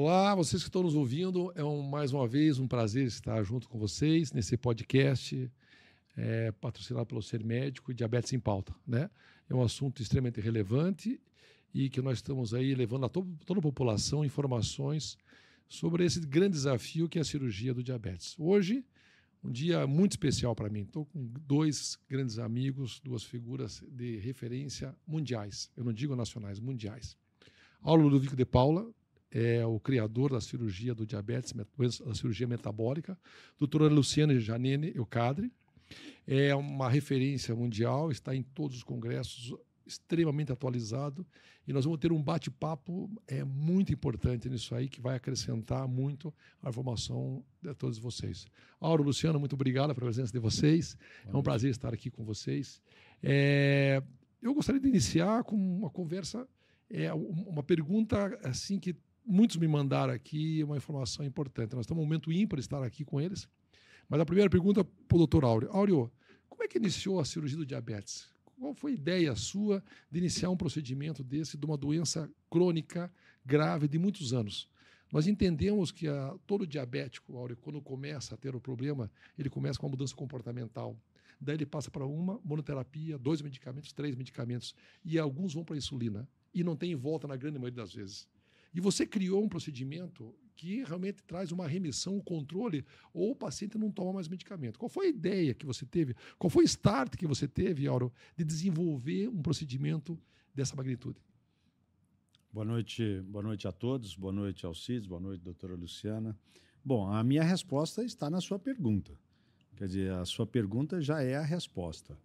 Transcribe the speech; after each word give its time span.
Olá, 0.00 0.32
vocês 0.32 0.62
que 0.62 0.68
estão 0.68 0.84
nos 0.84 0.94
ouvindo, 0.94 1.52
é 1.56 1.64
um, 1.64 1.82
mais 1.82 2.12
uma 2.12 2.24
vez 2.24 2.60
um 2.60 2.68
prazer 2.68 3.04
estar 3.04 3.42
junto 3.42 3.68
com 3.68 3.80
vocês 3.80 4.30
nesse 4.30 4.56
podcast 4.56 5.50
é, 6.16 6.52
patrocinado 6.52 7.04
pelo 7.04 7.20
Ser 7.20 7.42
Médico 7.42 7.90
e 7.90 7.94
Diabetes 7.96 8.32
em 8.32 8.38
Pauta. 8.38 8.72
Né? 8.86 9.10
É 9.50 9.54
um 9.56 9.60
assunto 9.60 10.00
extremamente 10.00 10.40
relevante 10.40 11.20
e 11.74 11.90
que 11.90 12.00
nós 12.00 12.18
estamos 12.18 12.54
aí 12.54 12.76
levando 12.76 13.06
a 13.06 13.08
to 13.08 13.26
toda 13.44 13.58
a 13.58 13.62
população 13.62 14.24
informações 14.24 15.18
sobre 15.66 16.04
esse 16.04 16.20
grande 16.20 16.52
desafio 16.52 17.08
que 17.08 17.18
é 17.18 17.22
a 17.22 17.24
cirurgia 17.24 17.74
do 17.74 17.82
diabetes. 17.82 18.36
Hoje, 18.38 18.84
um 19.42 19.50
dia 19.50 19.84
muito 19.84 20.12
especial 20.12 20.54
para 20.54 20.70
mim. 20.70 20.82
Estou 20.82 21.06
com 21.06 21.26
dois 21.44 21.98
grandes 22.08 22.38
amigos, 22.38 23.00
duas 23.02 23.24
figuras 23.24 23.82
de 23.90 24.16
referência 24.18 24.94
mundiais. 25.04 25.72
Eu 25.76 25.82
não 25.82 25.92
digo 25.92 26.14
nacionais, 26.14 26.60
mundiais. 26.60 27.16
Aulo 27.82 28.04
Ludovico 28.04 28.36
de 28.36 28.44
Paula, 28.44 28.88
é 29.30 29.64
o 29.64 29.78
criador 29.78 30.32
da 30.32 30.40
cirurgia 30.40 30.94
do 30.94 31.06
diabetes, 31.06 31.52
da 31.52 32.14
cirurgia 32.14 32.46
metabólica, 32.46 33.18
doutora 33.58 33.88
Luciana 33.88 34.38
Janene 34.38 34.92
Eucadre, 34.94 35.52
é 36.26 36.54
uma 36.54 36.88
referência 36.88 37.54
mundial, 37.54 38.10
está 38.10 38.34
em 38.34 38.42
todos 38.42 38.76
os 38.76 38.82
congressos, 38.82 39.54
extremamente 39.86 40.52
atualizado, 40.52 41.26
e 41.66 41.72
nós 41.72 41.84
vamos 41.84 41.98
ter 42.00 42.12
um 42.12 42.22
bate-papo 42.22 43.10
é 43.26 43.42
muito 43.42 43.92
importante 43.92 44.48
nisso 44.48 44.74
aí, 44.74 44.88
que 44.88 45.00
vai 45.00 45.16
acrescentar 45.16 45.88
muito 45.88 46.32
a 46.62 46.68
informação 46.68 47.42
de 47.62 47.74
todos 47.74 47.98
vocês. 47.98 48.46
Auro, 48.80 49.02
Luciano, 49.02 49.38
muito 49.38 49.54
obrigado 49.54 49.94
pela 49.94 50.06
presença 50.06 50.32
de 50.32 50.38
vocês, 50.38 50.96
é 51.26 51.36
um 51.36 51.42
prazer 51.42 51.70
estar 51.70 51.92
aqui 51.92 52.10
com 52.10 52.24
vocês. 52.24 52.80
É, 53.22 54.02
eu 54.42 54.54
gostaria 54.54 54.80
de 54.80 54.88
iniciar 54.88 55.42
com 55.44 55.56
uma 55.56 55.90
conversa, 55.90 56.46
é, 56.90 57.12
uma 57.12 57.62
pergunta 57.62 58.38
assim 58.44 58.78
que 58.78 58.94
muitos 59.28 59.56
me 59.58 59.68
mandaram 59.68 60.12
aqui 60.12 60.64
uma 60.64 60.76
informação 60.76 61.24
importante. 61.24 61.74
Nós 61.74 61.84
estamos 61.84 62.02
um 62.02 62.06
momento 62.06 62.32
ímpar 62.32 62.58
estar 62.58 62.82
aqui 62.82 63.04
com 63.04 63.20
eles. 63.20 63.46
Mas 64.08 64.20
a 64.20 64.24
primeira 64.24 64.48
pergunta 64.48 64.82
para 64.82 65.14
o 65.14 65.18
doutor 65.18 65.44
Áureo. 65.44 65.70
Áureo, 65.70 66.10
como 66.48 66.64
é 66.64 66.68
que 66.68 66.78
iniciou 66.78 67.20
a 67.20 67.24
cirurgia 67.24 67.58
do 67.58 67.66
diabetes? 67.66 68.26
Qual 68.58 68.74
foi 68.74 68.92
a 68.92 68.94
ideia 68.94 69.36
sua 69.36 69.84
de 70.10 70.18
iniciar 70.18 70.48
um 70.50 70.56
procedimento 70.56 71.22
desse, 71.22 71.58
de 71.58 71.64
uma 71.66 71.76
doença 71.76 72.28
crônica 72.50 73.12
grave 73.44 73.86
de 73.86 73.98
muitos 73.98 74.32
anos? 74.32 74.68
Nós 75.12 75.26
entendemos 75.26 75.92
que 75.92 76.08
a, 76.08 76.34
todo 76.46 76.66
diabético, 76.66 77.36
Áureo, 77.36 77.56
quando 77.58 77.80
começa 77.80 78.34
a 78.34 78.38
ter 78.38 78.56
o 78.56 78.60
problema, 78.60 79.10
ele 79.38 79.50
começa 79.50 79.78
com 79.78 79.86
uma 79.86 79.90
mudança 79.90 80.14
comportamental. 80.14 80.96
Daí 81.40 81.54
ele 81.54 81.66
passa 81.66 81.90
para 81.90 82.04
uma 82.04 82.40
monoterapia, 82.42 83.16
dois 83.16 83.40
medicamentos, 83.40 83.92
três 83.92 84.16
medicamentos. 84.16 84.74
E 85.04 85.18
alguns 85.18 85.54
vão 85.54 85.64
para 85.64 85.74
a 85.74 85.78
insulina. 85.78 86.28
E 86.52 86.64
não 86.64 86.74
tem 86.74 86.96
volta 86.96 87.28
na 87.28 87.36
grande 87.36 87.58
maioria 87.58 87.76
das 87.76 87.94
vezes. 87.94 88.26
E 88.74 88.80
você 88.80 89.06
criou 89.06 89.42
um 89.42 89.48
procedimento 89.48 90.34
que 90.54 90.82
realmente 90.82 91.22
traz 91.22 91.52
uma 91.52 91.68
remissão, 91.68 92.16
um 92.16 92.20
controle, 92.20 92.84
ou 93.14 93.30
o 93.30 93.36
paciente 93.36 93.78
não 93.78 93.92
toma 93.92 94.14
mais 94.14 94.26
medicamento. 94.26 94.78
Qual 94.78 94.88
foi 94.88 95.06
a 95.06 95.08
ideia 95.10 95.54
que 95.54 95.64
você 95.64 95.86
teve? 95.86 96.16
Qual 96.36 96.50
foi 96.50 96.64
o 96.64 96.66
start 96.66 97.16
que 97.16 97.26
você 97.26 97.46
teve, 97.46 97.86
Auro, 97.86 98.12
de 98.36 98.44
desenvolver 98.44 99.28
um 99.28 99.40
procedimento 99.40 100.18
dessa 100.52 100.74
magnitude? 100.74 101.20
Boa 102.52 102.64
noite, 102.64 103.20
boa 103.28 103.42
noite 103.42 103.68
a 103.68 103.72
todos, 103.72 104.16
boa 104.16 104.32
noite 104.32 104.66
Alcides, 104.66 105.06
boa 105.06 105.20
noite, 105.20 105.42
doutora 105.42 105.76
Luciana. 105.76 106.36
Bom, 106.84 107.06
a 107.06 107.22
minha 107.22 107.44
resposta 107.44 108.02
está 108.02 108.28
na 108.28 108.40
sua 108.40 108.58
pergunta. 108.58 109.12
Quer 109.76 109.86
dizer, 109.86 110.12
a 110.12 110.24
sua 110.24 110.44
pergunta 110.44 111.00
já 111.00 111.22
é 111.22 111.36
a 111.36 111.42
resposta. 111.42 112.18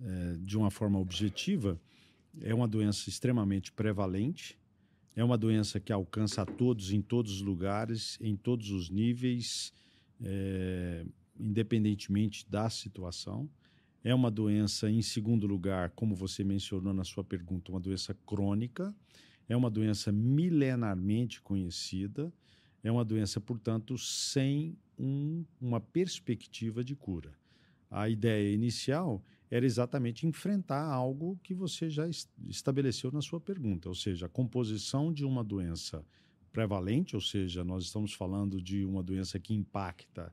É, 0.00 0.36
de 0.38 0.56
uma 0.56 0.70
forma 0.70 1.00
objetiva, 1.00 1.80
é 2.40 2.54
uma 2.54 2.68
doença 2.68 3.08
extremamente 3.08 3.72
prevalente, 3.72 4.56
é 5.14 5.22
uma 5.22 5.36
doença 5.36 5.78
que 5.78 5.92
alcança 5.92 6.42
a 6.42 6.46
todos, 6.46 6.92
em 6.92 7.02
todos 7.02 7.32
os 7.32 7.42
lugares, 7.42 8.18
em 8.20 8.34
todos 8.34 8.70
os 8.70 8.88
níveis, 8.88 9.72
é, 10.22 11.04
independentemente 11.38 12.48
da 12.48 12.70
situação. 12.70 13.48
É 14.02 14.14
uma 14.14 14.30
doença, 14.30 14.90
em 14.90 15.02
segundo 15.02 15.46
lugar, 15.46 15.90
como 15.90 16.14
você 16.14 16.42
mencionou 16.42 16.92
na 16.92 17.04
sua 17.04 17.22
pergunta, 17.22 17.70
uma 17.70 17.80
doença 17.80 18.14
crônica. 18.26 18.94
É 19.48 19.56
uma 19.56 19.70
doença 19.70 20.10
milenarmente 20.10 21.40
conhecida. 21.40 22.32
É 22.82 22.90
uma 22.90 23.04
doença, 23.04 23.40
portanto, 23.40 23.96
sem 23.98 24.76
um, 24.98 25.44
uma 25.60 25.80
perspectiva 25.80 26.82
de 26.82 26.96
cura. 26.96 27.32
A 27.90 28.08
ideia 28.08 28.52
inicial 28.52 29.22
era 29.52 29.66
exatamente 29.66 30.26
enfrentar 30.26 30.82
algo 30.82 31.38
que 31.42 31.52
você 31.52 31.90
já 31.90 32.08
estabeleceu 32.48 33.12
na 33.12 33.20
sua 33.20 33.38
pergunta, 33.38 33.86
ou 33.86 33.94
seja, 33.94 34.24
a 34.24 34.28
composição 34.28 35.12
de 35.12 35.26
uma 35.26 35.44
doença 35.44 36.02
prevalente, 36.50 37.14
ou 37.14 37.20
seja, 37.20 37.62
nós 37.62 37.84
estamos 37.84 38.14
falando 38.14 38.62
de 38.62 38.82
uma 38.82 39.02
doença 39.02 39.38
que 39.38 39.52
impacta 39.52 40.32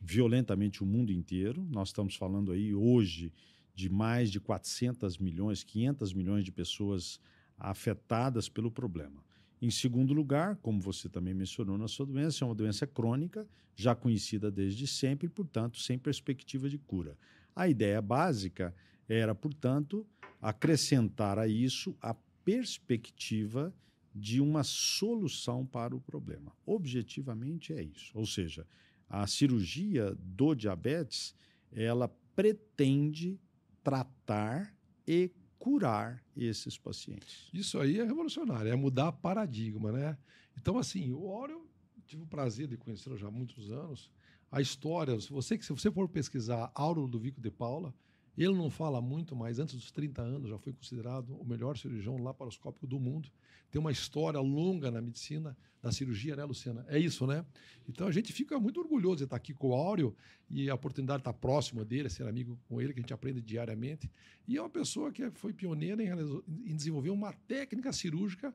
violentamente 0.00 0.82
o 0.82 0.86
mundo 0.86 1.12
inteiro. 1.12 1.64
Nós 1.70 1.90
estamos 1.90 2.16
falando 2.16 2.50
aí 2.50 2.74
hoje 2.74 3.32
de 3.76 3.88
mais 3.88 4.28
de 4.28 4.40
400 4.40 5.18
milhões, 5.18 5.62
500 5.62 6.12
milhões 6.12 6.44
de 6.44 6.50
pessoas 6.50 7.20
afetadas 7.56 8.48
pelo 8.48 8.72
problema. 8.72 9.22
Em 9.62 9.70
segundo 9.70 10.12
lugar, 10.12 10.56
como 10.56 10.80
você 10.80 11.08
também 11.08 11.32
mencionou 11.32 11.78
na 11.78 11.86
sua 11.86 12.06
doença, 12.06 12.44
é 12.44 12.48
uma 12.48 12.56
doença 12.56 12.88
crônica, 12.88 13.46
já 13.76 13.94
conhecida 13.94 14.50
desde 14.50 14.84
sempre, 14.88 15.28
portanto, 15.28 15.78
sem 15.78 15.96
perspectiva 15.96 16.68
de 16.68 16.76
cura. 16.76 17.16
A 17.58 17.66
ideia 17.66 18.00
básica 18.00 18.72
era, 19.08 19.34
portanto, 19.34 20.06
acrescentar 20.40 21.40
a 21.40 21.48
isso 21.48 21.96
a 22.00 22.14
perspectiva 22.44 23.74
de 24.14 24.40
uma 24.40 24.62
solução 24.62 25.66
para 25.66 25.92
o 25.92 26.00
problema. 26.00 26.52
Objetivamente 26.64 27.72
é 27.72 27.82
isso. 27.82 28.16
Ou 28.16 28.24
seja, 28.24 28.64
a 29.08 29.26
cirurgia 29.26 30.14
do 30.20 30.54
diabetes, 30.54 31.34
ela 31.72 32.06
pretende 32.36 33.40
tratar 33.82 34.72
e 35.04 35.28
curar 35.58 36.24
esses 36.36 36.78
pacientes. 36.78 37.50
Isso 37.52 37.80
aí 37.80 37.98
é 37.98 38.04
revolucionário, 38.04 38.70
é 38.70 38.76
mudar 38.76 39.10
paradigma, 39.10 39.90
né? 39.90 40.16
Então, 40.56 40.78
assim, 40.78 41.10
o 41.10 41.26
Oreo, 41.26 41.68
tive 42.06 42.22
o 42.22 42.26
prazer 42.26 42.68
de 42.68 42.76
conhecê-lo 42.76 43.16
já 43.16 43.26
há 43.26 43.32
muitos 43.32 43.72
anos, 43.72 44.12
a 44.50 44.60
história, 44.60 45.18
se 45.20 45.30
você, 45.30 45.60
se 45.60 45.72
você 45.72 45.90
for 45.90 46.08
pesquisar 46.08 46.70
Auro 46.74 47.02
Ludovico 47.02 47.40
de 47.40 47.50
Paula, 47.50 47.94
ele 48.36 48.54
não 48.54 48.70
fala 48.70 49.00
muito, 49.00 49.34
mas 49.34 49.58
antes 49.58 49.74
dos 49.74 49.90
30 49.90 50.22
anos 50.22 50.50
já 50.50 50.58
foi 50.58 50.72
considerado 50.72 51.36
o 51.36 51.44
melhor 51.44 51.76
cirurgião 51.76 52.16
laparoscópico 52.16 52.86
do 52.86 53.00
mundo. 53.00 53.28
Tem 53.68 53.80
uma 53.80 53.90
história 53.90 54.38
longa 54.38 54.90
na 54.90 55.02
medicina, 55.02 55.56
da 55.82 55.92
cirurgia, 55.92 56.36
né, 56.36 56.44
Luciana? 56.44 56.84
É 56.88 56.98
isso, 56.98 57.26
né? 57.26 57.44
Então 57.88 58.06
a 58.06 58.12
gente 58.12 58.32
fica 58.32 58.58
muito 58.58 58.80
orgulhoso 58.80 59.18
de 59.18 59.24
estar 59.24 59.36
aqui 59.36 59.52
com 59.52 59.70
o 59.70 59.74
Áureo 59.74 60.14
e 60.48 60.70
a 60.70 60.74
oportunidade 60.74 61.18
de 61.18 61.22
estar 61.22 61.32
próximo 61.32 61.84
dele, 61.84 62.08
ser 62.08 62.26
amigo 62.28 62.58
com 62.68 62.80
ele, 62.80 62.92
que 62.92 63.00
a 63.00 63.02
gente 63.02 63.12
aprende 63.12 63.42
diariamente. 63.42 64.10
E 64.46 64.56
é 64.56 64.62
uma 64.62 64.70
pessoa 64.70 65.10
que 65.10 65.28
foi 65.32 65.52
pioneira 65.52 66.02
em, 66.02 66.76
desenvolver 66.76 67.10
uma 67.10 67.32
técnica 67.32 67.92
cirúrgica 67.92 68.54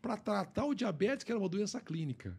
para 0.00 0.16
tratar 0.16 0.64
o 0.66 0.74
diabetes, 0.74 1.24
que 1.24 1.32
era 1.32 1.38
uma 1.38 1.48
doença 1.48 1.80
clínica. 1.80 2.38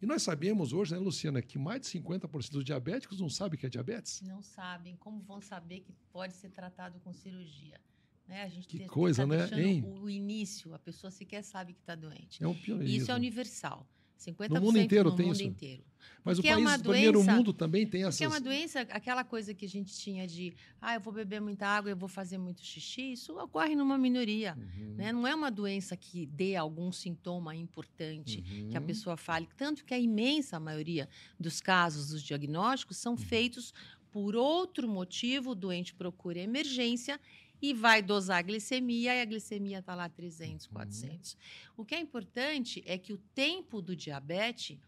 E 0.00 0.06
nós 0.06 0.22
sabemos 0.22 0.72
hoje, 0.72 0.94
né, 0.94 0.98
Luciana, 0.98 1.42
que 1.42 1.58
mais 1.58 1.82
de 1.82 1.88
50% 1.88 2.50
dos 2.50 2.64
diabéticos 2.64 3.20
não 3.20 3.28
sabem 3.28 3.58
que 3.58 3.66
é 3.66 3.68
diabetes? 3.68 4.22
Não 4.22 4.40
sabem. 4.40 4.96
Como 4.96 5.20
vão 5.20 5.40
saber 5.40 5.80
que 5.80 5.92
pode 6.10 6.34
ser 6.34 6.50
tratado 6.50 6.98
com 7.00 7.12
cirurgia? 7.12 7.78
Né? 8.26 8.42
A 8.42 8.48
gente 8.48 8.66
que 8.66 8.86
coisa, 8.86 9.26
tá 9.26 9.26
né? 9.26 9.62
Hein? 9.62 9.84
O 9.84 10.08
início, 10.08 10.72
a 10.72 10.78
pessoa 10.78 11.10
sequer 11.10 11.42
sabe 11.42 11.74
que 11.74 11.80
está 11.80 11.94
doente. 11.94 12.42
É 12.42 12.48
um 12.48 12.54
pioneirismo. 12.54 13.02
Isso 13.02 13.10
é 13.10 13.14
universal. 13.14 13.86
50% 14.20 14.48
no 14.50 14.60
mundo 14.60 14.78
inteiro 14.78 15.10
no 15.10 15.16
tem 15.16 15.26
mundo 15.26 15.34
isso. 15.36 15.44
inteiro. 15.44 15.82
Mas 16.24 16.36
porque 16.36 16.50
o 16.50 16.54
país 16.54 16.70
é 16.70 16.76
do 16.76 16.82
primeiro 16.82 17.24
mundo 17.24 17.52
também 17.52 17.86
tem 17.86 18.02
essas... 18.02 18.16
Porque 18.16 18.24
é 18.24 18.28
uma 18.28 18.40
doença, 18.40 18.80
aquela 18.80 19.24
coisa 19.24 19.54
que 19.54 19.64
a 19.64 19.68
gente 19.68 19.92
tinha 19.94 20.26
de 20.26 20.54
ah, 20.80 20.94
eu 20.94 21.00
vou 21.00 21.12
beber 21.12 21.40
muita 21.40 21.66
água, 21.66 21.90
eu 21.90 21.96
vou 21.96 22.08
fazer 22.08 22.36
muito 22.36 22.62
xixi, 22.62 23.12
isso 23.12 23.38
ocorre 23.38 23.74
numa 23.74 23.96
minoria. 23.96 24.56
Uhum. 24.56 24.94
Né? 24.96 25.12
Não 25.12 25.26
é 25.26 25.34
uma 25.34 25.50
doença 25.50 25.96
que 25.96 26.26
dê 26.26 26.56
algum 26.56 26.92
sintoma 26.92 27.56
importante, 27.56 28.44
uhum. 28.46 28.68
que 28.68 28.76
a 28.76 28.80
pessoa 28.80 29.16
fale. 29.16 29.48
Tanto 29.56 29.84
que 29.84 29.94
a 29.94 29.98
imensa 29.98 30.60
maioria 30.60 31.08
dos 31.38 31.60
casos, 31.60 32.08
dos 32.08 32.22
diagnósticos, 32.22 32.98
são 32.98 33.12
uhum. 33.12 33.18
feitos 33.18 33.72
por 34.10 34.34
outro 34.34 34.88
motivo, 34.88 35.50
o 35.50 35.54
doente 35.54 35.94
procura 35.94 36.40
emergência 36.40 37.20
e 37.60 37.74
vai 37.74 38.02
dosar 38.02 38.38
a 38.38 38.42
glicemia 38.42 39.14
e 39.14 39.20
a 39.20 39.24
glicemia 39.24 39.78
está 39.80 39.94
lá 39.94 40.08
300, 40.08 40.66
400. 40.66 41.32
Uhum. 41.32 41.38
O 41.78 41.84
que 41.84 41.94
é 41.94 42.00
importante 42.00 42.82
é 42.86 42.96
que 42.96 43.12
o 43.12 43.18
tempo 43.34 43.82
do 43.82 43.94
diabetes 43.94 44.78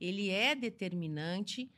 ele 0.00 0.28
é 0.30 0.54
determinante 0.54 1.70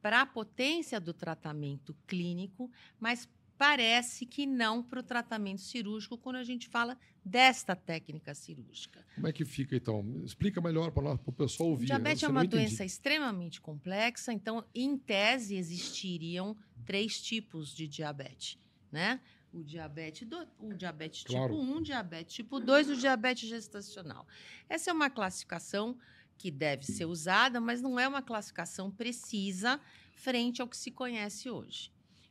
para 0.00 0.22
a 0.22 0.26
potência 0.26 1.00
do 1.00 1.12
tratamento 1.12 1.94
clínico, 2.06 2.70
mas 2.98 3.28
parece 3.58 4.24
que 4.24 4.46
não 4.46 4.82
para 4.82 5.00
o 5.00 5.02
tratamento 5.02 5.60
cirúrgico 5.60 6.16
quando 6.16 6.36
a 6.36 6.44
gente 6.44 6.68
fala 6.68 6.96
desta 7.24 7.74
técnica 7.74 8.32
cirúrgica. 8.32 9.04
Como 9.16 9.26
é 9.26 9.32
que 9.32 9.44
fica, 9.44 9.74
então? 9.74 10.22
Explica 10.24 10.60
melhor 10.60 10.92
para 10.92 11.14
o 11.26 11.32
pessoal 11.32 11.70
ouvir. 11.70 11.82
O 11.82 11.86
diabetes 11.86 12.22
é 12.22 12.28
uma 12.28 12.46
doença 12.46 12.84
extremamente 12.84 13.60
complexa, 13.60 14.32
então, 14.32 14.64
em 14.72 14.96
tese, 14.96 15.56
existiriam 15.56 16.56
três 16.86 17.20
tipos 17.20 17.74
de 17.74 17.88
diabetes. 17.88 18.58
Né? 18.90 19.20
O 19.52 19.62
diabetes, 19.62 20.26
do, 20.28 20.46
o 20.60 20.74
diabetes 20.74 21.22
Claro. 21.24 21.54
tipo 21.54 21.62
1, 21.78 21.82
diabetes 21.82 22.34
tipo 22.34 22.60
2 22.60 22.88
e 22.88 22.92
o 22.92 22.96
diabetes 22.96 23.48
gestacional. 23.48 24.26
Essa 24.68 24.90
é 24.90 24.92
uma 24.92 25.10
classificação 25.10 25.98
que 26.36 26.50
deve 26.50 26.84
ser 26.84 27.04
usada, 27.06 27.60
mas 27.60 27.82
não 27.82 27.98
é 27.98 28.06
uma 28.06 28.22
classificação 28.22 28.90
precisa 28.90 29.80
frente 30.14 30.60
ao 30.62 30.68
que 30.68 30.76
se 30.76 30.90
conhece 30.90 31.50
hoje. 31.50 31.90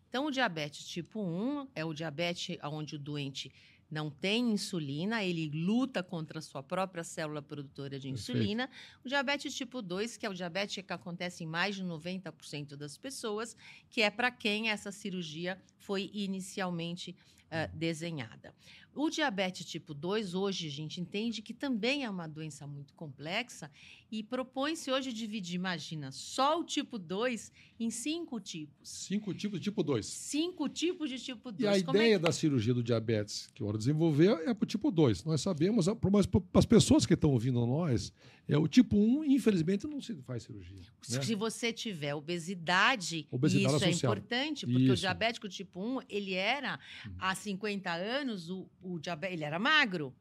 Então, 0.09 0.25
o 0.25 0.31
diabetes 0.31 0.87
tipo 0.87 1.21
1 1.21 1.67
é 1.75 1.83
o 1.83 1.93
diabetes 1.93 2.57
onde 2.63 2.95
o 2.95 2.99
doente 2.99 3.51
não 3.89 4.09
tem 4.09 4.51
insulina, 4.51 5.23
ele 5.23 5.49
luta 5.49 6.03
contra 6.03 6.39
a 6.39 6.41
sua 6.41 6.61
própria 6.61 7.03
célula 7.03 7.41
produtora 7.41 7.97
de 7.99 8.09
Perfeito. 8.09 8.19
insulina. 8.19 8.69
O 9.03 9.07
diabetes 9.07 9.55
tipo 9.55 9.81
2, 9.81 10.17
que 10.17 10.25
é 10.25 10.29
o 10.29 10.33
diabetes 10.33 10.83
que 10.83 10.93
acontece 10.93 11.43
em 11.43 11.47
mais 11.47 11.75
de 11.75 11.83
90% 11.83 12.75
das 12.75 12.97
pessoas, 12.97 13.55
que 13.89 14.01
é 14.01 14.09
para 14.09 14.29
quem 14.29 14.69
essa 14.69 14.91
cirurgia 14.91 15.61
foi 15.77 16.11
inicialmente 16.13 17.15
eh, 17.49 17.69
desenhada. 17.73 18.53
O 18.93 19.09
diabetes 19.09 19.65
tipo 19.65 19.93
2, 19.93 20.33
hoje 20.33 20.67
a 20.67 20.71
gente 20.71 20.99
entende 20.99 21.41
que 21.41 21.53
também 21.53 22.03
é 22.03 22.09
uma 22.09 22.27
doença 22.27 22.67
muito 22.67 22.93
complexa 22.93 23.71
e 24.11 24.23
propõe-se 24.23 24.89
hoje 24.89 25.11
dividir, 25.11 25.55
imagina, 25.55 26.11
só 26.11 26.59
o 26.59 26.63
tipo 26.63 26.97
2 26.97 27.51
em 27.79 27.89
cinco 27.91 28.39
tipos. 28.39 28.89
Cinco 28.89 29.33
tipos 29.33 29.59
de 29.59 29.65
tipo 29.65 29.83
2. 29.83 30.05
Cinco 30.05 30.69
tipos 30.69 31.09
de 31.09 31.19
tipo 31.19 31.51
2. 31.51 31.61
E 31.63 31.67
a 31.67 31.77
ideia 31.77 32.17
da 32.17 32.31
cirurgia 32.31 32.73
do 32.73 32.81
diabetes 32.81 33.49
que 33.53 33.61
o 33.61 33.67
Oro 33.67 33.77
desenvolveu 33.77 34.37
é 34.47 34.53
para 34.53 34.63
o 34.63 34.65
tipo 34.65 34.89
2. 34.89 35.23
Nós 35.25 35.41
sabemos, 35.41 35.87
mas 36.11 36.25
para 36.25 36.41
as 36.53 36.65
pessoas 36.65 37.05
que 37.05 37.13
estão 37.13 37.31
ouvindo 37.31 37.65
nós, 37.67 38.13
é 38.47 38.57
o 38.57 38.67
tipo 38.67 38.95
1, 38.97 39.25
infelizmente, 39.25 39.85
não 39.85 39.99
se 40.01 40.15
faz 40.23 40.43
cirurgia. 40.43 40.77
né? 41.09 41.21
Se 41.21 41.35
você 41.35 41.73
tiver 41.73 42.15
obesidade, 42.15 43.27
Obesidade 43.29 43.75
isso 43.75 43.83
é 43.85 43.89
associada. 43.89 44.15
importante, 44.19 44.65
porque 44.65 44.89
o 44.89 44.93
Isso. 44.93 45.01
diabético 45.01 45.49
tipo 45.49 45.79
1, 45.81 45.99
ele 46.09 46.33
era, 46.33 46.79
há 47.19 47.35
50 47.35 47.91
anos, 47.93 48.49
o, 48.49 48.67
o 48.81 48.97
diabe- 48.99 49.27
ele 49.27 49.43
era 49.43 49.59
magro. 49.59 50.13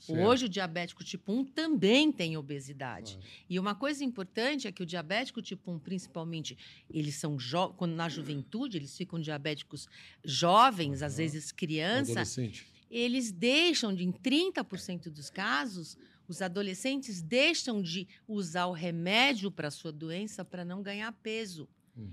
Certo. 0.00 0.18
Hoje, 0.26 0.46
o 0.46 0.48
diabético 0.48 1.04
tipo 1.04 1.30
1 1.32 1.44
também 1.44 2.10
tem 2.10 2.36
obesidade. 2.36 3.12
Claro. 3.14 3.28
E 3.50 3.58
uma 3.60 3.74
coisa 3.74 4.02
importante 4.02 4.66
é 4.66 4.72
que 4.72 4.82
o 4.82 4.86
diabético 4.86 5.42
tipo 5.42 5.70
1, 5.70 5.78
principalmente, 5.78 6.56
eles 6.88 7.16
são 7.16 7.36
quando 7.76 7.92
na 7.94 8.08
juventude, 8.08 8.78
eles 8.78 8.96
ficam 8.96 9.20
diabéticos 9.20 9.86
jovens, 10.24 11.02
às 11.02 11.12
Aham. 11.12 11.18
vezes 11.18 11.52
criança, 11.52 12.12
Adolescente. 12.12 12.66
eles 12.90 13.30
deixam 13.30 13.94
de, 13.94 14.02
em 14.04 14.10
30% 14.10 15.10
dos 15.10 15.28
casos, 15.28 15.96
os 16.26 16.40
adolescentes 16.40 17.20
deixam 17.20 17.82
de 17.82 18.08
usar 18.26 18.66
o 18.66 18.72
remédio 18.72 19.50
para 19.50 19.68
a 19.68 19.70
sua 19.70 19.92
doença 19.92 20.44
para 20.44 20.64
não 20.64 20.82
ganhar 20.82 21.12
peso. 21.22 21.68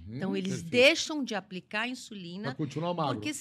Então, 0.10 0.36
eles 0.36 0.50
Perfeito. 0.63 0.72
deixam 0.72 1.24
de 1.24 1.36
aplicar 1.36 1.80
a 1.80 1.81
Para 1.83 1.92
insulina 1.92 2.56
continuar 2.56 2.94
magro. 2.94 3.22
porque, 3.22 3.31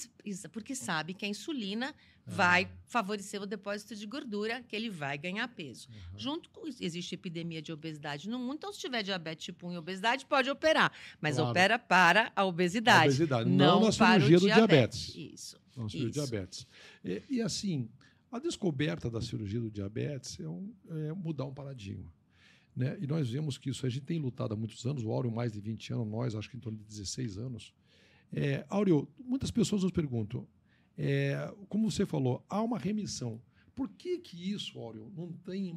porque 0.53 0.75
sabe 0.75 1.15
que 1.15 1.25
a 1.25 1.29
insulina. 1.29 1.95
Vai 2.27 2.69
favorecer 2.87 3.41
o 3.41 3.47
depósito 3.47 3.95
de 3.95 4.07
gordura, 4.07 4.63
que 4.63 4.75
ele 4.75 4.91
vai 4.91 5.17
ganhar 5.17 5.47
peso. 5.49 5.89
Aham. 5.91 6.19
Junto 6.19 6.51
com 6.51 6.67
isso, 6.67 6.83
existe 6.83 7.15
epidemia 7.15 7.63
de 7.63 7.73
obesidade 7.73 8.29
no 8.29 8.39
mundo, 8.39 8.55
então 8.57 8.73
se 8.73 8.81
tiver 8.81 9.03
diabetes 9.03 9.45
tipo 9.45 9.69
1 9.69 9.75
e 9.75 9.79
obesidade, 9.79 10.27
pode 10.27 10.51
operar. 10.51 10.93
Mas 11.21 11.37
Claro. 11.37 11.51
opera 11.51 11.79
para 11.79 12.33
a 12.35 12.45
obesidade. 12.45 13.07
obesidade, 13.09 13.49
não 13.49 13.81
na 13.81 13.93
para 13.93 14.19
o 14.19 14.27
cirurgia 14.27 14.41
do 14.41 14.47
diabetes. 14.55 15.15
Isso. 15.15 15.61
Não, 15.77 15.89
cirurgia 15.89 16.23
do 16.23 16.29
diabetes. 16.29 16.67
E, 17.05 17.23
e, 17.31 17.43
assim, 17.43 17.89
a 18.33 18.39
descoberta 18.39 19.09
da 19.11 19.21
cirurgia 19.21 19.61
do 19.61 19.71
diabetes 19.71 20.41
é, 20.41 20.49
um- 20.49 20.73
é 20.91 21.13
mudar 21.13 21.45
um 21.45 21.55
paradigma. 21.55 22.13
Né? 22.75 22.97
E 23.01 23.07
nós 23.07 23.31
vemos 23.31 23.57
que 23.57 23.71
isso 23.71 23.87
a 23.87 23.89
gente 23.89 24.05
tem 24.05 24.19
lutado 24.19 24.53
há 24.53 24.57
muitos 24.57 24.85
anos, 24.85 25.03
o 25.03 25.11
Áureo 25.11 25.31
mais 25.31 25.53
de 25.53 25.61
20 25.61 25.93
anos, 25.93 26.07
nós 26.09 26.35
acho 26.35 26.51
que 26.51 26.57
em 26.57 26.61
torno 26.61 26.77
de 26.79 26.85
16 26.85 27.39
anos. 27.39 27.73
É, 28.33 28.67
Áureo, 28.69 29.09
muitas 29.19 29.51
pessoas 29.51 29.83
nos 29.83 29.93
perguntam, 29.93 30.47
é, 30.97 31.53
como 31.69 31.91
você 31.91 32.07
falou, 32.07 32.45
há 32.49 32.63
uma 32.63 32.79
remissão. 32.79 33.41
Por 33.75 33.91
que 33.91 34.19
que 34.19 34.51
isso, 34.51 34.79
Áureo, 34.79 35.13
não 35.15 35.33
tem 35.33 35.75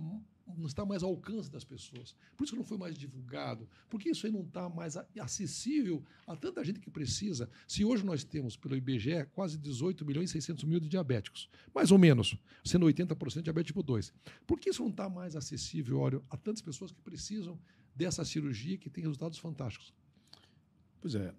não 0.57 0.66
está 0.66 0.86
mais 0.86 1.04
ao 1.04 1.10
alcance 1.10 1.51
das 1.51 1.63
pessoas? 1.63 2.16
Por 2.36 2.44
isso 2.44 2.54
que 2.54 2.57
não 2.57 2.66
foi 2.66 2.77
mais 2.77 2.98
divulgado? 2.98 3.69
Por 3.89 4.00
que 4.00 4.10
isso 4.10 4.25
aí 4.25 4.31
não 4.31 4.42
está 4.42 4.69
mais 4.69 4.98
acessível 5.19 6.04
a 6.25 6.36
tanta 6.36 6.63
gente 6.63 6.80
que 6.80 6.89
precisa? 6.89 7.50
Se 7.68 7.86
hoje 7.86 8.04
nós 8.04 8.24
temos, 8.24 8.56
pelo 8.56 8.75
IBGE, 8.75 9.25
quase 9.33 9.57
18 9.57 10.06
milhões 10.06 10.30
e 10.30 10.33
600 10.33 10.63
mil 10.63 10.80
de 10.80 10.89
diabéticos, 10.89 11.50
mais 11.74 11.92
ou 11.92 11.98
menos, 11.98 12.36
sendo 12.63 12.86
80% 12.86 13.42
diabetes 13.42 13.68
tipo 13.68 13.83
2. 13.83 14.13
Por 14.48 14.60
que 14.60 14.69
isso 14.69 14.81
não 14.81 14.89
está 14.89 15.10
mais 15.10 15.36
acessível, 15.36 16.00
Áureo, 16.00 16.25
a 16.30 16.38
tantas 16.38 16.62
pessoas 16.62 16.92
que 16.92 17.01
precisam 17.01 17.60
dessa 17.95 18.24
cirurgia 18.25 18.77
que 18.77 18.89
tem 18.89 19.04
resultados 19.04 19.38
fantásticos? 19.38 19.94
Pois 21.01 21.15
é. 21.15 21.33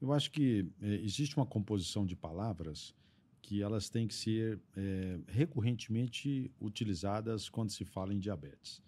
Eu 0.00 0.12
acho 0.12 0.30
que 0.30 0.66
é, 0.80 0.94
existe 0.96 1.36
uma 1.36 1.46
composição 1.46 2.04
de 2.04 2.14
palavras 2.14 2.94
que 3.40 3.62
elas 3.62 3.88
têm 3.88 4.08
que 4.08 4.14
ser 4.14 4.60
é, 4.76 5.20
recorrentemente 5.28 6.50
utilizadas 6.60 7.48
quando 7.48 7.70
se 7.70 7.84
fala 7.84 8.12
em 8.12 8.18
diabetes. 8.18 8.82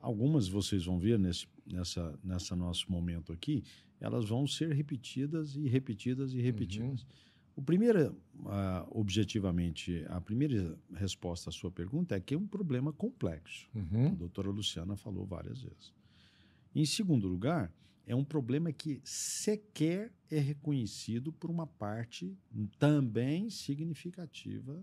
Algumas 0.00 0.48
vocês 0.48 0.86
vão 0.86 0.98
ver 0.98 1.18
nesse 1.18 1.46
nessa, 1.72 2.18
nessa 2.22 2.56
nosso 2.56 2.90
momento 2.90 3.32
aqui, 3.32 3.62
elas 4.00 4.28
vão 4.28 4.46
ser 4.46 4.72
repetidas 4.72 5.56
e 5.56 5.68
repetidas 5.68 6.32
e 6.32 6.40
repetidas. 6.40 7.06
O 7.54 7.62
primeiro, 7.62 8.16
ah, 8.46 8.86
objetivamente, 8.90 10.04
a 10.08 10.20
primeira 10.20 10.78
resposta 10.94 11.50
à 11.50 11.52
sua 11.52 11.70
pergunta 11.70 12.16
é 12.16 12.20
que 12.20 12.34
é 12.34 12.38
um 12.38 12.46
problema 12.46 12.92
complexo. 12.92 13.68
A 14.06 14.14
doutora 14.14 14.50
Luciana 14.50 14.96
falou 14.96 15.26
várias 15.26 15.62
vezes. 15.62 15.92
Em 16.74 16.84
segundo 16.84 17.28
lugar, 17.28 17.72
é 18.10 18.14
um 18.16 18.24
problema 18.24 18.72
que 18.72 19.00
sequer 19.04 20.12
é 20.30 20.38
reconhecido 20.38 21.32
por 21.32 21.48
uma 21.50 21.66
parte 21.66 22.36
também 22.78 23.48
significativa 23.50 24.82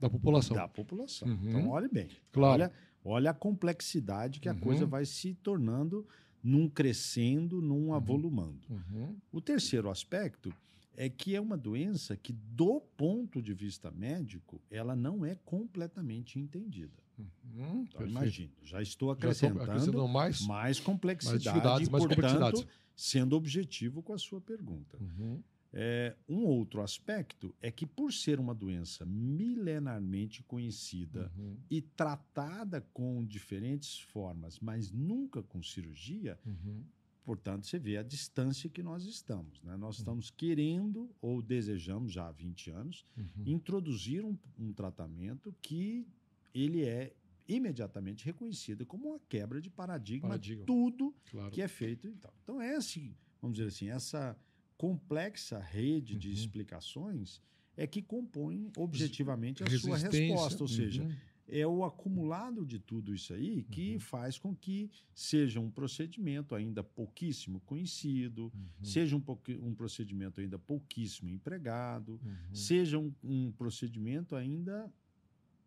Da 0.00 0.08
população. 0.08 0.56
da 0.56 0.68
população. 0.68 1.28
Uhum. 1.28 1.48
Então, 1.48 1.68
olhe 1.70 1.88
bem. 1.88 2.08
Claro. 2.32 2.52
Olha, 2.62 2.72
olha 3.04 3.30
a 3.30 3.34
complexidade 3.34 4.38
que 4.40 4.48
a 4.48 4.52
Uhum. 4.52 4.60
coisa 4.60 4.86
vai 4.86 5.04
se 5.04 5.34
tornando 5.34 6.06
num 6.42 6.68
crescendo, 6.68 7.60
num 7.60 7.92
avolumando. 7.94 8.60
Uhum. 8.70 9.16
O 9.32 9.40
terceiro 9.40 9.90
aspecto 9.90 10.52
é 10.96 11.08
que 11.08 11.34
é 11.34 11.40
uma 11.40 11.56
doença 11.56 12.16
que, 12.16 12.32
do 12.32 12.80
ponto 12.96 13.40
de 13.42 13.52
vista 13.54 13.90
médico, 13.90 14.60
ela 14.70 14.94
não 14.96 15.24
é 15.24 15.34
completamente 15.44 16.38
entendida. 16.38 17.02
Uhum. 17.18 17.82
Então, 17.88 18.06
imagino, 18.06 18.52
já 18.62 18.80
estou 18.80 18.80
Já 18.80 18.82
estou 18.82 19.10
acrescentando 19.10 19.62
acrescentando 19.62 20.08
mais, 20.08 20.40
mais 20.46 20.80
complexidade, 20.80 21.44
mais 21.60 21.88
mais 21.88 22.04
portanto, 22.04 22.16
complexidades. 22.16 22.66
sendo 22.96 23.36
objetivo 23.36 24.02
com 24.02 24.12
a 24.14 24.18
sua 24.18 24.40
pergunta. 24.40 24.96
Uhum. 25.00 25.42
É, 25.74 26.14
um 26.28 26.44
outro 26.44 26.82
aspecto 26.82 27.54
é 27.60 27.70
que, 27.70 27.86
por 27.86 28.12
ser 28.12 28.38
uma 28.38 28.54
doença 28.54 29.06
milenarmente 29.06 30.42
conhecida 30.42 31.30
Uhum. 31.36 31.56
e 31.70 31.80
tratada 31.80 32.80
com 32.92 33.24
diferentes 33.24 33.98
formas, 33.98 34.58
mas 34.60 34.90
nunca 34.90 35.42
com 35.42 35.62
cirurgia, 35.62 36.38
Uhum. 36.44 36.82
Portanto, 37.24 37.66
você 37.66 37.78
vê 37.78 37.96
a 37.96 38.02
distância 38.02 38.68
que 38.68 38.82
nós 38.82 39.04
estamos. 39.04 39.62
Né? 39.62 39.72
Uhum. 39.74 39.78
Nós 39.80 39.98
estamos 39.98 40.30
querendo, 40.30 41.10
ou 41.20 41.40
desejamos 41.42 42.12
já 42.12 42.26
há 42.28 42.32
20 42.32 42.70
anos, 42.70 43.04
Uhum. 43.16 43.26
introduzir 43.46 44.24
um, 44.24 44.36
um 44.58 44.72
tratamento 44.72 45.54
que 45.62 46.06
ele 46.54 46.84
é 46.84 47.14
imediatamente 47.48 48.24
reconhecido 48.24 48.86
como 48.86 49.08
uma 49.10 49.20
quebra 49.28 49.60
de 49.60 49.68
paradigma, 49.70 50.28
Paradigma. 50.28 50.64
tudo 50.64 51.14
Claro. 51.30 51.50
que 51.50 51.60
é 51.60 51.68
feito 51.68 52.08
e 52.08 52.14
tal. 52.14 52.32
Então, 52.42 52.62
esse, 52.62 53.14
vamos 53.40 53.56
dizer 53.56 53.68
assim, 53.68 53.88
essa 53.88 54.36
complexa 54.76 55.58
rede 55.58 56.16
de 56.16 56.28
Uhum. 56.28 56.34
explicações 56.34 57.40
é 57.76 57.86
que 57.86 58.02
compõe 58.02 58.70
objetivamente 58.76 59.62
a 59.62 59.78
sua 59.78 59.96
resposta, 59.96 60.62
ou 60.62 60.68
seja, 60.68 61.02
Uhum. 61.04 61.12
É 61.48 61.66
o 61.66 61.84
acumulado 61.84 62.64
de 62.64 62.78
tudo 62.78 63.14
isso 63.14 63.32
aí 63.34 63.64
que 63.64 63.94
Uhum. 63.94 64.00
faz 64.00 64.38
com 64.38 64.54
que 64.54 64.90
seja 65.14 65.60
um 65.60 65.70
procedimento 65.70 66.54
ainda 66.54 66.82
pouquíssimo 66.82 67.60
conhecido, 67.60 68.44
Uhum. 68.54 68.68
seja 68.84 69.16
um, 69.16 69.22
um 69.60 69.74
procedimento 69.74 70.40
ainda 70.40 70.58
pouquíssimo 70.58 71.28
empregado, 71.30 72.20
Uhum. 72.24 72.54
seja 72.54 72.98
um, 72.98 73.12
um 73.22 73.52
procedimento 73.52 74.34
ainda 74.36 74.90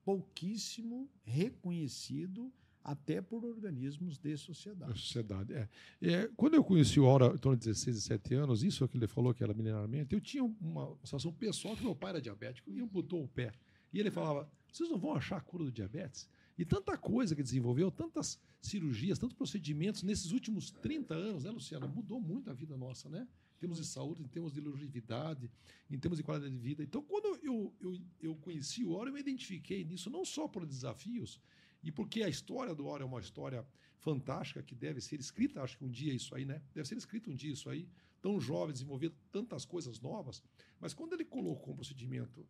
pouquíssimo 0.04 1.10
reconhecido 1.24 2.52
até 2.84 3.20
por 3.20 3.44
organismos 3.44 4.20
de 4.20 4.32
Da 4.32 4.38
sociedade. 4.38 5.00
sociedade. 5.00 5.54
É. 5.54 5.68
É, 6.02 6.28
quando 6.38 6.54
eu 6.54 6.64
conheci 6.64 7.00
o 7.00 7.06
Aura 7.06 7.34
em 7.34 7.38
torno 7.38 7.58
de 7.58 7.66
16, 7.66 7.96
17 7.96 8.36
anos, 8.36 8.64
isso 8.64 8.88
que 8.88 8.96
ele 8.96 9.08
falou 9.08 9.34
que 9.34 9.44
era 9.44 9.54
milenarmente, 9.56 10.14
eu 10.14 10.22
tinha 10.22 10.44
uma 10.44 10.96
situação 11.04 11.34
pessoal 11.34 11.76
que 11.76 11.84
meu 11.84 11.96
pai 11.96 12.12
era 12.12 12.22
diabético 12.22 12.72
e 12.72 12.80
amputou 12.80 13.24
o 13.24 13.28
pé. 13.28 13.52
E 13.92 14.00
ele 14.00 14.12
falava: 14.12 14.48
vocês 14.76 14.90
não 14.90 14.98
vão 14.98 15.14
achar 15.14 15.38
a 15.38 15.42
cura 15.42 15.64
do 15.64 15.72
diabetes? 15.72 16.28
E 16.58 16.66
tanta 16.66 16.98
coisa 16.98 17.36
que 17.36 17.44
desenvolveu, 17.44 17.92
tantas 17.92 18.40
cirurgias, 18.62 19.20
tantos 19.20 19.36
procedimentos 19.36 20.04
nesses 20.04 20.32
últimos 20.32 20.72
30 20.72 21.14
anos, 21.14 21.44
né, 21.44 21.52
Luciana? 21.52 21.88
Mudou 21.88 22.20
muito 22.20 22.50
a 22.50 22.54
vida 22.54 22.78
nossa, 22.78 23.10
né? 23.10 23.28
Em 23.56 23.60
termos 23.60 23.78
de 23.78 23.86
saúde, 23.86 24.22
em 24.22 24.28
termos 24.28 24.54
de 24.54 24.60
longevidade, 24.60 25.50
em 25.90 25.98
termos 25.98 26.18
de 26.18 26.24
qualidade 26.24 26.54
de 26.54 26.60
vida. 26.60 26.84
Então, 26.84 27.02
quando 27.02 27.40
eu, 27.42 27.74
eu, 27.82 28.02
eu 28.22 28.36
conheci 28.38 28.84
o 28.84 28.94
Aura, 28.94 29.10
eu 29.10 29.14
me 29.14 29.20
identifiquei 29.20 29.84
nisso, 29.84 30.10
não 30.10 30.26
só 30.26 30.48
por 30.48 30.66
desafios, 30.66 31.40
e 31.84 31.92
porque 31.92 32.24
a 32.24 32.30
história 32.30 32.74
do 32.74 32.88
Aura 32.88 33.04
é 33.04 33.06
uma 33.06 33.20
história 33.20 33.66
fantástica 34.00 34.62
que 34.62 34.76
deve 34.76 35.02
ser 35.02 35.20
escrita, 35.20 35.62
acho 35.62 35.78
que 35.78 35.86
um 35.86 35.90
dia 35.90 36.14
isso 36.14 36.36
aí, 36.36 36.46
né? 36.46 36.62
Deve 36.74 36.88
ser 36.88 36.98
escrito 36.98 37.32
um 37.32 37.36
dia 37.36 37.52
isso 37.52 37.70
aí, 37.70 37.88
tão 38.22 38.40
jovem, 38.40 38.74
desenvolver 38.74 39.14
tantas 39.32 39.66
coisas 39.66 40.00
novas, 40.00 40.44
mas 40.80 40.94
quando 40.94 41.14
ele 41.14 41.26
colocou 41.26 41.74
um 41.74 41.76
procedimento, 41.76 42.46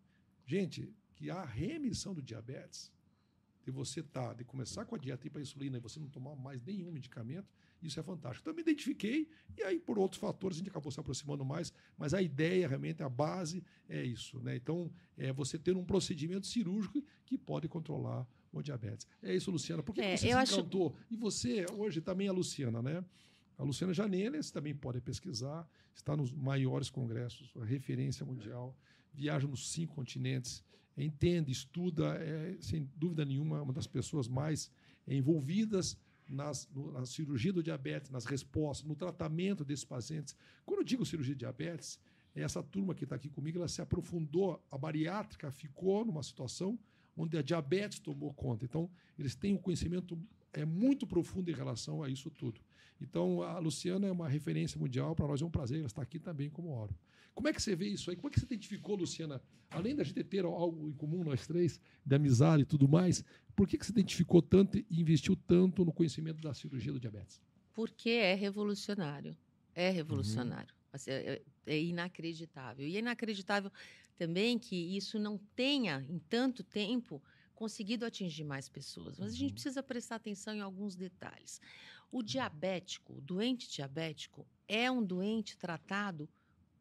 gente, 0.46 0.92
que 1.16 1.30
a 1.30 1.44
remissão 1.44 2.14
do 2.14 2.22
diabetes, 2.22 2.92
de 3.64 3.72
você 3.72 4.04
tá, 4.04 4.34
de 4.34 4.44
começar 4.44 4.86
com 4.86 4.96
a 4.96 4.98
dieta 4.98 5.28
para 5.30 5.42
insulina 5.42 5.78
e 5.78 5.80
você 5.80 6.00
não 6.00 6.08
tomar 6.08 6.36
mais 6.36 6.62
nenhum 6.62 6.92
medicamento, 6.92 7.48
isso 7.82 8.00
é 8.00 8.04
fantástico. 8.04 8.44
Então, 8.44 8.54
me 8.54 8.62
identifiquei 8.62 9.28
e 9.58 9.64
aí, 9.64 9.80
por 9.80 9.98
outros 9.98 10.20
fatores, 10.20 10.58
a 10.58 10.60
gente 10.60 10.70
acabou 10.70 10.92
se 10.92 11.00
aproximando 11.00 11.44
mais, 11.44 11.74
mas 11.98 12.14
a 12.14 12.22
ideia, 12.22 12.68
realmente, 12.68 13.02
a 13.02 13.10
base 13.10 13.64
é 13.90 14.04
isso. 14.04 14.40
Né? 14.40 14.56
Então, 14.56 14.92
é 15.18 15.34
você 15.34 15.58
ter 15.58 15.76
um 15.76 15.84
procedimento 15.84 16.46
cirúrgico 16.46 17.04
que 17.26 17.38
pode 17.38 17.68
controlar 17.68 18.28
o 18.52 18.62
diabetes. 18.62 19.08
É 19.22 19.36
isso, 19.36 19.50
Luciana. 19.50 19.82
Por 19.82 19.96
que, 19.96 20.02
É, 20.02 20.12
que 20.14 20.18
você 20.20 20.46
se 20.46 20.54
encantou? 20.54 20.96
E 21.10 21.16
você, 21.16 21.66
hoje, 21.74 22.02
também 22.02 22.28
a 22.28 22.32
Luciana, 22.32 22.82
né? 22.82 23.04
A 23.58 23.64
Luciana 23.64 23.94
você 23.94 24.54
também 24.54 24.76
pode 24.76 25.02
pesquisar, 25.02 25.68
está 25.94 26.16
nos 26.16 26.32
maiores 26.32 26.90
congressos, 26.90 27.52
a 27.56 27.64
referência 27.64 28.26
mundial, 28.26 28.78
viaja 29.14 29.48
nos 29.48 29.72
cinco 29.72 29.96
continentes, 29.96 30.64
entende, 30.98 31.52
estuda, 31.52 32.16
é, 32.16 32.58
sem 32.60 32.90
dúvida 32.96 33.26
nenhuma, 33.26 33.62
uma 33.62 33.74
das 33.74 33.88
pessoas 33.88 34.28
mais 34.28 34.72
envolvidas 35.08 35.98
nas, 36.28 36.68
na 36.94 37.06
cirurgia 37.06 37.54
do 37.54 37.62
diabetes, 37.62 38.10
nas 38.10 38.26
respostas, 38.26 38.88
no 38.88 38.96
tratamento 38.96 39.64
desses 39.64 39.86
pacientes. 39.86 40.36
Quando 40.66 40.80
eu 40.80 40.86
digo 40.86 41.06
cirurgia 41.06 41.36
de 41.36 41.40
diabetes, 41.40 42.00
essa 42.34 42.62
turma 42.62 42.94
que 42.94 43.04
está 43.04 43.16
aqui 43.16 43.30
comigo, 43.30 43.58
ela 43.58 43.68
se 43.68 43.82
aprofundou, 43.82 44.62
a 44.72 44.78
bariátrica 44.78 45.52
ficou 45.52 46.04
numa 46.04 46.24
situação 46.24 46.78
onde 47.16 47.38
a 47.38 47.42
diabetes 47.42 48.00
tomou 48.00 48.34
conta. 48.34 48.66
Então, 48.66 48.90
eles 49.18 49.36
têm 49.36 49.54
um 49.54 49.58
conhecimento 49.58 50.20
é 50.52 50.66
muito 50.66 51.06
profundo 51.06 51.52
em 51.52 51.54
relação 51.54 52.02
a 52.02 52.10
isso 52.10 52.30
tudo. 52.30 52.62
Então, 53.00 53.42
a 53.42 53.60
Luciana 53.60 54.08
é 54.08 54.12
uma 54.12 54.28
referência 54.28 54.80
mundial, 54.80 55.14
para 55.14 55.28
nós 55.28 55.42
é 55.42 55.46
um 55.46 55.52
prazer 55.52 55.80
ela 55.80 55.88
estar 55.88 56.02
aqui 56.02 56.18
também 56.18 56.50
como 56.50 56.70
oro. 56.70 56.96
Como 57.36 57.50
é 57.50 57.54
que 57.54 57.62
você 57.62 57.76
vê 57.76 57.90
isso 57.90 58.10
aí? 58.10 58.16
Como 58.16 58.30
é 58.30 58.32
que 58.32 58.40
você 58.40 58.46
identificou, 58.46 58.96
Luciana? 58.96 59.42
Além 59.70 59.94
da 59.96 60.04
gente 60.04 60.24
ter 60.24 60.46
algo 60.46 60.88
em 60.90 60.94
comum, 60.94 61.24
nós 61.24 61.46
três, 61.46 61.80
de 62.06 62.16
amizade 62.16 62.64
e 62.64 62.66
tudo 62.66 62.88
mais, 62.88 63.24
por 63.56 63.68
que, 63.68 63.78
que 63.78 63.86
você 63.86 63.92
identificou 63.92 64.42
tanto 64.42 64.78
e 64.78 64.86
investiu 64.90 65.36
tanto 65.36 65.84
no 65.84 65.92
conhecimento 65.92 66.42
da 66.42 66.54
cirurgia 66.54 66.94
do 66.94 67.00
diabetes? 67.00 67.42
Porque 67.74 68.10
é 68.10 68.34
revolucionário. 68.34 69.38
É 69.76 69.90
revolucionário. 69.90 70.74
Assim, 70.94 71.12
É, 71.12 71.42
é 71.66 71.82
inacreditável. 71.82 72.88
E 72.88 72.96
é 72.96 73.00
inacreditável 73.00 73.70
também 74.16 74.58
que 74.58 74.96
isso 74.96 75.20
não 75.20 75.38
tenha, 75.38 76.06
em 76.10 76.20
tanto 76.20 76.64
tempo, 76.64 77.22
conseguido 77.54 78.06
atingir 78.06 78.46
mais 78.46 78.70
pessoas. 78.70 79.20
Mas 79.20 79.34
a 79.34 79.36
gente 79.36 79.50
Uhum. 79.50 79.54
precisa 79.56 79.84
prestar 79.84 80.16
atenção 80.16 80.56
em 80.56 80.62
alguns 80.62 80.96
detalhes. 80.96 81.60
O 82.10 82.24
diabético, 82.24 83.18
o 83.18 83.22
doente 83.22 83.70
diabético, 83.70 84.48
é 84.70 84.90
um 84.90 85.04
doente 85.04 85.58
tratado 85.58 86.30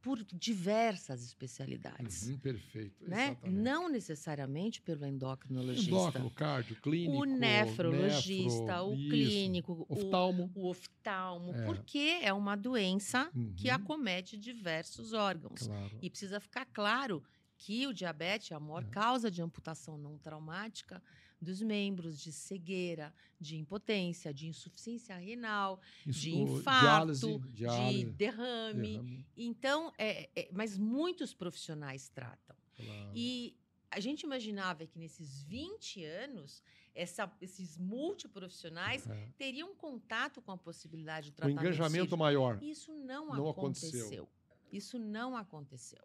por 0.04 0.22
diversas 0.22 1.24
especialidades. 1.24 2.28
Uhum, 2.28 2.38
perfeito. 2.38 3.08
Né? 3.08 3.28
exatamente. 3.30 3.56
Não 3.62 3.88
necessariamente 3.88 4.82
pelo 4.82 5.06
endocrinologista. 5.06 5.90
Endócrino, 5.90 6.30
cardio, 6.30 6.76
clínico. 6.82 7.22
o 7.22 7.24
nefrologista, 7.24 8.64
nefro, 8.66 8.86
o 8.90 8.94
isso, 8.94 9.08
clínico, 9.08 9.86
o, 9.88 9.92
oftalmo. 9.94 10.52
o 10.54 10.68
oftalmo, 10.68 11.54
É. 11.54 11.64
porque 11.64 12.18
é 12.22 12.32
uma 12.34 12.54
doença 12.54 13.30
que 13.56 13.68
Uhum. 13.68 13.74
acomete 13.74 14.36
diversos 14.36 15.12
órgãos. 15.14 15.66
Claro. 15.66 15.98
E 16.02 16.10
precisa 16.10 16.38
ficar 16.38 16.66
claro 16.66 17.24
que 17.56 17.86
o 17.86 17.94
diabetes 17.94 18.50
é 18.50 18.54
a 18.54 18.60
maior 18.60 18.82
É. 18.84 18.88
causa 18.90 19.30
de 19.30 19.40
amputação 19.40 19.96
não 19.96 20.18
traumática 20.18 21.02
dos 21.40 21.60
membros, 21.60 22.18
de 22.20 22.32
cegueira, 22.32 23.12
de 23.40 23.56
impotência, 23.56 24.32
de 24.32 24.46
insuficiência 24.46 25.16
renal, 25.16 25.80
Isso, 26.06 26.20
de 26.20 26.34
infarto, 26.36 27.12
diálise, 27.12 27.38
de 27.38 27.48
diálise, 27.52 28.04
derrame. 28.12 28.88
derrame, 28.98 29.26
Então, 29.36 29.92
é- 29.98 30.30
é- 30.34 30.48
mas 30.52 30.78
muitos 30.78 31.34
profissionais 31.34 32.08
tratam. 32.08 32.56
claro. 32.76 33.12
E 33.14 33.56
a 33.90 34.00
gente 34.00 34.22
imaginava 34.22 34.86
que 34.86 34.98
nesses 34.98 35.42
20 35.44 36.02
anos, 36.04 36.62
essa- 36.94 37.30
esses 37.40 37.76
multiprofissionais 37.76 39.06
É. 39.08 39.28
teriam 39.36 39.74
contato 39.74 40.40
com 40.40 40.52
a 40.52 40.56
possibilidade 40.56 41.26
de 41.26 41.32
Um 41.32 41.36
tratamento 41.36 41.60
engajamento 41.60 41.92
cirúrgico. 42.10 42.16
maior. 42.16 42.62
Isso 42.62 42.92
não, 42.94 43.26
Não 43.34 43.48
aconteceu. 43.48 44.00
aconteceu. 44.00 44.28
Isso 44.72 44.98
não 44.98 45.36
aconteceu. 45.36 46.02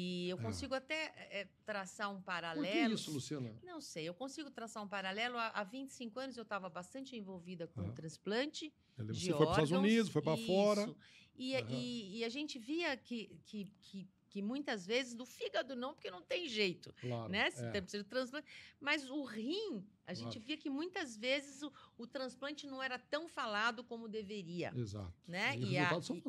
E 0.00 0.28
eu 0.28 0.38
É. 0.38 0.42
consigo 0.42 0.74
até 0.76 1.06
é, 1.28 1.48
traçar 1.64 2.08
um 2.08 2.14
Por 2.14 2.20
que 2.20 2.26
paralelo. 2.26 2.94
isso, 2.94 3.10
Luciana? 3.10 3.52
Não 3.64 3.80
sei, 3.80 4.04
eu 4.08 4.14
consigo 4.14 4.48
traçar 4.48 4.80
um 4.80 4.86
paralelo. 4.86 5.36
Há, 5.36 5.48
há 5.48 5.64
25 5.64 6.20
anos 6.20 6.36
eu 6.36 6.44
estava 6.44 6.68
bastante 6.68 7.16
envolvida 7.16 7.66
com 7.66 7.80
Aham. 7.80 7.92
transplante 7.94 8.72
lembro, 8.96 9.12
de 9.12 9.20
Você 9.20 9.30
foi 9.32 9.38
para 9.38 9.44
os 9.46 9.50
Estados 9.50 9.72
Unidos, 9.72 10.08
foi 10.10 10.22
para 10.22 10.36
fora. 10.36 10.94
E, 11.34 11.56
Aham. 11.56 11.66
e- 11.70 12.18
e 12.18 12.24
a 12.24 12.28
gente 12.28 12.60
via 12.60 12.96
que, 12.96 13.40
que, 13.44 13.72
que, 13.80 14.08
que 14.28 14.40
muitas 14.40 14.86
vezes 14.86 15.14
do 15.16 15.26
fígado 15.26 15.74
não, 15.74 15.94
porque 15.94 16.10
não 16.12 16.22
tem 16.22 16.46
jeito 16.48 16.92
Claro. 17.00 17.28
né? 17.32 17.50
Se 17.50 17.64
é. 17.64 17.70
tem 17.72 17.82
precisa 17.82 18.04
de 18.04 18.08
transplante. 18.08 18.46
Mas 18.78 19.10
o 19.10 19.24
rim, 19.24 19.84
a 20.06 20.14
gente 20.14 20.24
Claro. 20.34 20.40
via 20.46 20.56
que 20.56 20.70
muitas 20.70 21.16
vezes 21.16 21.60
o, 21.62 21.72
o 21.96 22.06
transplante 22.06 22.68
não 22.68 22.80
era 22.80 23.00
tão 23.00 23.26
falado 23.26 23.82
como 23.82 24.06
deveria. 24.08 24.72
Exato. 24.76 25.12
Né? 25.26 25.56
E 25.56 25.64
os 25.64 25.70
E 25.72 25.76
a- 25.76 25.80
resultados 25.80 26.06
são 26.06 26.16
e- 26.16 26.20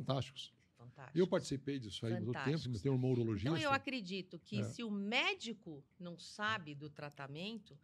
fantásticos. 0.99 1.19
Eu 1.19 1.27
participei 1.27 1.79
disso 1.79 2.05
aí 2.05 2.19
no 2.19 2.31
tempo, 2.33 2.69
mas 2.69 2.81
tem 2.81 2.91
um 2.91 2.97
neurologista. 2.97 3.49
Então 3.49 3.57
eu 3.61 3.71
acredito 3.71 4.39
que 4.39 4.59
É. 4.59 4.63
se 4.63 4.83
o 4.83 4.91
médico 4.91 5.83
não 5.99 6.17
sabe 6.17 6.75
do 6.75 6.89
tratamento, 6.89 7.77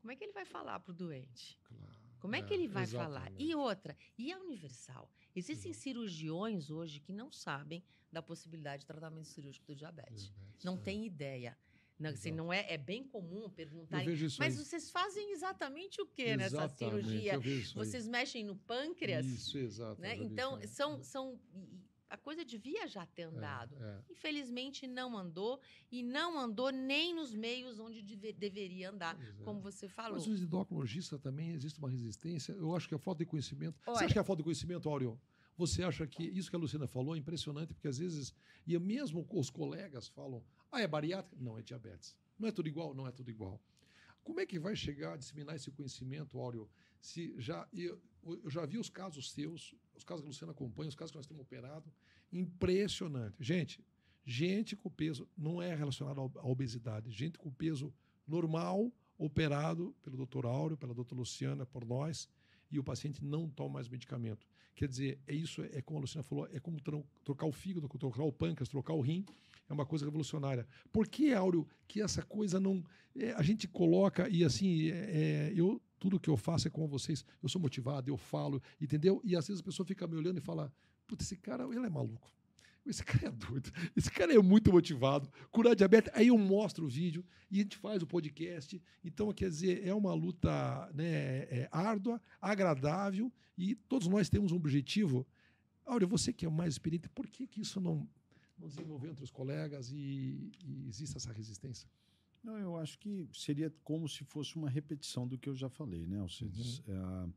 como 0.00 0.12
é 0.12 0.16
que 0.16 0.24
ele 0.24 0.32
vai 0.32 0.44
falar 0.44 0.80
para 0.80 0.90
o 0.90 0.94
doente? 0.94 1.58
Claro, 1.64 1.92
Como 2.18 2.36
é, 2.36 2.42
que 2.42 2.54
ele 2.54 2.68
vai 2.68 2.86
falar? 2.86 3.22
exatamente. 3.26 3.44
E 3.44 3.54
outra, 3.54 3.96
e 4.16 4.32
a 4.32 4.38
Universal? 4.38 5.10
Existem 5.34 5.70
Exato. 5.72 5.82
cirurgiões 5.82 6.70
hoje 6.70 7.00
que 7.00 7.12
não 7.12 7.32
sabem 7.32 7.82
da 8.12 8.22
possibilidade 8.22 8.80
de 8.82 8.86
tratamento 8.86 9.26
cirúrgico 9.26 9.66
do 9.66 9.74
diabetes. 9.74 10.26
Diabetes, 10.26 10.64
Não 10.64 10.74
é. 10.74 10.78
tem 10.78 11.04
ideia. 11.06 11.56
Não, 11.98 12.10
assim, 12.10 12.30
não 12.32 12.52
é, 12.52 12.66
é 12.72 12.76
bem 12.76 13.04
comum 13.04 13.48
perguntar 13.48 14.00
Eu 14.00 14.06
vejo 14.06 14.26
isso 14.26 14.36
Mas 14.40 14.58
aí. 14.58 14.64
vocês 14.64 14.90
fazem 14.90 15.30
exatamente 15.32 16.00
o 16.00 16.06
que 16.06 16.36
nessa 16.36 16.68
cirurgia? 16.68 17.34
eu 17.34 17.40
vejo 17.40 17.60
isso 17.60 17.78
aí. 17.80 17.86
Vocês 17.86 18.08
mexem 18.08 18.44
no 18.44 18.56
pâncreas? 18.56 19.24
Isso, 19.24 19.56
exato. 19.58 20.00
né? 20.00 20.16
Então, 20.16 20.56
aí. 20.56 20.66
são, 20.66 21.00
são. 21.02 21.38
e 21.54 21.80
A 22.12 22.16
coisa 22.18 22.44
devia 22.44 22.86
já 22.86 23.06
ter 23.06 23.22
andado. 23.22 23.74
É, 23.80 23.86
é. 23.86 24.12
Infelizmente, 24.12 24.86
não 24.86 25.16
andou. 25.16 25.58
E 25.90 26.02
não 26.02 26.38
andou 26.38 26.70
nem 26.70 27.14
nos 27.14 27.34
meios 27.34 27.78
onde 27.78 28.02
deve- 28.02 28.32
deveria 28.34 28.90
andar, 28.90 29.18
é. 29.18 29.44
como 29.44 29.60
você 29.60 29.88
falou. 29.88 30.18
Mas 30.18 30.26
os 30.26 30.42
endocrinologistas 30.42 31.18
também 31.20 31.52
existe 31.52 31.78
uma 31.78 31.88
resistência. 31.88 32.52
Eu 32.52 32.76
acho 32.76 32.86
que 32.86 32.94
é 32.94 32.98
falta 32.98 33.24
de 33.24 33.30
conhecimento. 33.30 33.78
Você 33.84 33.90
Olha- 33.90 34.04
acha 34.04 34.12
que 34.12 34.18
é 34.18 34.24
falta 34.24 34.40
de 34.40 34.44
conhecimento, 34.44 34.88
Áureo? 34.90 35.18
Você 35.56 35.82
acha 35.82 36.06
que 36.06 36.22
isso 36.22 36.50
que 36.50 36.56
a 36.56 36.58
Luciana 36.58 36.86
falou 36.86 37.14
é 37.14 37.18
impressionante, 37.18 37.72
porque 37.74 37.88
às 37.88 37.98
vezes, 37.98 38.34
e 38.66 38.78
mesmo 38.78 39.26
os 39.30 39.48
colegas 39.50 40.08
falam, 40.08 40.42
ah, 40.70 40.80
é 40.82 40.86
bariátrica? 40.86 41.36
Não, 41.42 41.58
é 41.58 41.62
diabetes. 41.62 42.14
Não 42.38 42.46
é 42.48 42.52
tudo 42.52 42.68
igual? 42.68 42.94
Não 42.94 43.06
é 43.06 43.10
tudo 43.12 43.30
igual. 43.30 43.60
Como 44.24 44.38
é 44.38 44.46
que 44.46 44.58
vai 44.58 44.76
chegar 44.76 45.14
a 45.14 45.16
disseminar 45.16 45.56
esse 45.56 45.70
conhecimento, 45.70 46.38
Áureo? 46.38 46.68
Se 47.02 47.34
já, 47.36 47.68
eu, 47.74 48.00
eu 48.24 48.48
já 48.48 48.64
vi 48.64 48.78
os 48.78 48.88
casos 48.88 49.32
seus, 49.32 49.74
os 49.94 50.04
casos 50.04 50.22
que 50.22 50.28
a 50.28 50.30
Luciana 50.30 50.52
acompanha, 50.52 50.88
os 50.88 50.94
casos 50.94 51.10
que 51.10 51.18
nós 51.18 51.26
temos 51.26 51.42
operado, 51.42 51.92
impressionante. 52.32 53.34
Gente, 53.40 53.84
gente 54.24 54.76
com 54.76 54.88
peso 54.88 55.28
não 55.36 55.60
é 55.60 55.74
relacionado 55.74 56.20
à 56.38 56.46
obesidade, 56.46 57.10
gente 57.10 57.36
com 57.38 57.50
peso 57.50 57.92
normal, 58.26 58.92
operado 59.18 59.94
pelo 60.02 60.24
Dr. 60.26 60.46
Áureo, 60.46 60.76
pela 60.76 60.94
doutora 60.94 61.18
Luciana, 61.20 61.66
por 61.66 61.84
nós, 61.84 62.28
e 62.70 62.78
o 62.78 62.84
paciente 62.84 63.22
não 63.24 63.48
toma 63.50 63.74
mais 63.74 63.88
medicamento. 63.88 64.46
Quer 64.74 64.88
dizer, 64.88 65.18
é 65.26 65.34
isso, 65.34 65.60
é 65.62 65.82
como 65.82 65.98
a 65.98 66.00
Luciana 66.02 66.22
falou, 66.22 66.46
é 66.52 66.58
como 66.58 66.80
tro- 66.80 67.04
trocar 67.24 67.46
o 67.46 67.52
fígado, 67.52 67.88
trocar 67.98 68.22
o 68.22 68.32
pâncreas, 68.32 68.68
trocar 68.68 68.94
o 68.94 69.00
rim, 69.00 69.26
é 69.68 69.72
uma 69.72 69.84
coisa 69.84 70.04
revolucionária. 70.04 70.66
Por 70.90 71.06
que, 71.08 71.34
Áureo, 71.34 71.66
que 71.86 72.00
essa 72.00 72.22
coisa 72.22 72.58
não. 72.60 72.82
é, 73.16 73.32
a 73.32 73.42
gente 73.42 73.66
coloca, 73.68 74.28
e 74.28 74.44
assim, 74.44 74.88
é, 74.90 74.94
é, 75.50 75.52
eu. 75.54 75.80
Tudo 76.02 76.18
que 76.18 76.28
eu 76.28 76.36
faço 76.36 76.66
é 76.66 76.70
com 76.70 76.88
vocês, 76.88 77.24
eu 77.40 77.48
sou 77.48 77.60
motivado, 77.60 78.10
eu 78.10 78.16
falo, 78.16 78.60
entendeu? 78.80 79.20
E 79.22 79.36
às 79.36 79.46
vezes 79.46 79.60
a 79.60 79.64
pessoa 79.64 79.86
fica 79.86 80.04
me 80.04 80.16
olhando 80.16 80.38
e 80.38 80.40
fala: 80.40 80.74
Putz, 81.06 81.24
esse 81.24 81.36
cara, 81.36 81.62
ele 81.62 81.86
é 81.86 81.88
maluco. 81.88 82.28
Esse 82.84 83.04
cara 83.04 83.28
é 83.28 83.30
doido. 83.30 83.70
Esse 83.96 84.10
cara 84.10 84.34
é 84.34 84.38
muito 84.42 84.72
motivado. 84.72 85.30
Curar 85.52 85.76
diabetes. 85.76 86.10
Aí 86.12 86.26
eu 86.26 86.36
mostro 86.36 86.86
o 86.86 86.88
vídeo 86.88 87.24
e 87.48 87.60
a 87.60 87.62
gente 87.62 87.76
faz 87.76 88.02
o 88.02 88.06
podcast. 88.08 88.82
Então, 89.04 89.32
quer 89.32 89.48
dizer, 89.48 89.86
é 89.86 89.94
uma 89.94 90.12
luta 90.12 90.90
né, 90.92 91.44
é 91.44 91.68
árdua, 91.70 92.20
agradável 92.40 93.32
e 93.56 93.76
todos 93.76 94.08
nós 94.08 94.28
temos 94.28 94.50
um 94.50 94.56
objetivo. 94.56 95.24
Áureo, 95.86 96.08
você 96.08 96.32
que 96.32 96.44
é 96.44 96.48
mais 96.48 96.74
experiente, 96.74 97.08
por 97.10 97.28
que, 97.28 97.46
que 97.46 97.60
isso 97.60 97.80
não, 97.80 98.08
não 98.58 98.66
desenvolveu 98.66 99.12
entre 99.12 99.22
os 99.22 99.30
colegas 99.30 99.92
e, 99.92 100.50
e 100.64 100.88
existe 100.88 101.16
essa 101.16 101.32
resistência? 101.32 101.88
Não, 102.42 102.58
eu 102.58 102.76
acho 102.76 102.98
que 102.98 103.28
seria 103.32 103.72
como 103.84 104.08
se 104.08 104.24
fosse 104.24 104.56
uma 104.56 104.68
repetição 104.68 105.26
do 105.26 105.38
que 105.38 105.48
eu 105.48 105.54
já 105.54 105.68
falei, 105.68 106.06
né, 106.06 106.18
Alcides? 106.18 106.78
Uhum. 106.80 107.32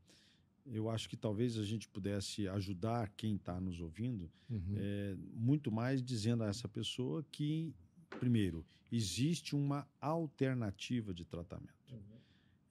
É, 0.66 0.76
eu 0.76 0.90
acho 0.90 1.08
que 1.08 1.16
talvez 1.16 1.56
a 1.58 1.64
gente 1.64 1.88
pudesse 1.88 2.48
ajudar 2.48 3.08
quem 3.16 3.36
está 3.36 3.60
nos 3.60 3.80
ouvindo 3.80 4.28
é, 4.76 5.16
muito 5.32 5.70
mais 5.70 6.02
dizendo 6.02 6.42
a 6.42 6.48
essa 6.48 6.68
pessoa 6.68 7.24
que, 7.30 7.72
primeiro, 8.18 8.66
existe 8.90 9.54
uma 9.54 9.86
alternativa 10.00 11.14
de 11.14 11.24
tratamento. 11.24 11.74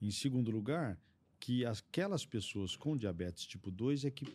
Em 0.00 0.10
segundo 0.10 0.50
lugar, 0.50 0.98
que 1.40 1.64
aquelas 1.64 2.26
pessoas 2.26 2.76
com 2.76 2.96
diabetes 2.96 3.46
tipo 3.46 3.70
2 3.70 4.04
é 4.04 4.10
que 4.10 4.26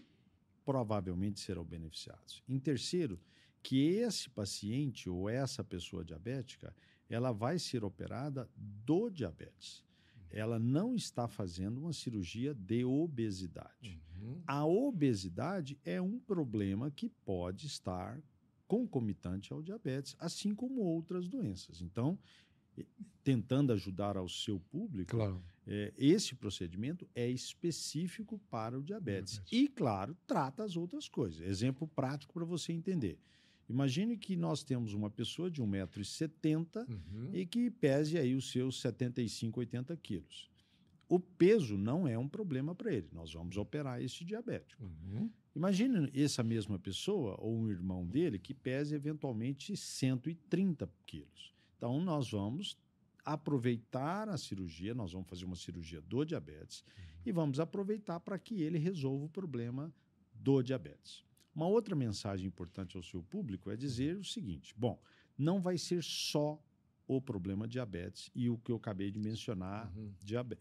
provavelmente 0.66 1.40
serão 1.40 1.64
beneficiados. 1.64 2.44
Em 2.48 2.58
terceiro, 2.58 3.20
que 3.62 3.80
esse 3.90 4.30
paciente 4.30 5.10
ou 5.10 5.30
essa 5.30 5.64
pessoa 5.64 6.04
diabética, 6.04 6.76
ela 7.12 7.32
vai 7.32 7.60
ser 7.60 7.84
operada 7.84 8.50
do 8.56 9.10
diabetes. 9.10 9.84
Ela 10.30 10.58
não 10.58 10.96
está 10.96 11.28
fazendo 11.28 11.80
uma 11.82 11.92
cirurgia 11.92 12.54
de 12.54 12.86
obesidade. 12.86 14.02
Uhum. 14.22 14.42
A 14.48 14.66
obesidade 14.66 15.78
é 15.84 16.02
um 16.02 16.18
problema 16.20 16.90
que 16.90 17.10
pode 17.10 17.68
estar 17.68 18.22
concomitante 18.66 19.52
ao 19.52 19.62
diabetes, 19.62 20.16
assim 20.18 20.56
como 20.56 20.80
outras 20.82 21.28
doenças. 21.28 21.82
Então, 21.82 22.18
tentando 23.22 23.74
ajudar 23.74 24.16
ao 24.16 24.30
seu 24.30 24.58
público, 24.60 25.12
Claro. 25.12 25.44
é, 25.68 25.94
esse 25.98 26.34
procedimento 26.36 27.06
é 27.14 27.30
específico 27.30 28.40
para 28.50 28.80
o 28.80 28.82
diabetes. 28.82 29.34
Diabetes. 29.34 29.52
E, 29.52 29.68
claro, 29.68 30.16
trata 30.26 30.64
as 30.64 30.78
outras 30.78 31.10
coisas. 31.10 31.42
Exemplo 31.42 31.86
prático 31.90 32.34
para 32.34 32.46
você 32.46 32.72
entender. 32.72 33.20
Imagine 33.72 34.18
que 34.18 34.36
nós 34.36 34.64
temos 34.64 34.94
uma 34.94 35.10
pessoa 35.10 35.50
de 35.50 35.62
1,70m 35.62 36.88
Uhum. 36.88 37.30
e 37.34 37.46
que 37.46 37.72
pese 37.72 38.18
aí 38.18 38.36
os 38.36 38.52
seus 38.52 38.82
75, 38.82 39.60
80 39.60 39.96
quilos. 39.98 40.50
O 41.08 41.20
peso 41.20 41.78
não 41.78 42.08
é 42.08 42.18
um 42.18 42.28
problema 42.28 42.76
para 42.76 42.94
ele. 42.94 43.08
Nós 43.12 43.34
vamos 43.34 43.58
operar 43.58 44.02
esse 44.02 44.24
diabético. 44.24 44.84
Uhum. 44.84 45.30
Imagine 45.56 46.10
essa 46.14 46.42
mesma 46.44 46.80
pessoa 46.80 47.36
ou 47.40 47.58
um 47.58 47.70
irmão 47.70 48.06
dele 48.06 48.40
que 48.40 48.54
pese 48.54 48.96
eventualmente 48.96 49.76
130 49.76 50.90
quilos. 51.06 51.54
Então, 51.78 52.00
nós 52.02 52.32
vamos 52.32 52.78
aproveitar 53.26 54.30
a 54.30 54.38
cirurgia, 54.38 54.94
nós 54.94 55.12
vamos 55.12 55.28
fazer 55.28 55.46
uma 55.46 55.56
cirurgia 55.56 56.02
do 56.02 56.24
diabetes 56.24 56.84
e 57.26 57.32
vamos 57.32 57.60
aproveitar 57.60 58.20
para 58.20 58.40
que 58.40 58.62
ele 58.62 58.78
resolva 58.78 59.26
o 59.26 59.30
problema 59.30 59.94
do 60.34 60.62
diabetes. 60.62 61.24
Uma 61.54 61.68
outra 61.68 61.96
mensagem 61.96 62.48
importante 62.48 62.96
ao 62.96 63.04
seu 63.04 63.22
público 63.22 63.70
é 63.70 63.76
dizer 63.76 64.18
o 64.18 64.24
seguinte: 64.24 64.74
bom, 64.78 65.00
não 65.38 65.60
vai 65.62 65.78
ser 65.78 66.02
só 66.04 66.62
o 67.08 67.20
problema 67.22 67.68
diabetes 67.68 68.30
e 68.34 68.50
o 68.50 68.58
que 68.58 68.72
eu 68.72 68.78
acabei 68.78 69.12
de 69.12 69.20
mencionar, 69.20 69.92
Uhum. 69.96 70.12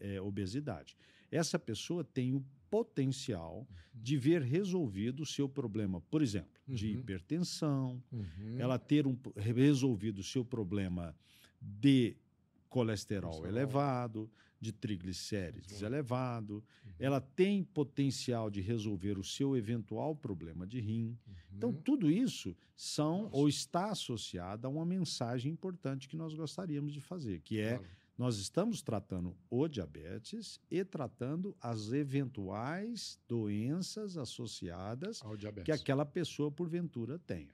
é, 0.01 0.19
obesidade. 0.21 0.97
Essa 1.31 1.57
pessoa 1.57 2.03
tem 2.03 2.33
o 2.33 2.43
potencial 2.69 3.65
de 3.93 4.17
ver 4.17 4.41
resolvido 4.41 5.23
o 5.23 5.25
seu 5.25 5.47
problema, 5.47 6.01
por 6.01 6.21
exemplo, 6.21 6.59
de 6.67 6.87
Uhum. 6.87 6.93
hipertensão, 6.99 8.03
Uhum. 8.11 8.55
ela 8.57 8.77
ter 8.77 9.07
um, 9.07 9.17
resolvido 9.35 10.19
o 10.19 10.23
seu 10.23 10.43
problema 10.43 11.15
de 11.61 12.17
colesterol 12.69 13.31
Colesterol. 13.31 13.47
elevado, 13.49 14.31
de 14.61 14.71
triglicérides 14.71 15.81
elevado, 15.81 16.63
Uhum. 16.85 16.91
ela 16.99 17.19
tem 17.19 17.63
potencial 17.63 18.49
de 18.49 18.61
resolver 18.61 19.17
o 19.17 19.23
seu 19.23 19.57
eventual 19.57 20.15
problema 20.15 20.67
de 20.67 20.79
rim. 20.79 21.17
Então, 21.51 21.71
Uhum. 21.71 21.81
tudo 21.81 22.09
isso 22.11 22.55
são 22.75 23.23
Nossa. 23.23 23.35
ou 23.37 23.49
está 23.49 23.89
associado 23.89 24.67
a 24.67 24.69
uma 24.69 24.85
mensagem 24.85 25.51
importante 25.51 26.07
que 26.07 26.15
nós 26.15 26.33
gostaríamos 26.35 26.93
de 26.93 27.01
fazer, 27.01 27.41
que 27.41 27.59
é 27.59 27.77
Claro. 27.79 27.91
nós 28.17 28.37
estamos 28.37 28.83
tratando 28.83 29.35
o 29.49 29.67
diabetes 29.67 30.59
e 30.69 30.85
tratando 30.85 31.57
as 31.59 31.91
eventuais 31.91 33.19
doenças 33.27 34.15
associadas 34.15 35.21
que 35.65 35.71
aquela 35.71 36.05
pessoa, 36.05 36.51
porventura, 36.51 37.17
tenha. 37.17 37.49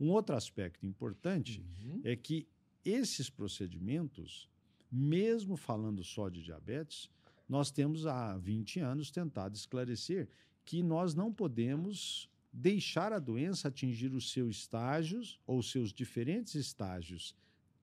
Um 0.00 0.08
outro 0.10 0.34
aspecto 0.34 0.84
importante 0.84 1.60
Uhum. 1.84 2.00
é 2.02 2.16
que 2.16 2.48
esses 2.84 3.30
procedimentos, 3.30 4.48
mesmo 4.90 5.56
falando 5.56 6.02
só 6.04 6.28
de 6.28 6.42
diabetes, 6.42 7.08
nós 7.48 7.70
temos 7.70 8.06
há 8.06 8.36
20 8.38 8.80
anos 8.80 9.10
tentado 9.10 9.56
esclarecer 9.56 10.28
que 10.64 10.82
nós 10.82 11.14
não 11.14 11.32
podemos 11.32 12.28
deixar 12.52 13.12
a 13.12 13.18
doença 13.18 13.68
atingir 13.68 14.12
os 14.12 14.30
seus 14.32 14.56
estágios 14.56 15.38
ou 15.46 15.62
seus 15.62 15.92
diferentes 15.92 16.54
estágios 16.54 17.34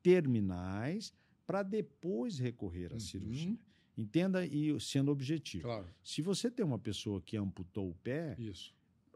terminais 0.03 1.13
para 1.45 1.63
depois 1.63 2.39
recorrer 2.39 2.91
à 2.91 2.93
Uhum. 2.95 2.99
cirurgia. 2.99 3.57
Entenda 3.97 4.45
e 4.45 4.79
sendo 4.79 5.11
objetivo. 5.11 5.63
Claro, 5.63 5.87
Se 6.03 6.21
você 6.21 6.51
tem 6.51 6.65
uma 6.65 6.77
pessoa 6.79 7.21
que 7.21 7.35
amputou 7.35 7.89
o 7.89 7.95
pé, 7.95 8.35
isso. 8.39 8.73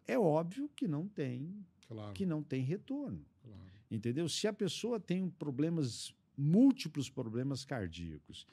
é 0.08 0.18
óbvio 0.18 0.70
que 0.76 0.88
não 0.88 1.08
tem 1.08 1.66
Claro. 1.88 2.14
que 2.14 2.26
não 2.26 2.42
tem 2.42 2.64
retorno. 2.64 3.24
claro. 3.44 3.62
Entendeu? 3.90 4.28
Se 4.30 4.48
a 4.48 4.54
pessoa 4.54 5.00
tem 5.00 5.30
problemas, 5.30 6.14
múltiplos 6.38 7.10
problemas 7.10 7.64
cardíacos, 7.66 8.46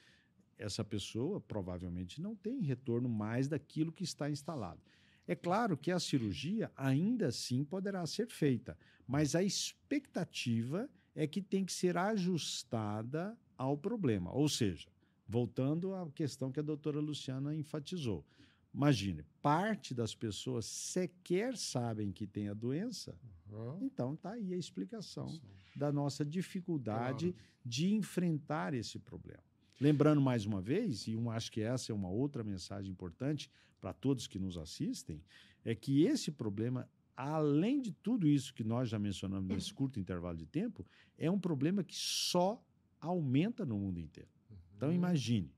essa 0.59 0.85
pessoa 0.85 1.41
provavelmente 1.41 2.21
não 2.21 2.35
tem 2.35 2.61
retorno 2.61 3.09
mais 3.09 3.49
daquilo 3.49 3.93
que 3.93 4.05
está 4.05 4.29
instalado. 4.29 4.81
É 5.27 5.35
claro 5.35 5.77
que 5.77 5.91
a 5.91 6.01
cirurgia 6.01 6.73
ainda 6.75 7.29
assim 7.29 7.64
poderá 7.64 8.07
ser 8.07 8.29
feita, 8.29 8.77
mas 9.07 9.35
a 9.35 9.43
expectativa 9.43 10.88
é 11.14 11.27
que 11.27 11.43
tem 11.43 11.64
que 11.64 11.73
ser 11.73 11.97
ajustada 11.97 13.38
ao 13.57 13.77
problema. 13.77 14.33
Ou 14.33 14.49
seja, 14.49 14.88
voltando 15.29 15.95
à 15.95 16.09
questão 16.11 16.51
que 16.51 16.61
a 16.61 16.62
doutora 16.62 16.99
Luciana 16.99 17.55
enfatizou. 17.55 18.25
Imagine, 18.73 19.25
parte 19.43 19.95
das 19.95 20.15
pessoas 20.15 20.67
sequer 20.67 21.57
sabem 21.57 22.13
que 22.13 22.27
tem 22.27 22.49
a 22.49 22.55
doença, 22.55 23.19
Uhum. 23.51 23.79
então 23.83 24.15
está 24.15 24.33
aí 24.33 24.53
a 24.53 24.57
explicação 24.57 25.27
da 25.75 25.91
nossa 25.91 26.25
dificuldade 26.25 27.33
Claro. 27.33 27.49
de 27.65 27.93
enfrentar 27.95 28.75
esse 28.75 28.99
problema. 28.99 29.43
Lembrando 29.81 30.21
mais 30.21 30.45
uma 30.45 30.61
vez, 30.61 31.07
e 31.07 31.13
eu 31.13 31.31
acho 31.31 31.51
que 31.53 31.61
essa 31.61 31.93
é 31.93 31.95
uma 31.95 32.09
outra 32.11 32.43
mensagem 32.45 32.91
importante 32.91 33.51
para 33.81 33.93
todos 33.93 34.27
que 34.27 34.39
nos 34.39 34.57
assistem, 34.59 35.23
é 35.65 35.75
que 35.75 36.03
esse 36.05 36.31
problema, 36.31 36.89
além 37.17 37.81
de 37.81 37.93
tudo 37.93 38.29
isso 38.29 38.53
que 38.53 38.65
nós 38.65 38.89
já 38.89 38.99
mencionamos 38.99 39.49
nesse 39.49 39.73
curto 39.73 39.99
intervalo 39.99 40.37
de 40.37 40.47
tempo, 40.47 40.85
é 41.17 41.31
um 41.31 41.39
problema 41.39 41.83
que 41.85 41.97
só 41.97 42.63
aumenta 43.01 43.65
no 43.65 43.79
mundo 43.79 43.99
inteiro. 44.01 44.29
Então 44.77 44.89
Uhum. 44.91 44.95
imagine, 44.97 45.53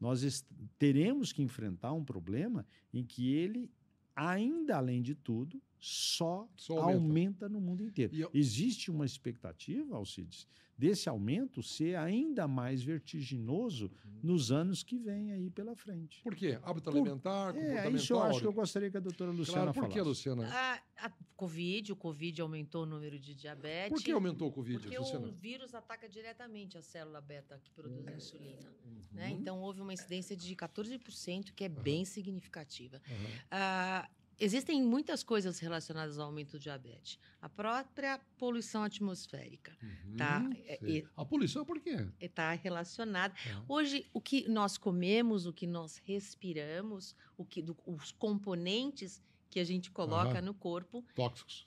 nós 0.00 0.44
teremos 0.78 1.32
que 1.32 1.42
enfrentar 1.42 1.92
um 1.92 2.04
problema 2.04 2.64
em 2.92 3.04
que 3.04 3.32
ele, 3.32 3.70
ainda 4.14 4.76
além 4.76 5.02
de 5.02 5.14
tudo, 5.14 5.60
só, 5.80 6.48
Só 6.56 6.78
aumenta. 6.80 6.96
aumenta. 6.98 7.48
no 7.48 7.60
mundo 7.60 7.82
inteiro. 7.82 8.14
Eu- 8.14 8.30
Existe 8.34 8.90
uma 8.90 9.04
expectativa, 9.06 9.96
Alcides, 9.96 10.46
desse 10.76 11.08
aumento 11.08 11.62
ser 11.62 11.96
ainda 11.96 12.46
mais 12.46 12.82
vertiginoso 12.82 13.90
nos 14.22 14.50
anos 14.52 14.82
que 14.82 14.96
vêm 14.98 15.32
aí 15.32 15.50
pela 15.50 15.74
frente. 15.74 16.20
Por 16.22 16.34
quê? 16.36 16.58
Hábito 16.62 16.90
Por- 16.90 16.98
alimentar, 16.98 17.50
É, 17.50 17.52
comportamental. 17.52 17.94
isso 17.96 18.12
eu 18.12 18.22
acho 18.22 18.40
que 18.40 18.46
eu 18.46 18.52
gostaria 18.52 18.90
que 18.90 18.96
a 18.96 19.00
doutora 19.00 19.30
Luciana 19.30 19.72
Claro, 19.72 19.72
por 19.74 19.84
que, 19.88 19.98
falasse. 20.00 20.08
Luciana? 20.08 20.48
A, 20.48 21.06
a 21.06 21.12
Covid, 21.36 21.92
o 21.92 21.96
Covid 21.96 22.40
aumentou 22.40 22.82
o 22.82 22.86
número 22.86 23.18
de 23.18 23.34
diabetes. 23.34 23.90
Por 23.90 24.02
que 24.04 24.10
aumentou 24.12 24.48
o 24.48 24.52
Covid, 24.52 24.78
Porque 24.80 24.98
Luciana? 24.98 25.26
o 25.26 25.32
vírus 25.32 25.74
ataca 25.74 26.08
diretamente 26.08 26.76
a 26.78 26.82
célula 26.82 27.20
beta 27.20 27.60
que 27.62 27.70
produz 27.72 28.06
a 28.06 28.12
insulina. 28.12 28.72
Uhum. 28.84 28.98
né? 29.12 29.30
Então, 29.30 29.60
houve 29.60 29.80
uma 29.80 29.92
incidência 29.92 30.36
de 30.36 30.54
14%, 30.54 31.52
que 31.54 31.64
é 31.64 31.68
bem 31.68 32.04
significativa. 32.04 33.00
Aham. 33.08 33.28
Ah, 33.50 34.10
existem 34.38 34.82
muitas 34.82 35.22
coisas 35.22 35.58
relacionadas 35.58 36.18
ao 36.18 36.26
aumento 36.26 36.52
do 36.52 36.58
diabetes. 36.58 37.18
A 37.40 37.48
própria 37.48 38.18
poluição 38.38 38.82
atmosférica 38.84 39.76
Uhum. 39.82 40.16
Tá, 40.16 40.42
é- 40.66 40.78
Sei. 40.78 41.06
A 41.16 41.24
poluição 41.24 41.64
por 41.64 41.80
quê? 41.80 42.06
está 42.20 42.52
relacionada. 42.52 43.34
É. 43.46 43.56
Hoje, 43.68 44.06
o 44.12 44.20
que 44.20 44.48
nós 44.48 44.76
comemos, 44.78 45.46
o 45.46 45.52
que 45.52 45.66
nós 45.66 45.96
respiramos, 46.04 47.14
o 47.36 47.44
que, 47.44 47.62
do- 47.62 47.76
os 47.86 48.12
componentes 48.12 49.22
que 49.50 49.60
a 49.60 49.64
gente 49.64 49.90
coloca 49.90 50.30
Aham. 50.38 50.42
no 50.42 50.54
corpo 50.54 51.04
Tóxicos. 51.14 51.66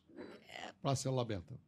Para 0.82 0.92
a 0.92 0.96
célula 0.96 1.26
beta. 1.26 1.60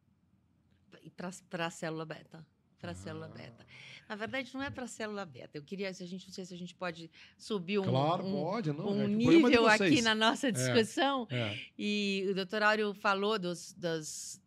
para 1.50 1.66
a 1.66 1.70
célula 1.70 2.04
beta. 2.04 2.46
Para 2.84 2.92
a 2.92 2.94
célula 2.94 3.28
beta. 3.28 3.66
Na 4.06 4.14
verdade, 4.14 4.52
não 4.52 4.62
é 4.62 4.68
para 4.68 4.84
a 4.84 4.86
célula 4.86 5.24
beta. 5.24 5.56
Eu 5.56 5.62
queria, 5.62 5.92
se 5.94 6.02
a 6.02 6.06
gente, 6.06 6.26
não 6.26 6.34
sei 6.34 6.44
se 6.44 6.52
a 6.52 6.56
gente 6.58 6.74
pode 6.74 7.10
subir 7.38 7.78
um, 7.78 7.84
Claro, 7.84 8.26
um, 8.26 8.42
pode, 8.42 8.72
não. 8.72 8.90
um 8.90 9.00
é 9.00 9.04
é 9.04 9.08
nível 9.08 9.66
aqui 9.66 10.02
na 10.02 10.14
nossa 10.14 10.52
discussão. 10.52 11.26
É. 11.30 11.58
E 11.78 12.26
o 12.30 12.34
doutor 12.34 12.62
Áureo 12.62 12.92
falou 12.92 13.38
dos, 13.38 13.72
das, 13.72 14.40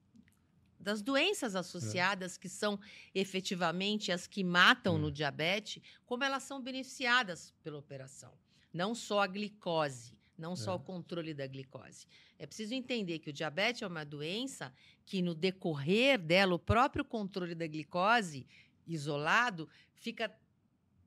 das 0.80 1.02
doenças 1.02 1.56
associadas, 1.56 2.38
que 2.38 2.48
são 2.48 2.80
efetivamente 3.16 4.12
as 4.12 4.28
que 4.28 4.44
matam 4.44 4.96
É. 4.96 5.00
no 5.00 5.12
diabetes, 5.12 5.82
como 6.06 6.24
elas 6.24 6.44
são 6.44 6.62
beneficiadas 6.62 7.54
pela 7.64 7.78
operação. 7.80 8.32
Não 8.72 8.94
só 8.94 9.22
a 9.22 9.28
glicose, 9.28 10.17
não 10.38 10.56
só 10.56 10.74
É. 10.74 10.76
o 10.76 10.80
controle 10.80 11.34
da 11.34 11.48
glicose. 11.48 12.06
É 12.38 12.46
preciso 12.46 12.74
entender 12.74 13.20
que 13.20 13.30
o 13.30 13.34
diabetes 13.34 13.82
é 13.82 13.88
uma 13.88 14.06
doença 14.06 14.74
que, 15.06 15.22
no 15.22 15.34
decorrer 15.34 16.20
dela, 16.20 16.54
o 16.56 16.60
próprio 16.60 17.04
controle 17.04 17.56
da 17.56 17.66
glicose 17.66 18.46
isolado 18.86 19.68
fica 19.96 20.32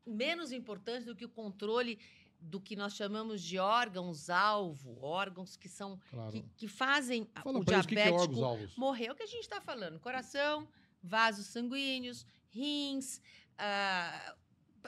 menos 0.07 0.51
importante 0.51 1.05
do 1.07 1.15
que 1.15 1.25
o 1.25 1.29
controle 1.29 1.99
do 2.41 2.59
que 2.59 2.75
nós 2.75 2.95
chamamos 2.95 3.43
de 3.43 3.59
órgãos-alvo, 3.59 4.99
órgãos 5.03 5.57
que 5.57 5.69
são 5.69 6.01
Claro. 6.11 6.33
que, 6.33 6.43
que 6.57 6.69
fazem 6.69 7.29
Fala 7.43 7.59
o 7.59 7.65
para 7.65 7.79
isso 7.79 7.85
o 7.87 7.89
que 7.89 7.95
que 7.95 8.01
é 8.01 8.05
diabético 8.11 8.81
morrer. 8.81 9.07
É 9.07 9.13
o 9.13 9.15
que 9.15 9.23
a 9.23 9.27
gente 9.27 9.43
está 9.43 9.61
falando: 9.61 10.01
coração, 10.01 10.67
vasos 11.03 11.47
sanguíneos, 11.47 12.27
rins. 12.51 13.21
ah, 13.59 14.35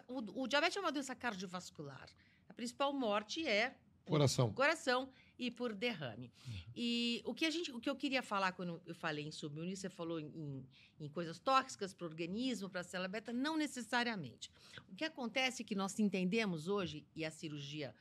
o, 0.08 0.42
o 0.42 0.46
diabetes 0.48 0.76
é 0.76 0.80
uma 0.80 0.90
doença 0.90 1.14
cardiovascular. 1.14 2.08
A 2.48 2.54
principal 2.54 2.92
morte 2.92 3.46
é 3.46 3.76
Coração. 4.04 4.52
coração 4.52 5.08
e 5.38 5.50
por 5.50 5.74
derrame. 5.74 6.32
Uhum. 6.46 6.54
E 6.76 7.22
o 7.24 7.34
que, 7.34 7.44
a 7.44 7.50
gente, 7.50 7.72
o 7.72 7.80
que 7.80 7.88
eu 7.88 7.96
queria 7.96 8.22
falar 8.22 8.52
quando 8.52 8.80
eu 8.86 8.94
falei 8.94 9.26
em 9.26 9.30
subunir, 9.30 9.76
você 9.76 9.88
falou 9.88 10.20
em, 10.20 10.66
em 11.00 11.08
coisas 11.08 11.38
tóxicas 11.38 11.92
para 11.92 12.04
o 12.04 12.08
organismo, 12.08 12.68
para 12.68 12.80
a 12.80 12.84
célula 12.84 13.08
beta, 13.08 13.32
não 13.32 13.56
necessariamente. 13.56 14.50
O 14.88 14.94
que 14.94 15.04
acontece 15.04 15.62
é 15.62 15.64
que 15.64 15.74
nós 15.74 15.98
entendemos 15.98 16.68
hoje, 16.68 17.06
e 17.14 17.24
a 17.24 17.30
cirurgia 17.30 17.94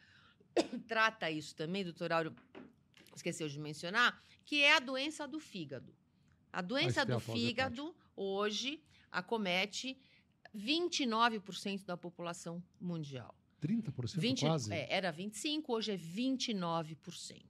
trata 0.87 1.31
isso 1.31 1.55
também, 1.55 1.83
doutor 1.83 2.11
Áureo 2.11 2.35
esqueceu 3.15 3.47
de 3.47 3.59
mencionar, 3.59 4.21
que 4.45 4.61
é 4.63 4.75
a 4.75 4.79
doença 4.79 5.27
do 5.27 5.39
fígado. 5.39 5.95
A 6.51 6.61
doença 6.61 7.05
do 7.05 7.19
fígado, 7.19 7.95
hoje, 8.15 8.83
acomete 9.11 9.97
29% 10.55 11.85
da 11.85 11.97
população 11.97 12.63
mundial. 12.79 13.33
30% 13.61 14.19
20, 14.19 14.39
quase? 14.41 14.73
É, 14.73 14.87
era 14.89 15.13
25%, 15.13 15.63
hoje 15.67 15.91
é 15.91 15.97
29%, 15.97 17.41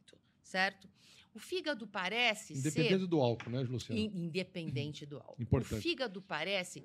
certo? 0.44 0.90
O 1.34 1.40
fígado 1.40 1.88
parece 1.88 2.54
Independente 2.54 3.00
ser... 3.00 3.08
Do 3.08 3.22
álcool, 3.22 3.50
né, 3.50 3.62
Luciano? 3.62 4.00
Independente 4.00 5.06
do 5.06 5.18
álcool. 5.18 5.42
Importante. 5.42 5.80
O 5.80 5.82
fígado 5.82 6.22
parece... 6.22 6.84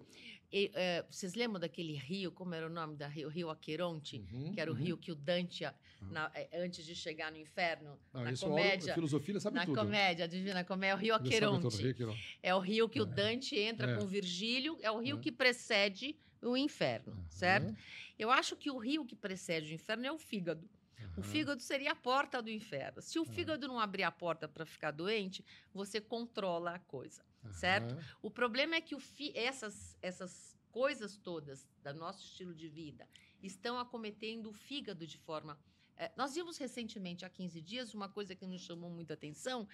E, 0.53 0.71
é, 0.75 1.05
vocês 1.11 1.35
lembram 1.35 1.59
daquele 1.59 1.95
rio, 1.95 2.31
como 2.31 2.55
era 2.55 2.69
o 2.69 2.71
nome 2.71 2.95
da 2.95 3.09
rio? 3.09 3.29
Rio 3.29 3.51
Aqueronte, 3.51 4.25
uhum, 4.33 4.53
que 4.53 4.61
era 4.61 4.71
o 4.71 4.75
uhum. 4.75 4.81
rio 4.81 4.97
que 4.97 5.11
o 5.11 5.17
Dante, 5.17 5.65
na, 6.01 6.31
é, 6.33 6.49
antes 6.63 6.87
de 6.87 6.95
chegar 6.95 7.33
no 7.33 7.39
inferno, 7.39 7.99
ah, 8.15 8.23
na 8.23 8.37
comédia... 8.37 8.93
É 8.93 8.95
filosofia, 8.95 9.41
sabe 9.41 9.57
na 9.57 9.65
tudo. 9.67 9.75
Na 9.75 9.83
comédia, 9.83 10.25
a 10.27 10.29
Divina 10.29 10.63
Comédia, 10.63 10.93
é 10.93 10.95
o 10.95 10.99
rio 10.99 11.15
Aqueronte. 11.17 11.97
É 12.41 12.55
o 12.55 12.61
rio 12.61 12.89
que 12.89 13.01
o 13.01 13.05
Dante 13.05 13.59
entra 13.59 13.97
com 13.97 14.07
Virgílio, 14.07 14.79
é 14.81 14.91
o 14.93 15.01
rio 15.01 15.19
que 15.19 15.33
precede 15.33 16.17
o 16.41 16.57
inferno, 16.57 17.17
certo? 17.29 17.75
Eu 18.19 18.31
acho 18.31 18.57
que 18.57 18.71
o 18.71 18.79
rio 18.79 19.05
que 19.05 19.17
precede 19.17 19.73
o 19.73 19.75
inferno 19.75 20.07
é 20.07 20.13
o 20.13 20.19
fígado. 20.19 20.69
Uhum. 20.99 21.13
O 21.19 21.23
fígado 21.23 21.61
seria 21.61 21.93
a 21.93 21.97
porta 21.97 22.41
do 22.43 22.51
inferno. 22.51 23.03
Se 23.03 23.19
o 23.19 23.23
uhum. 23.23 23.29
fígado 23.29 23.69
não 23.69 23.79
abrir 23.79 24.05
a 24.05 24.11
porta 24.11 24.49
para 24.49 24.65
ficar 24.65 24.91
doente, 24.91 25.45
você 25.73 26.01
controla 26.01 26.73
a 26.73 26.79
coisa, 26.79 27.23
certo? 27.53 27.97
O 28.23 28.31
problema 28.31 28.77
é 28.77 28.81
que 28.81 28.97
essas, 29.35 29.97
essas 30.01 30.57
coisas 30.71 31.17
todas 31.17 31.67
do 31.83 31.95
nosso 31.95 32.25
estilo 32.25 32.55
de 32.55 32.69
vida 32.69 33.09
estão 33.43 33.79
acometendo 33.79 34.51
o 34.51 34.53
fígado 34.53 35.07
de 35.07 35.19
forma 35.19 35.59
é, 35.99 36.11
nós 36.17 36.35
vimos 36.35 36.59
recentemente, 36.59 37.25
há 37.25 37.29
15 37.29 37.61
dias, 37.61 37.95
uma 37.95 38.09
coisa 38.09 38.35
que 38.35 38.47
nos 38.47 38.61
chamou 38.61 38.91
muita 38.91 39.15
atenção: 39.15 39.67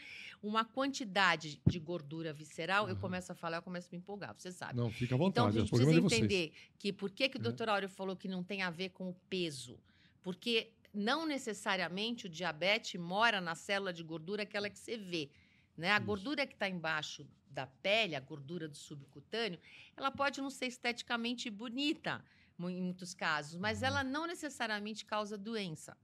uma 0.42 0.64
quantidade 0.64 1.60
de 1.66 1.78
gordura 1.80 2.32
visceral. 2.32 2.84
Uhum. 2.84 2.90
Eu 2.90 2.96
começo 2.96 3.32
a 3.32 3.34
falar, 3.34 3.56
eu 3.56 3.62
começo 3.62 3.88
a 3.88 3.92
me 3.92 3.98
empolgar, 3.98 4.34
você 4.36 4.52
sabe. 4.52 4.76
Não, 4.76 4.90
fica 4.90 5.14
à 5.14 5.18
vontade. 5.18 5.32
Então, 5.32 5.46
a 5.46 5.64
gente 5.64 5.70
precisa 5.70 5.98
entender 5.98 6.52
que 6.78 6.92
por 6.92 7.10
que, 7.10 7.28
que 7.28 7.38
o 7.38 7.40
é. 7.40 7.42
doutor 7.42 7.68
Áureo 7.68 7.88
falou 7.88 8.16
que 8.16 8.28
não 8.28 8.44
tem 8.44 8.62
a 8.62 8.70
ver 8.70 8.90
com 8.90 9.08
o 9.08 9.14
peso? 9.28 9.78
Porque 10.22 10.70
não 10.94 11.26
necessariamente 11.26 12.26
o 12.26 12.28
diabetes 12.28 13.00
mora 13.00 13.40
na 13.40 13.54
célula 13.54 13.92
de 13.92 14.04
gordura, 14.04 14.44
aquela 14.44 14.70
que 14.70 14.78
você 14.78 14.96
vê. 14.96 15.28
Né? 15.76 15.90
A 15.90 15.96
Isso. 15.96 16.06
gordura 16.06 16.46
que 16.46 16.52
está 16.54 16.68
embaixo 16.68 17.26
da 17.50 17.66
pele, 17.66 18.14
a 18.14 18.20
gordura 18.20 18.68
do 18.68 18.76
subcutâneo, 18.76 19.58
ela 19.96 20.10
pode 20.10 20.40
não 20.40 20.50
ser 20.50 20.66
esteticamente 20.66 21.50
bonita 21.50 22.24
em 22.60 22.80
muitos 22.80 23.12
casos, 23.12 23.58
mas 23.58 23.80
uhum. 23.80 23.88
ela 23.88 24.04
não 24.04 24.26
necessariamente 24.26 25.04
causa 25.04 25.36
doença. 25.36 25.96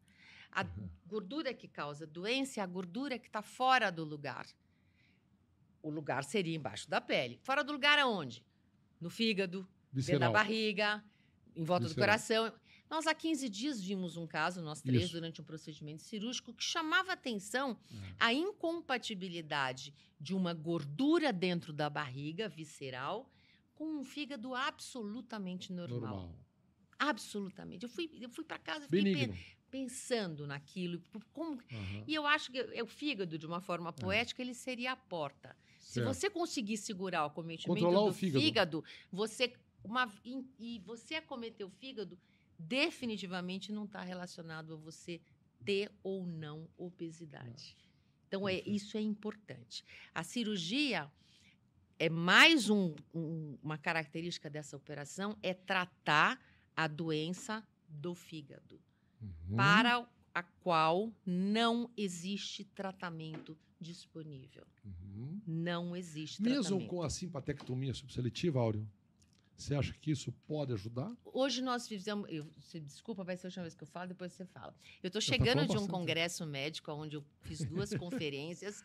A 0.51 0.63
uhum. 0.63 0.89
gordura 1.07 1.55
que 1.55 1.69
causa 1.69 2.07
doença 2.07 2.61
é 2.61 2.63
a 2.63 2.67
gordura 2.67 3.19
que 3.19 3.27
está 3.27 3.43
fora 3.43 3.91
do 3.91 4.05
lugar. 4.05 4.47
O 5.83 5.91
lugar 5.91 6.25
seria 6.25 6.57
embaixo 6.57 6.89
da 6.89 7.01
pele. 7.01 7.39
Fora 7.43 7.63
do 7.63 7.73
lugar 7.73 7.99
aonde? 7.99 8.45
No 9.01 9.09
fígado, 9.09 9.69
Visceral. 9.93 10.21
dentro 10.21 10.33
da 10.33 10.39
barriga, 10.39 11.05
em 11.55 11.65
volta 11.65 11.87
Visceral. 11.87 11.95
do 11.95 12.09
coração. 12.09 12.53
Nós, 12.91 13.07
há 13.07 13.15
15 13.15 13.49
dias, 13.49 13.81
vimos 13.81 14.17
um 14.17 14.27
caso, 14.27 14.63
nós 14.63 14.81
três, 14.81 15.05
Isso. 15.05 15.13
durante 15.13 15.41
um 15.41 15.45
procedimento 15.45 16.03
cirúrgico, 16.03 16.55
que 16.55 16.65
chamava 16.65 17.13
atenção 17.13 17.79
uhum. 17.91 18.15
a 18.19 18.33
incompatibilidade 18.33 19.93
de 20.19 20.35
uma 20.35 20.55
gordura 20.55 21.33
dentro 21.33 21.73
da 21.73 21.91
barriga 21.91 22.49
visceral 22.49 23.31
com 23.75 24.01
um 24.01 24.05
fígado 24.05 24.55
absolutamente 24.55 25.73
normal. 25.73 26.01
normal. 26.01 26.35
Absolutamente. 26.99 27.85
Eu 27.85 27.89
fui, 27.89 28.11
eu 28.21 28.29
fui 28.29 28.43
para 28.43 28.59
casa 28.59 28.87
e 28.87 28.89
fiquei 28.89 29.33
pensando 29.71 30.47
naquilo. 30.47 31.03
Como... 31.33 31.53
Uhum. 31.53 32.05
E 32.07 32.15
eu 32.15 32.27
acho 32.27 32.51
que 32.51 32.61
o 32.83 32.87
fígado, 32.87 33.39
de 33.39 33.47
uma 33.47 33.61
forma 33.61 33.91
é. 33.91 33.93
poética, 33.93 34.43
ele 34.43 34.55
seria 34.55 34.93
a 34.93 34.97
porta. 34.97 35.57
Certo. 35.81 35.93
Se 35.93 36.01
você 36.03 36.31
conseguir 36.31 36.77
segurar 36.77 37.25
o 37.25 37.27
acometimento 37.27 37.81
Controlar 37.81 38.09
do 38.09 38.15
fígado. 38.15 38.45
fígado, 38.45 38.85
você 39.11 39.55
uma, 39.83 40.13
e 40.59 40.79
você 40.85 41.15
acometer 41.15 41.67
o 41.67 41.71
fígado, 41.71 42.19
definitivamente 42.59 43.73
não 43.73 43.85
está 43.85 44.03
relacionado 44.03 44.75
a 44.75 44.77
você 44.77 45.21
ter 45.65 45.91
ou 46.03 46.27
não 46.27 46.69
obesidade. 46.77 47.77
Então, 48.27 48.49
é, 48.49 48.61
isso 48.67 48.97
é 48.97 49.01
importante. 49.01 49.85
A 50.15 50.23
cirurgia 50.23 51.11
é 51.99 52.11
mais 52.11 52.69
um, 52.69 52.95
um, 53.15 53.57
uma 53.63 53.79
característica 53.79 54.51
dessa 54.51 54.77
operação, 54.77 55.37
é 55.43 55.55
tratar 55.55 56.39
a 56.77 56.87
doença 56.87 57.67
do 57.89 58.15
fígado 58.15 58.79
uhum. 59.21 59.57
para 59.57 60.09
a 60.35 60.43
qual 60.43 61.13
não 61.27 61.91
existe 61.97 62.65
tratamento 62.65 63.57
disponível. 63.81 64.67
Uhum. 64.85 65.41
Não 65.47 65.97
existe 65.97 66.43
Mesmo 66.43 66.63
tratamento. 66.63 66.81
Mesmo 66.81 66.89
com 66.89 67.03
a 67.03 67.11
simpatectomia 67.11 67.95
subseletiva, 67.95 68.61
Áureo? 68.61 68.89
Você 69.57 69.75
acha 69.75 69.93
que 69.93 70.13
isso 70.13 70.31
pode 70.47 70.73
ajudar? 70.73 71.13
Hoje 71.25 71.61
nós 71.61 71.89
fizemos. 71.89 72.31
Eu, 72.31 72.49
desculpa, 72.75 73.25
vai 73.25 73.37
ser 73.37 73.47
a 73.47 73.49
última 73.49 73.65
vez 73.65 73.75
que 73.75 73.83
eu 73.83 73.89
falo, 73.89 74.09
depois 74.09 74.33
você 74.33 74.45
fala. 74.47 74.73
Eu 75.03 75.09
estou 75.09 75.21
tá 75.21 75.27
chegando 75.27 75.67
de 75.67 75.73
um 75.73 75.81
bastante. 75.81 75.91
congresso 75.91 76.47
médico 76.47 76.93
onde 76.93 77.17
eu 77.17 77.25
fiz 77.41 77.65
duas 77.65 77.91
conferências. 77.99 78.85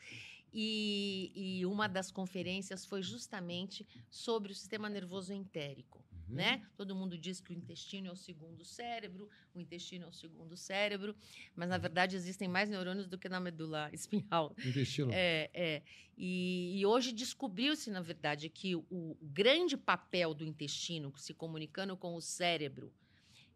E, 0.51 1.31
e, 1.35 1.65
uma 1.65 1.87
das 1.87 2.11
conferências 2.11 2.85
foi 2.85 3.01
justamente 3.01 3.87
sobre 4.09 4.51
o 4.51 4.55
sistema 4.55 4.89
nervoso 4.89 5.31
entérico. 5.31 6.03
Uhum. 6.33 6.37
Né? 6.37 6.65
Todo 6.75 6.95
mundo 6.95 7.17
diz 7.17 7.39
que 7.39 7.51
o 7.51 7.55
intestino 7.55 8.07
é 8.07 8.11
o 8.11 8.15
segundo 8.15 8.65
cérebro, 8.65 9.29
o 9.53 9.59
intestino 9.59 10.05
é 10.05 10.07
o 10.07 10.11
segundo 10.11 10.57
cérebro, 10.57 11.15
mas 11.55 11.69
na 11.69 11.77
verdade 11.77 12.15
existem 12.15 12.47
mais 12.47 12.69
neurônios 12.69 13.07
do 13.07 13.17
que 13.17 13.29
na 13.29 13.39
medula 13.39 13.89
espinhal. 13.93 14.55
Intestino. 14.65 15.11
É, 15.13 15.49
é. 15.53 15.81
E, 16.17 16.79
e 16.79 16.85
hoje 16.85 17.11
descobriu-se, 17.11 17.89
na 17.89 18.01
verdade, 18.01 18.49
que 18.49 18.75
o, 18.75 18.85
o 18.89 19.17
grande 19.21 19.77
papel 19.77 20.33
do 20.33 20.43
intestino, 20.43 21.13
se 21.17 21.33
comunicando 21.33 21.95
com 21.95 22.15
o 22.15 22.21
cérebro 22.21 22.93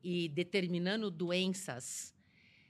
e 0.03 0.29
determinando 0.29 1.09
doenças, 1.09 2.13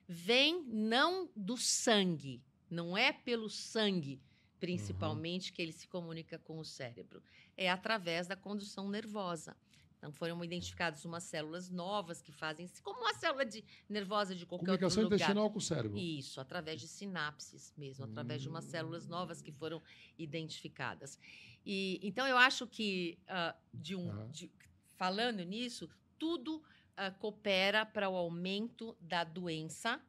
vem 0.07 0.63
não 0.65 1.29
do 1.35 1.57
sangue, 1.57 2.41
não 2.69 2.97
é 2.97 3.11
pelo 3.11 3.49
sangue, 3.49 4.21
principalmente, 4.59 5.49
uhum. 5.49 5.55
que 5.55 5.61
ele 5.61 5.71
se 5.71 5.87
comunica 5.87 6.39
com 6.39 6.59
o 6.59 6.65
cérebro. 6.65 7.21
É 7.55 7.69
através 7.69 8.27
da 8.27 8.35
condução 8.35 8.89
nervosa. 8.89 9.55
Então, 9.97 10.11
foram 10.11 10.43
identificadas 10.43 11.03
umas 11.05 11.23
células 11.23 11.69
novas 11.69 12.21
que 12.21 12.31
fazem 12.31 12.69
como 12.83 12.99
uma 12.99 13.13
célula 13.15 13.45
de, 13.45 13.63
nervosa 13.89 14.35
de 14.35 14.45
qualquer 14.45 14.71
outro 14.71 14.85
lugar. 14.85 14.95
Comunicação 14.95 15.15
intestinal 15.15 15.49
com 15.49 15.57
o 15.57 15.61
cérebro. 15.61 15.97
Isso, 15.97 16.39
através 16.39 16.79
de 16.79 16.87
sinapses 16.87 17.73
mesmo, 17.75 18.05
através 18.05 18.41
hum. 18.41 18.43
de 18.43 18.49
umas 18.49 18.65
células 18.65 19.07
novas 19.07 19.41
que 19.41 19.51
foram 19.51 19.81
identificadas. 20.17 21.17
E, 21.65 21.99
então, 22.03 22.27
eu 22.27 22.37
acho 22.37 22.67
que, 22.67 23.17
uh, 23.23 23.57
de 23.73 23.95
um, 23.95 24.29
de, 24.29 24.51
falando 24.95 25.43
nisso, 25.43 25.89
tudo 26.19 26.57
uh, 26.57 27.17
coopera 27.19 27.85
para 27.85 28.07
o 28.07 28.15
aumento 28.15 28.95
da 29.01 29.23
doença 29.23 29.99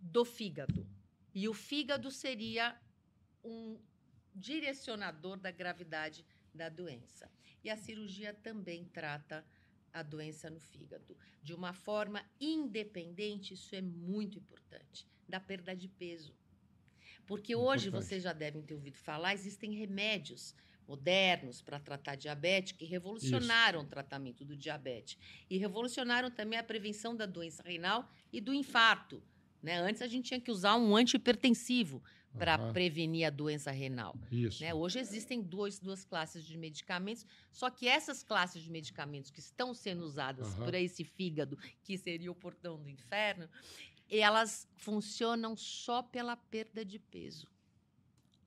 do 0.00 0.24
fígado. 0.24 0.86
E 1.34 1.48
o 1.48 1.54
fígado 1.54 2.10
seria 2.10 2.80
um 3.44 3.78
direcionador 4.34 5.36
da 5.36 5.50
gravidade 5.50 6.24
da 6.54 6.68
doença. 6.68 7.30
E 7.62 7.70
a 7.70 7.76
cirurgia 7.76 8.32
também 8.34 8.84
trata 8.84 9.44
a 9.92 10.02
doença 10.02 10.48
no 10.50 10.60
fígado. 10.60 11.16
De 11.42 11.54
uma 11.54 11.72
forma 11.72 12.24
independente, 12.40 13.54
isso 13.54 13.74
é 13.74 13.80
muito 13.80 14.38
importante, 14.38 15.06
da 15.28 15.40
perda 15.40 15.74
de 15.74 15.88
peso. 15.88 16.36
Porque 17.26 17.54
hoje, 17.54 17.88
importante. 17.88 18.08
vocês 18.08 18.22
já 18.22 18.32
devem 18.32 18.62
ter 18.62 18.74
ouvido 18.74 18.96
falar, 18.96 19.34
existem 19.34 19.74
remédios 19.74 20.54
modernos 20.88 21.60
para 21.60 21.78
tratar 21.78 22.14
diabetes 22.14 22.72
que 22.72 22.86
revolucionaram 22.86 23.80
Isso. 23.80 23.86
o 23.86 23.90
tratamento 23.90 24.44
do 24.44 24.56
diabetes 24.56 25.18
e 25.50 25.58
revolucionaram 25.58 26.30
também 26.30 26.58
a 26.58 26.62
prevenção 26.62 27.14
da 27.14 27.26
doença 27.26 27.62
renal 27.62 28.10
e 28.32 28.40
do 28.40 28.54
infarto. 28.54 29.22
Né? 29.62 29.78
Antes 29.78 30.00
a 30.00 30.06
gente 30.06 30.28
tinha 30.28 30.40
que 30.40 30.50
usar 30.50 30.76
um 30.76 30.96
antihipertensivo 30.96 32.02
para 32.36 32.60
uhum. 32.60 32.72
prevenir 32.72 33.26
a 33.26 33.30
doença 33.30 33.70
renal. 33.70 34.16
Isso. 34.30 34.62
Né? 34.62 34.74
Hoje 34.74 34.98
existem 34.98 35.40
dois, 35.40 35.78
duas 35.78 36.04
classes 36.04 36.44
de 36.44 36.56
medicamentos, 36.56 37.26
só 37.50 37.70
que 37.70 37.88
essas 37.88 38.22
classes 38.22 38.62
de 38.62 38.70
medicamentos 38.70 39.30
que 39.30 39.40
estão 39.40 39.72
sendo 39.74 40.04
usadas 40.04 40.54
uhum. 40.54 40.64
por 40.64 40.74
esse 40.74 41.04
fígado, 41.04 41.58
que 41.82 41.96
seria 41.96 42.30
o 42.30 42.34
portão 42.34 42.80
do 42.80 42.88
inferno, 42.88 43.48
elas 44.10 44.68
funcionam 44.76 45.56
só 45.56 46.02
pela 46.02 46.36
perda 46.36 46.84
de 46.84 46.98
peso. 46.98 47.48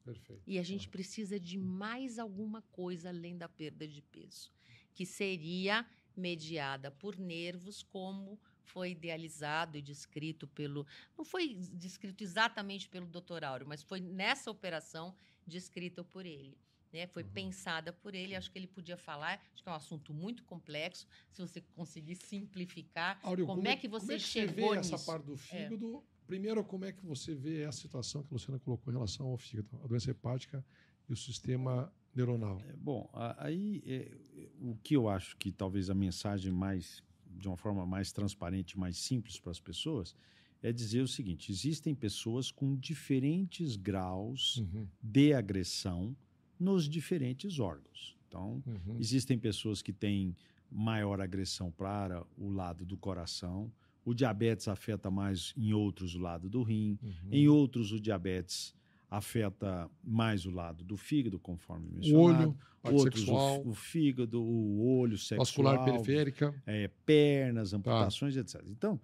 Perfeito. 0.03 0.41
E 0.47 0.57
a 0.57 0.63
gente 0.63 0.89
precisa 0.89 1.39
de 1.39 1.57
mais 1.57 2.17
alguma 2.17 2.61
coisa 2.71 3.09
além 3.09 3.37
da 3.37 3.47
perda 3.47 3.87
de 3.87 4.01
peso, 4.01 4.51
que 4.93 5.05
seria 5.05 5.85
mediada 6.15 6.91
por 6.91 7.17
nervos 7.17 7.83
como 7.83 8.39
foi 8.71 8.91
idealizado 8.91 9.77
e 9.77 9.81
descrito 9.81 10.47
pelo. 10.47 10.85
Não 11.17 11.25
foi 11.25 11.55
descrito 11.73 12.23
exatamente 12.23 12.87
pelo 12.87 13.05
doutor 13.05 13.43
Áureo, 13.43 13.67
mas 13.67 13.83
foi 13.83 13.99
nessa 13.99 14.49
operação 14.49 15.13
descrita 15.45 16.03
por 16.03 16.25
ele. 16.25 16.57
Né, 16.93 17.07
foi 17.07 17.23
uhum. 17.23 17.29
pensada 17.29 17.93
por 17.93 18.13
ele, 18.13 18.35
acho 18.35 18.51
que 18.51 18.59
ele 18.59 18.67
podia 18.67 18.97
falar, 18.97 19.41
acho 19.53 19.63
que 19.63 19.69
é 19.69 19.71
um 19.71 19.75
assunto 19.75 20.13
muito 20.13 20.43
complexo, 20.43 21.07
se 21.31 21.41
você 21.41 21.61
conseguir 21.73 22.15
simplificar, 22.15 23.17
Áureo, 23.23 23.45
como, 23.45 23.59
como, 23.59 23.67
é, 23.69 23.71
é 23.71 23.77
que 23.77 23.87
você 23.87 24.07
como 24.07 24.11
é 24.11 24.17
que 24.17 24.23
chegou 24.23 24.55
você 24.55 24.61
vê 24.61 24.77
nisso? 24.77 24.95
essa 24.95 25.05
parte 25.05 25.25
do 25.25 25.37
fígado? 25.37 26.03
É. 26.05 26.11
Primeiro, 26.27 26.63
como 26.65 26.83
é 26.83 26.91
que 26.91 27.05
você 27.05 27.33
vê 27.33 27.61
essa 27.63 27.79
situação 27.79 28.23
que 28.23 28.29
a 28.31 28.33
Luciana 28.33 28.59
colocou 28.59 28.91
em 28.91 28.95
relação 28.97 29.27
ao 29.27 29.37
fígado, 29.37 29.69
a 29.81 29.87
doença 29.87 30.11
hepática 30.11 30.65
e 31.07 31.13
o 31.13 31.15
sistema 31.15 31.91
neuronal? 32.13 32.59
É, 32.67 32.73
bom, 32.73 33.09
aí 33.37 33.81
é, 33.85 34.11
o 34.59 34.75
que 34.83 34.95
eu 34.95 35.07
acho 35.07 35.37
que 35.37 35.51
talvez 35.51 35.89
a 35.89 35.93
mensagem 35.93 36.51
mais, 36.51 37.01
de 37.37 37.47
uma 37.47 37.57
forma 37.57 37.85
mais 37.85 38.11
transparente, 38.11 38.77
mais 38.77 38.97
simples 38.97 39.39
para 39.39 39.51
as 39.51 39.59
pessoas, 39.59 40.15
é 40.61 40.71
dizer 40.71 41.01
o 41.01 41.07
seguinte: 41.07 41.51
existem 41.51 41.95
pessoas 41.95 42.51
com 42.51 42.75
diferentes 42.75 43.75
graus 43.75 44.57
uhum. 44.57 44.87
de 45.01 45.33
agressão 45.33 46.15
nos 46.59 46.87
diferentes 46.87 47.59
órgãos. 47.59 48.15
Então, 48.27 48.63
uhum. 48.65 48.97
existem 48.99 49.37
pessoas 49.37 49.81
que 49.81 49.91
têm 49.91 50.35
maior 50.71 51.19
agressão 51.19 51.69
para 51.71 52.23
o 52.37 52.49
lado 52.49 52.85
do 52.85 52.95
coração, 52.95 53.71
o 54.05 54.13
diabetes 54.13 54.67
afeta 54.67 55.11
mais 55.11 55.53
em 55.57 55.73
outros 55.73 56.15
o 56.15 56.19
lado 56.19 56.49
do 56.49 56.63
rim, 56.63 56.97
uhum. 57.01 57.29
em 57.29 57.47
outros 57.47 57.91
o 57.91 57.99
diabetes 57.99 58.73
afeta 59.11 59.91
mais 60.01 60.45
o 60.45 60.49
lado 60.49 60.85
do 60.85 60.95
fígado, 60.95 61.37
conforme 61.37 61.85
mencionado. 61.91 62.57
O 62.81 62.89
olho, 62.89 62.97
outros 63.03 63.27
o, 63.27 63.69
o, 63.69 63.73
fígado, 63.73 64.41
o 64.41 64.97
olho 64.99 65.17
sexual, 65.17 65.39
vascular 65.39 65.83
periférica, 65.83 66.55
é, 66.65 66.87
pernas, 67.05 67.73
amputações, 67.73 68.35
tá. 68.35 68.39
etc. 68.39 68.63
Então, 68.69 68.97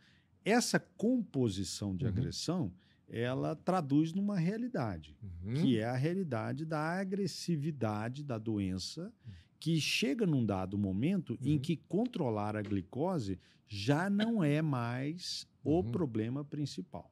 essa 0.46 0.80
composição 0.80 1.93
de 1.93 2.06
uhum. 2.06 2.10
agressão, 2.10 2.74
ela 3.10 3.54
traduz 3.54 4.13
numa 4.13 4.39
realidade, 4.39 5.13
uhum. 5.22 5.56
que 5.56 5.78
é 5.78 5.84
a 5.84 5.98
realidade 5.98 6.63
da 6.63 6.80
agressividade 6.80 8.24
da 8.24 8.38
doença, 8.38 9.13
que 9.60 9.78
chega 9.82 10.26
num 10.26 10.46
dado 10.46 10.78
momento 10.78 11.32
uhum. 11.32 11.52
em 11.52 11.60
que 11.60 11.76
controlar 11.76 12.56
a 12.56 12.62
glicose 12.62 13.38
já 13.67 14.10
não 14.10 14.41
é 14.41 14.62
mais 14.62 15.46
o 15.65 15.82
uhum. 15.82 15.91
problema 15.91 16.46
principal. 16.46 17.12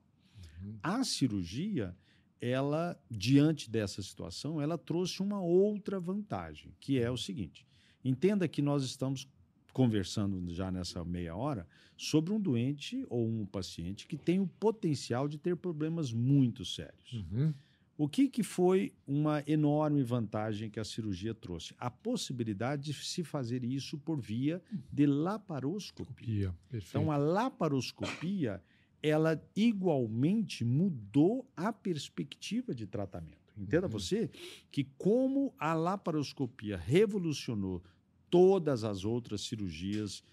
Uhum. 0.63 0.77
A 0.81 1.03
cirurgia 1.03 1.93
ela, 2.41 2.99
diante 3.09 3.69
dessa 3.69 4.01
situação, 4.01 4.61
ela 4.61 4.77
trouxe 4.77 5.21
uma 5.21 5.41
outra 5.41 5.99
vantagem, 5.99 6.73
que 6.79 6.99
é 6.99 7.09
o 7.09 7.17
seguinte: 7.17 7.65
entenda 8.03 8.47
que 8.47 8.61
nós 8.61 8.83
estamos 8.83 9.27
conversando 9.73 10.41
já 10.53 10.71
nessa 10.71 11.03
meia 11.03 11.35
hora 11.35 11.67
sobre 11.97 12.31
um 12.31 12.39
doente 12.39 13.05
ou 13.09 13.27
um 13.27 13.45
paciente 13.45 14.07
que 14.07 14.15
tem 14.15 14.39
o 14.39 14.47
potencial 14.47 15.27
de 15.27 15.37
ter 15.37 15.55
problemas 15.57 16.13
muito 16.13 16.63
sérios. 16.63 17.11
Uhum. 17.11 17.53
O 17.97 18.09
que, 18.09 18.27
que 18.27 18.43
foi 18.43 18.93
uma 19.07 19.41
enorme 19.47 20.03
vantagem 20.03 20.69
que 20.69 20.79
a 20.79 20.83
cirurgia 20.83 21.33
trouxe? 21.33 21.73
A 21.77 21.89
possibilidade 21.89 22.83
de 22.83 22.93
se 22.93 23.23
fazer 23.23 23.63
isso 23.63 23.97
por 23.97 24.19
via 24.19 24.61
de 24.91 25.05
laparoscopia. 25.05 26.53
Então, 26.73 27.09
a 27.09 27.15
laparoscopia 27.15 28.61
ela 29.07 29.39
igualmente 29.55 30.65
mudou 30.65 31.47
a 31.55 31.71
perspectiva 31.71 32.73
de 32.73 32.87
tratamento. 32.87 33.53
Entenda 33.55 33.85
uhum. 33.85 33.91
você 33.91 34.31
que 34.71 34.83
como 34.97 35.53
a 35.59 35.75
laparoscopia 35.75 36.75
revolucionou 36.75 37.83
todas 38.31 38.83
as 38.83 39.05
outras 39.05 39.41
cirurgias, 39.41 40.23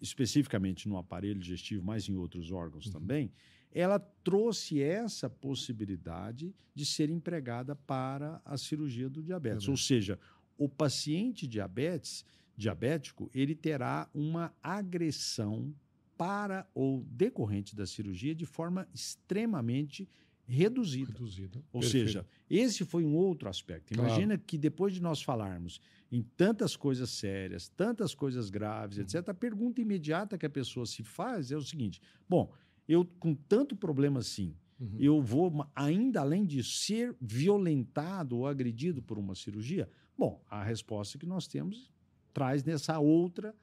especificamente 0.00 0.88
no 0.88 0.98
aparelho 0.98 1.38
digestivo, 1.38 1.84
mas 1.84 2.08
em 2.08 2.16
outros 2.16 2.50
órgãos 2.50 2.86
uhum. 2.86 2.92
também, 2.92 3.30
ela 3.70 4.00
trouxe 4.00 4.82
essa 4.82 5.30
possibilidade 5.30 6.52
de 6.74 6.84
ser 6.84 7.08
empregada 7.10 7.76
para 7.76 8.42
a 8.44 8.58
cirurgia 8.58 9.08
do 9.08 9.22
diabetes. 9.22 9.68
Ou 9.68 9.76
seja, 9.76 10.18
o 10.58 10.68
paciente 10.68 11.46
diabetes, 11.46 12.24
diabético, 12.56 13.30
ele 13.32 13.54
terá 13.54 14.10
uma 14.12 14.52
agressão 14.60 15.72
para 16.16 16.68
ou 16.74 17.04
decorrente 17.10 17.74
da 17.74 17.86
cirurgia 17.86 18.34
de 18.34 18.46
forma 18.46 18.88
extremamente 18.94 20.08
reduzida. 20.46 21.12
reduzida. 21.12 21.64
Ou 21.72 21.80
Perfeito. 21.80 22.06
seja, 22.06 22.26
esse 22.48 22.84
foi 22.84 23.04
um 23.04 23.14
outro 23.14 23.48
aspecto. 23.48 23.94
Imagina 23.94 24.34
claro. 24.34 24.42
que 24.46 24.58
depois 24.58 24.92
de 24.92 25.02
nós 25.02 25.22
falarmos 25.22 25.80
em 26.12 26.22
tantas 26.22 26.76
coisas 26.76 27.10
sérias, 27.10 27.68
tantas 27.68 28.14
coisas 28.14 28.50
graves, 28.50 28.98
uhum. 28.98 29.04
etc., 29.04 29.28
a 29.28 29.34
pergunta 29.34 29.80
imediata 29.80 30.38
que 30.38 30.46
a 30.46 30.50
pessoa 30.50 30.86
se 30.86 31.02
faz 31.02 31.50
é 31.50 31.56
o 31.56 31.62
seguinte: 31.62 32.00
bom, 32.28 32.52
eu 32.86 33.04
com 33.18 33.34
tanto 33.34 33.74
problema 33.74 34.20
assim, 34.20 34.54
uhum. 34.78 34.96
eu 34.98 35.20
vou 35.22 35.66
ainda 35.74 36.20
além 36.20 36.44
de 36.44 36.62
ser 36.62 37.16
violentado 37.20 38.36
ou 38.36 38.46
agredido 38.46 39.02
por 39.02 39.18
uma 39.18 39.34
cirurgia? 39.34 39.88
Bom, 40.16 40.42
a 40.48 40.62
resposta 40.62 41.18
que 41.18 41.26
nós 41.26 41.46
temos 41.46 41.90
traz 42.32 42.62
nessa 42.64 42.98
outra 42.98 43.54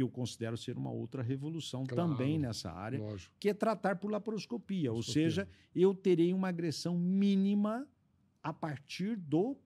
que 0.00 0.02
eu 0.02 0.08
considero 0.08 0.56
ser 0.56 0.78
uma 0.78 0.90
outra 0.90 1.22
revolução 1.22 1.84
claro, 1.84 2.10
também 2.10 2.38
nessa 2.38 2.72
área, 2.72 2.98
lógico. 2.98 3.34
que 3.38 3.50
é 3.50 3.54
tratar 3.54 3.96
por 3.96 4.10
laparoscopia, 4.10 4.90
ou 4.90 5.02
seja, 5.02 5.46
eu 5.74 5.94
terei 5.94 6.32
uma 6.32 6.48
agressão 6.48 6.96
mínima 6.96 7.86
a 8.42 8.50
partir 8.50 9.14
do 9.14 9.58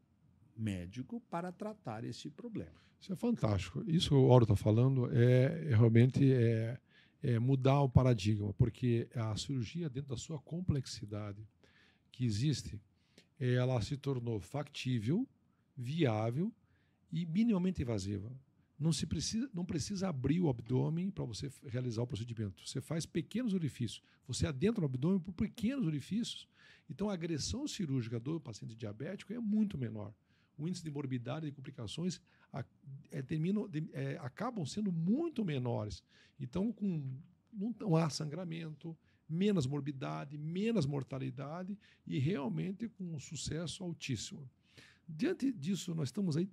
médico 0.57 1.23
para 1.31 1.53
tratar 1.53 2.03
esse 2.03 2.29
problema. 2.29 2.75
Isso 3.01 3.13
é 3.13 3.17
fantástico. 3.17 3.85
Isso 3.87 4.09
que 4.09 4.15
o 4.17 4.25
Oro 4.25 4.43
está 4.43 4.57
falando 4.57 5.09
é, 5.13 5.69
é 5.69 5.77
realmente 5.77 6.33
é, 6.33 6.81
é, 7.23 7.39
mudar 7.39 7.81
o 7.83 7.89
paradigma, 7.89 8.53
porque 8.55 9.09
a 9.15 9.37
cirurgia, 9.37 9.89
dentro 9.89 10.11
da 10.11 10.17
sua 10.17 10.41
complexidade 10.41 11.47
que 12.11 12.25
existe, 12.25 12.81
ela 13.39 13.81
se 13.83 13.97
tornou 13.97 14.41
factível, 14.41 15.29
viável 15.77 16.53
e 17.13 17.25
minimamente 17.25 17.83
invasiva. 17.83 18.33
Não, 18.79 18.93
se 18.93 19.07
precisa, 19.07 19.49
não 19.55 19.65
precisa 19.65 20.09
abrir 20.09 20.41
o 20.41 20.49
abdômen 20.49 21.11
para 21.11 21.25
você 21.25 21.51
realizar 21.65 22.03
o 22.03 22.07
procedimento. 22.07 22.67
Você 22.67 22.81
faz 22.81 23.07
pequenos 23.07 23.55
orifícios. 23.55 24.03
Você 24.27 24.47
adentra 24.47 24.83
o 24.83 24.85
abdômen 24.85 25.21
por 25.21 25.33
pequenos 25.33 25.87
orifícios. 25.87 26.49
Então, 26.91 27.09
a 27.09 27.15
agressão 27.15 27.67
cirúrgica 27.67 28.19
do 28.19 28.41
paciente 28.41 28.75
diabético 28.75 29.33
é 29.33 29.39
muito 29.39 29.79
menor. 29.79 30.13
O 30.59 30.69
índice 30.69 30.85
de 30.85 30.91
morbidade 30.91 31.47
e 31.47 31.53
complicações 31.53 32.21
a, 32.53 32.65
é, 33.11 33.23
de, 33.23 33.91
é, 33.93 34.19
acabam 34.21 34.67
sendo 34.67 34.93
muito 34.93 35.45
menores. 35.45 36.03
Então, 36.39 36.73
com, 36.73 37.17
não 37.53 37.97
há 37.97 38.11
sangramento, 38.11 38.97
menos 39.29 39.67
morbidade, 39.67 40.37
menos 40.37 40.87
mortalidade 40.87 41.79
e 42.07 42.19
realmente 42.19 42.89
com 42.89 43.15
um 43.15 43.21
sucesso 43.21 43.83
altíssimo. 43.83 44.49
Diante 45.09 45.53
disso, 45.53 45.95
nós 45.95 46.09
estamos 46.09 46.37
aí 46.37 46.49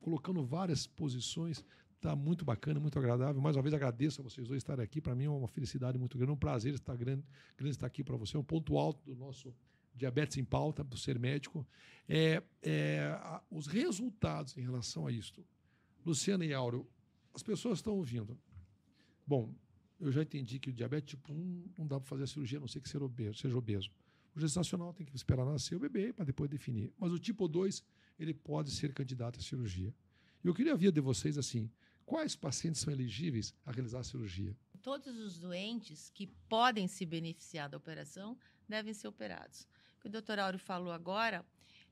colocando 0.00 0.44
várias 0.44 0.86
posições. 0.86 1.64
Está 1.96 2.16
muito 2.16 2.44
bacana, 2.44 2.80
muito 2.80 2.98
agradável. 2.98 3.40
Mais 3.42 3.56
uma 3.56 3.62
vez 3.62 3.74
agradeço 3.74 4.20
a 4.20 4.24
vocês 4.24 4.48
dois 4.48 4.58
estarem 4.58 4.82
aqui. 4.82 5.00
Para 5.00 5.14
mim 5.14 5.24
é 5.24 5.30
uma 5.30 5.48
felicidade 5.48 5.98
muito 5.98 6.16
grande, 6.16 6.32
um 6.32 6.36
prazer 6.36 6.74
estar 6.74 6.96
grande, 6.96 7.22
grande 7.56 7.76
estar 7.76 7.86
aqui 7.86 8.02
para 8.02 8.16
você. 8.16 8.36
É 8.36 8.40
um 8.40 8.44
ponto 8.44 8.78
alto 8.78 9.04
do 9.04 9.14
nosso 9.14 9.54
diabetes 9.94 10.38
em 10.38 10.44
pauta, 10.44 10.82
do 10.82 10.96
ser 10.96 11.18
médico. 11.18 11.66
É, 12.08 12.42
é, 12.62 13.40
os 13.50 13.66
resultados 13.66 14.56
em 14.56 14.62
relação 14.62 15.06
a 15.06 15.12
isto. 15.12 15.44
Luciana 16.04 16.44
e 16.44 16.54
Áureo, 16.54 16.88
as 17.34 17.42
pessoas 17.42 17.78
estão 17.78 17.94
ouvindo. 17.94 18.38
Bom, 19.26 19.54
eu 20.00 20.10
já 20.10 20.22
entendi 20.22 20.58
que 20.58 20.70
o 20.70 20.72
diabetes 20.72 21.10
tipo 21.10 21.32
1 21.32 21.64
não 21.76 21.86
dá 21.86 22.00
para 22.00 22.08
fazer 22.08 22.24
a 22.24 22.26
cirurgia, 22.26 22.58
a 22.58 22.60
não 22.60 22.68
ser 22.68 22.80
que 22.80 22.88
seja 22.88 23.04
obeso. 23.04 23.38
Seja 23.38 23.56
obeso. 23.56 23.90
O 24.34 24.40
gestacional 24.40 24.94
tem 24.94 25.06
que 25.06 25.14
esperar 25.14 25.44
nascer 25.44 25.74
o 25.74 25.80
bebê 25.80 26.12
para 26.12 26.24
depois 26.24 26.48
definir. 26.48 26.90
Mas 26.98 27.12
o 27.12 27.18
tipo 27.18 27.46
2 27.46 27.84
ele 28.20 28.34
pode 28.34 28.70
ser 28.70 28.92
candidato 28.92 29.40
à 29.40 29.42
cirurgia. 29.42 29.94
E 30.44 30.46
eu 30.46 30.54
queria 30.54 30.76
ver 30.76 30.92
de 30.92 31.00
vocês 31.00 31.38
assim, 31.38 31.70
quais 32.04 32.36
pacientes 32.36 32.80
são 32.80 32.92
elegíveis 32.92 33.54
a 33.64 33.72
realizar 33.72 34.00
a 34.00 34.04
cirurgia? 34.04 34.56
Todos 34.82 35.18
os 35.18 35.38
doentes 35.38 36.10
que 36.10 36.26
podem 36.48 36.86
se 36.86 37.04
beneficiar 37.04 37.68
da 37.68 37.76
operação 37.76 38.38
devem 38.68 38.92
ser 38.92 39.08
operados. 39.08 39.66
O 39.98 40.00
que 40.02 40.08
o 40.08 40.10
doutor 40.10 40.38
Áureo 40.38 40.58
falou 40.58 40.92
agora, 40.92 41.44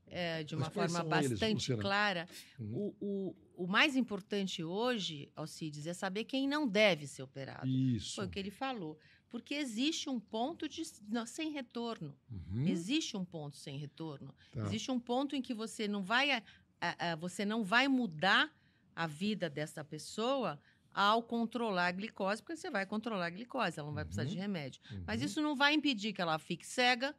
é, 0.06 0.42
de 0.42 0.54
uma 0.54 0.70
forma 0.70 1.02
bastante 1.04 1.72
eles, 1.72 1.82
clara, 1.82 2.26
uhum. 2.58 2.74
o, 2.74 2.96
o, 3.00 3.64
o, 3.64 3.66
mais 3.66 3.94
importante 3.96 4.64
hoje, 4.64 5.30
Alcides, 5.36 5.86
é 5.86 5.92
saber 5.92 6.24
quem 6.24 6.48
não 6.48 6.66
deve 6.66 7.06
ser 7.06 7.22
operado. 7.22 7.66
Isso. 7.66 8.16
Foi 8.16 8.26
o 8.26 8.28
que 8.30 8.38
ele 8.38 8.50
falou. 8.50 8.98
Porque 9.30 9.54
existe 9.54 10.08
um 10.08 10.18
ponto 10.18 10.68
de, 10.68 10.82
não, 11.08 11.26
sem 11.26 11.50
retorno. 11.50 12.14
Uhum. 12.30 12.66
Existe 12.66 13.16
um 13.16 13.24
ponto 13.24 13.56
sem 13.56 13.76
retorno. 13.76 14.34
Tá. 14.52 14.62
Existe 14.62 14.90
um 14.90 14.98
ponto 14.98 15.36
em 15.36 15.42
que 15.42 15.52
você 15.52 15.86
não 15.86 16.02
vai, 16.02 16.30
a, 16.30 16.42
a, 16.80 17.12
a, 17.12 17.16
você 17.16 17.44
não 17.44 17.62
vai 17.62 17.88
mudar 17.88 18.50
a 18.96 19.06
vida 19.06 19.50
dessa 19.50 19.84
pessoa 19.84 20.58
ao 20.92 21.22
controlar 21.22 21.86
a 21.86 21.92
glicose, 21.92 22.42
porque 22.42 22.56
você 22.56 22.70
vai 22.70 22.84
controlar 22.84 23.26
a 23.26 23.30
glicose, 23.30 23.78
ela 23.78 23.86
não 23.86 23.94
vai 23.94 24.04
precisar 24.04 24.24
de 24.24 24.34
uhum. 24.34 24.40
remédio. 24.40 24.80
Uhum. 24.90 25.04
Mas 25.06 25.22
isso 25.22 25.40
não 25.40 25.54
vai 25.54 25.74
impedir 25.74 26.12
que 26.12 26.20
ela 26.20 26.38
fique 26.38 26.66
cega, 26.66 27.14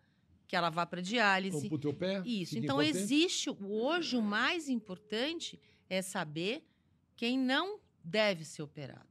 que 0.48 0.56
ela 0.56 0.70
vá 0.70 0.86
para 0.86 1.02
diálise. 1.02 1.70
Ou 1.72 1.78
teu 1.78 1.94
pé. 1.94 2.22
Isso. 2.26 2.58
Então 2.58 2.82
impotente. 2.82 2.98
existe 2.98 3.50
hoje 3.62 4.18
o 4.18 4.22
mais 4.22 4.68
importante 4.68 5.60
é 5.90 6.02
saber 6.02 6.66
quem 7.16 7.38
não 7.38 7.80
deve 8.04 8.44
ser 8.44 8.64
operado. 8.64 9.09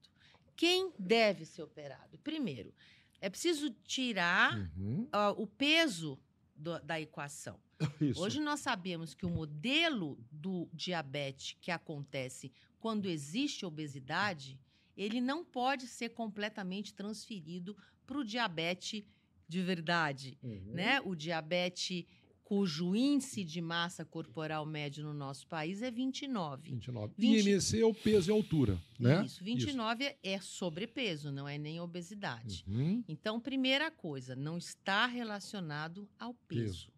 Quem 0.59 0.92
deve 0.99 1.44
ser 1.47 1.62
operado? 1.62 2.18
Primeiro, 2.18 2.75
é 3.21 3.31
preciso 3.31 3.71
tirar 3.85 4.59
Uhum. 4.77 5.05
uh, 5.05 5.40
o 5.40 5.47
peso 5.47 6.18
do- 6.55 6.81
da 6.81 7.01
equação. 7.01 7.61
Isso. 8.01 8.21
Hoje 8.21 8.40
nós 8.40 8.59
sabemos 8.59 9.14
que 9.14 9.25
o 9.25 9.31
modelo 9.31 10.18
do 10.33 10.68
diabetes 10.73 11.57
que 11.61 11.71
acontece 11.71 12.51
quando 12.81 13.07
existe 13.07 13.64
obesidade, 13.64 14.59
ele 14.97 15.21
não 15.21 15.44
pode 15.44 15.87
ser 15.87 16.09
completamente 16.09 16.92
transferido 16.92 17.77
para 18.05 18.18
o 18.18 18.25
diabetes 18.25 19.05
de 19.49 19.62
verdade, 19.62 20.37
Uhum. 20.42 20.73
né? 20.75 21.01
O 21.03 21.14
diabetes 21.14 22.05
cujo 22.49 22.97
índice 22.97 23.45
de 23.45 23.61
massa 23.61 24.07
corporal 24.07 24.65
médio 24.65 25.05
no 25.05 25.13
nosso 25.13 25.47
país 25.47 25.83
é 25.83 25.91
29. 25.91 26.71
29. 26.71 27.13
20. 27.19 27.47
IMC 27.47 27.81
é 27.83 27.85
o 27.85 27.93
peso 27.93 28.31
e 28.31 28.33
altura, 28.33 28.81
né? 28.99 29.23
Isso, 29.27 29.45
29 29.45 30.17
é 30.23 30.41
sobrepeso, 30.41 31.31
não 31.31 31.47
é 31.47 31.59
nem 31.59 31.79
obesidade. 31.79 32.65
Uhum. 32.67 33.05
Então, 33.07 33.39
primeira 33.39 33.91
coisa, 33.91 34.35
não 34.35 34.57
está 34.57 35.05
relacionado 35.05 36.09
ao 36.19 36.33
peso. 36.33 36.87
Peso. 36.87 36.93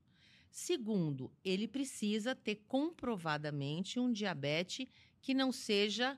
Segundo, 0.53 1.33
ele 1.45 1.67
precisa 1.67 2.33
ter 2.33 2.63
comprovadamente 2.69 3.99
um 3.99 4.13
diabetes 4.13 4.87
que 5.21 5.35
não 5.35 5.51
seja 5.51 6.17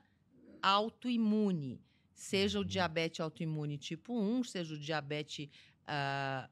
autoimune. 0.61 1.81
Seja 2.13 2.59
o 2.59 2.61
Uhum. 2.61 2.67
diabetes 2.67 3.19
autoimune 3.19 3.79
tipo 3.79 4.13
1, 4.13 4.43
seja 4.43 4.75
o 4.75 4.79
diabetes 4.79 5.49
ah, 5.87 6.49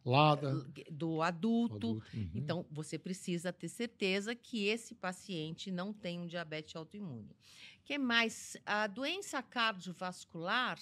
do 0.92 1.22
adulto. 1.22 1.76
adulto. 1.76 2.04
Uhum. 2.14 2.32
Então, 2.36 2.66
você 2.72 2.98
precisa 2.98 3.52
ter 3.54 3.70
certeza 3.70 4.36
que 4.36 4.68
esse 4.68 4.94
paciente 4.94 5.72
não 5.72 5.94
tem 5.94 6.20
um 6.20 6.28
diabetes 6.28 6.76
autoimune. 6.76 7.36
que 7.84 7.98
mais? 7.98 8.58
A 8.66 8.88
doença 8.88 9.42
cardiovascular, 9.42 10.80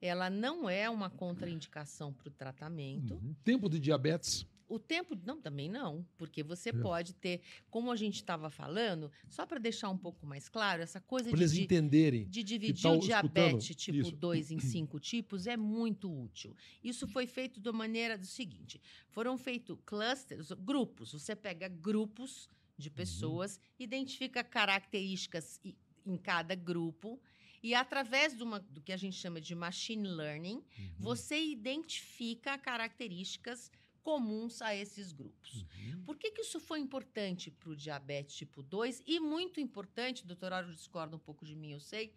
ela 0.00 0.30
não 0.30 0.68
é 0.68 0.88
uma 0.88 1.10
contraindicação 1.10 2.12
para 2.12 2.28
o 2.28 2.32
tratamento. 2.32 3.14
Uhum. 3.14 3.34
Tempo 3.44 3.68
de 3.68 3.78
diabetes. 3.78 4.46
O 4.70 4.78
tempo, 4.78 5.18
não, 5.26 5.40
também 5.40 5.68
não, 5.68 6.06
porque 6.16 6.44
você 6.44 6.68
É. 6.70 6.72
pode 6.72 7.12
ter, 7.14 7.40
como 7.68 7.90
a 7.90 7.96
gente 7.96 8.14
estava 8.16 8.48
falando, 8.50 9.10
só 9.28 9.44
para 9.44 9.58
deixar 9.58 9.90
um 9.90 9.98
pouco 9.98 10.24
mais 10.24 10.48
claro, 10.48 10.80
essa 10.80 11.00
coisa 11.00 11.28
Para 11.28 11.36
de, 11.38 11.42
eles 11.42 11.52
de, 11.52 11.62
entenderem. 11.62 12.24
de 12.28 12.42
dividir 12.44 12.86
o 12.88 12.98
diabetes 13.00 13.64
escutando 13.64 13.76
tipo 13.76 13.98
isso. 13.98 14.16
2 14.16 14.50
em 14.52 14.60
cinco 14.60 15.00
tipos 15.00 15.48
é 15.48 15.56
muito 15.56 16.08
útil. 16.08 16.54
Isso 16.84 17.04
foi 17.08 17.26
feito 17.26 17.58
da 17.60 17.72
maneira 17.72 18.16
do 18.16 18.26
seguinte: 18.26 18.80
foram 19.08 19.36
feitos 19.36 19.76
clusters, 19.84 20.52
grupos. 20.52 21.12
Você 21.12 21.34
pega 21.34 21.66
grupos 21.68 22.48
de 22.78 22.90
pessoas, 22.90 23.58
identifica 23.76 24.44
características 24.44 25.60
em 26.06 26.16
cada 26.16 26.54
grupo. 26.54 27.20
E 27.62 27.74
através 27.74 28.34
de 28.34 28.42
uma, 28.42 28.58
do 28.60 28.80
que 28.80 28.90
a 28.92 28.96
gente 28.96 29.16
chama 29.16 29.38
de 29.40 29.54
machine 29.54 30.08
learning, 30.08 30.62
Uhum. 30.78 30.94
você 30.98 31.38
identifica 31.44 32.56
características 32.56 33.70
comuns 34.02 34.60
a 34.62 34.74
esses 34.74 35.12
grupos. 35.12 35.64
Uhum. 35.94 36.02
Por 36.04 36.16
que, 36.16 36.30
que 36.30 36.42
isso 36.42 36.58
foi 36.58 36.78
importante 36.80 37.50
para 37.50 37.70
o 37.70 37.76
diabetes 37.76 38.36
tipo 38.36 38.62
2 38.62 39.02
e 39.06 39.20
muito 39.20 39.60
importante, 39.60 40.26
doutor 40.26 40.52
Áureo 40.52 40.72
discorda 40.72 41.16
um 41.16 41.18
pouco 41.18 41.44
de 41.44 41.54
mim, 41.54 41.72
eu 41.72 41.80
sei, 41.80 42.12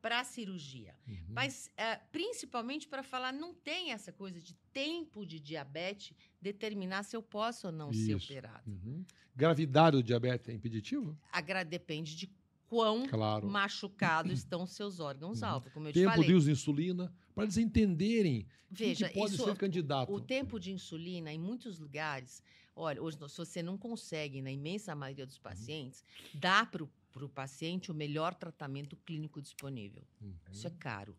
para 0.00 0.20
a 0.20 0.24
cirurgia? 0.24 0.94
Uhum. 1.06 1.16
Mas 1.30 1.70
ah, 1.76 2.00
principalmente 2.12 2.86
para 2.88 3.02
falar, 3.02 3.32
não 3.32 3.52
tem 3.54 3.92
essa 3.92 4.12
coisa 4.12 4.40
de 4.40 4.54
tempo 4.72 5.24
de 5.26 5.40
diabetes 5.40 6.16
determinar 6.40 7.02
se 7.02 7.16
eu 7.16 7.22
posso 7.22 7.66
ou 7.68 7.72
não 7.72 7.92
ser 7.92 8.16
Isso. 8.16 8.32
operado. 8.32 8.70
Uhum. 8.70 9.04
Gravidade 9.34 9.96
do 9.96 10.02
diabetes 10.02 10.48
é 10.48 10.52
impeditivo? 10.52 11.16
Agra 11.32 11.64
depende 11.64 12.16
de 12.16 12.30
quão 12.68 13.06
Claro. 13.06 13.48
machucados 13.48 14.32
estão 14.38 14.66
seus 14.66 14.98
órgãos-alvo, 15.00 15.70
como 15.70 15.88
eu 15.88 15.92
te 15.92 16.00
Tempo 16.00 16.10
falei. 16.12 16.28
de 16.28 16.34
uso 16.34 16.46
de 16.46 16.52
insulina, 16.52 17.12
para 17.36 17.44
eles 17.44 17.58
entenderem 17.58 18.48
Veja, 18.70 19.08
que 19.08 19.14
pode 19.14 19.34
isso, 19.34 19.44
ser 19.44 19.56
candidato. 19.56 20.10
O 20.12 20.18
tempo 20.20 20.58
de 20.58 20.72
insulina, 20.72 21.30
em 21.30 21.38
muitos 21.38 21.78
lugares, 21.78 22.42
olha, 22.74 23.00
hoje, 23.02 23.18
se 23.28 23.36
você 23.36 23.62
não 23.62 23.76
consegue, 23.76 24.40
na 24.40 24.50
imensa 24.50 24.94
maioria 24.96 25.24
Uhum. 25.24 25.28
dos 25.28 25.38
pacientes, 25.38 26.02
dá 26.32 26.64
para 26.64 26.82
o 26.82 27.28
paciente 27.28 27.90
o 27.90 27.94
melhor 27.94 28.34
tratamento 28.34 28.96
clínico 28.96 29.40
disponível. 29.42 30.02
Uhum. 30.20 30.34
Isso 30.50 30.66
é 30.66 30.70
caro. 30.70 31.14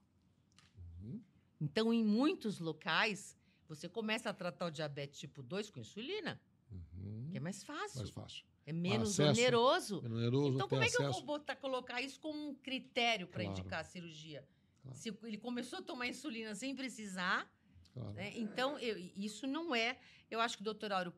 Uhum. 1.03 1.21
Então, 1.61 1.93
em 1.93 2.03
muitos 2.03 2.59
locais, 2.59 3.37
você 3.67 3.87
começa 3.87 4.29
a 4.29 4.33
tratar 4.33 4.65
o 4.65 4.71
diabetes 4.71 5.19
tipo 5.19 5.43
2 5.43 5.69
com 5.69 5.79
insulina, 5.79 6.41
Uhum. 6.71 7.27
que 7.31 7.37
é 7.37 7.39
mais 7.39 7.63
fácil, 7.63 7.99
Mais 7.99 8.09
fácil. 8.09 8.43
é 8.65 8.73
menos 8.73 9.19
acesso. 9.19 9.39
oneroso. 9.39 9.99
Oneroso, 10.03 10.55
Então, 10.55 10.67
como 10.67 10.81
é 10.81 10.89
que 10.89 10.95
eu 10.97 11.05
acesso. 11.05 11.19
vou 11.25 11.37
botar, 11.37 11.55
colocar 11.57 12.01
isso 12.01 12.19
como 12.19 12.49
um 12.49 12.55
critério 12.55 13.27
para 13.27 13.43
Claro. 13.43 13.59
indicar 13.59 13.81
a 13.81 13.83
cirurgia? 13.83 14.43
Claro. 14.87 14.99
Se 14.99 15.17
ele 15.23 15.37
começou 15.37 15.79
a 15.79 15.81
tomar 15.81 16.07
insulina 16.07 16.53
sem 16.55 16.75
precisar, 16.75 17.49
Claro. 17.93 18.13
né? 18.13 18.31
Então, 18.37 18.77
eu- 18.79 18.97
isso 19.15 19.45
não 19.47 19.73
é. 19.75 19.99
Eu 20.29 20.39
acho 20.39 20.55
que 20.57 20.61
o 20.61 20.65
doutor 20.65 20.91
Auro, 20.91 21.13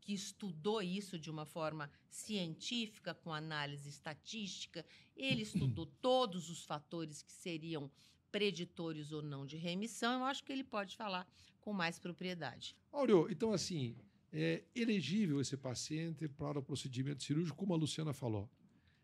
que 0.00 0.12
estudou 0.12 0.82
isso 0.82 1.18
de 1.18 1.30
uma 1.30 1.44
forma 1.46 1.90
científica, 2.10 3.14
com 3.14 3.32
análise 3.32 3.88
estatística, 3.88 4.84
ele 5.16 5.42
estudou 5.42 5.86
todos 6.00 6.48
os 6.50 6.64
fatores 6.64 7.22
que 7.22 7.32
seriam 7.32 7.90
preditores 8.30 9.12
ou 9.12 9.22
não 9.22 9.44
de 9.46 9.56
remissão, 9.56 10.20
eu 10.20 10.24
acho 10.24 10.42
que 10.42 10.50
ele 10.52 10.64
pode 10.64 10.96
falar 10.96 11.28
com 11.60 11.72
mais 11.72 11.98
propriedade. 11.98 12.74
Áureo, 12.90 13.28
então 13.30 13.52
assim, 13.52 13.94
é 14.32 14.64
elegível 14.74 15.40
esse 15.40 15.56
paciente 15.56 16.26
para 16.26 16.58
o 16.58 16.62
procedimento 16.62 17.22
cirúrgico, 17.22 17.56
como 17.58 17.74
a 17.74 17.76
Luciana 17.76 18.12
falou. 18.14 18.48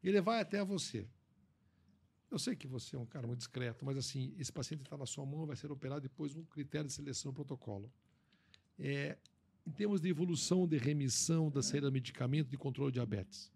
Ele 0.02 0.20
vai 0.20 0.40
até 0.40 0.64
você. 0.64 1.06
Eu 2.30 2.38
sei 2.38 2.54
que 2.54 2.66
você 2.66 2.94
é 2.94 2.98
um 2.98 3.06
cara 3.06 3.26
muito 3.26 3.38
discreto, 3.38 3.84
mas 3.84 3.96
assim, 3.96 4.34
esse 4.38 4.52
paciente 4.52 4.82
está 4.82 4.96
na 4.96 5.06
sua 5.06 5.24
mão, 5.24 5.46
vai 5.46 5.56
ser 5.56 5.72
operado 5.72 6.02
depois 6.02 6.36
um 6.36 6.44
critério 6.44 6.86
de 6.86 6.92
seleção 6.92 7.32
protocolo. 7.32 7.90
É, 8.78 9.16
em 9.66 9.70
termos 9.70 10.00
de 10.00 10.08
evolução 10.08 10.66
de 10.66 10.76
remissão 10.76 11.50
da 11.50 11.62
saída 11.62 11.86
do 11.86 11.92
medicamento 11.92 12.48
de 12.48 12.56
controle 12.56 12.92
de 12.92 12.96
diabetes. 12.96 13.50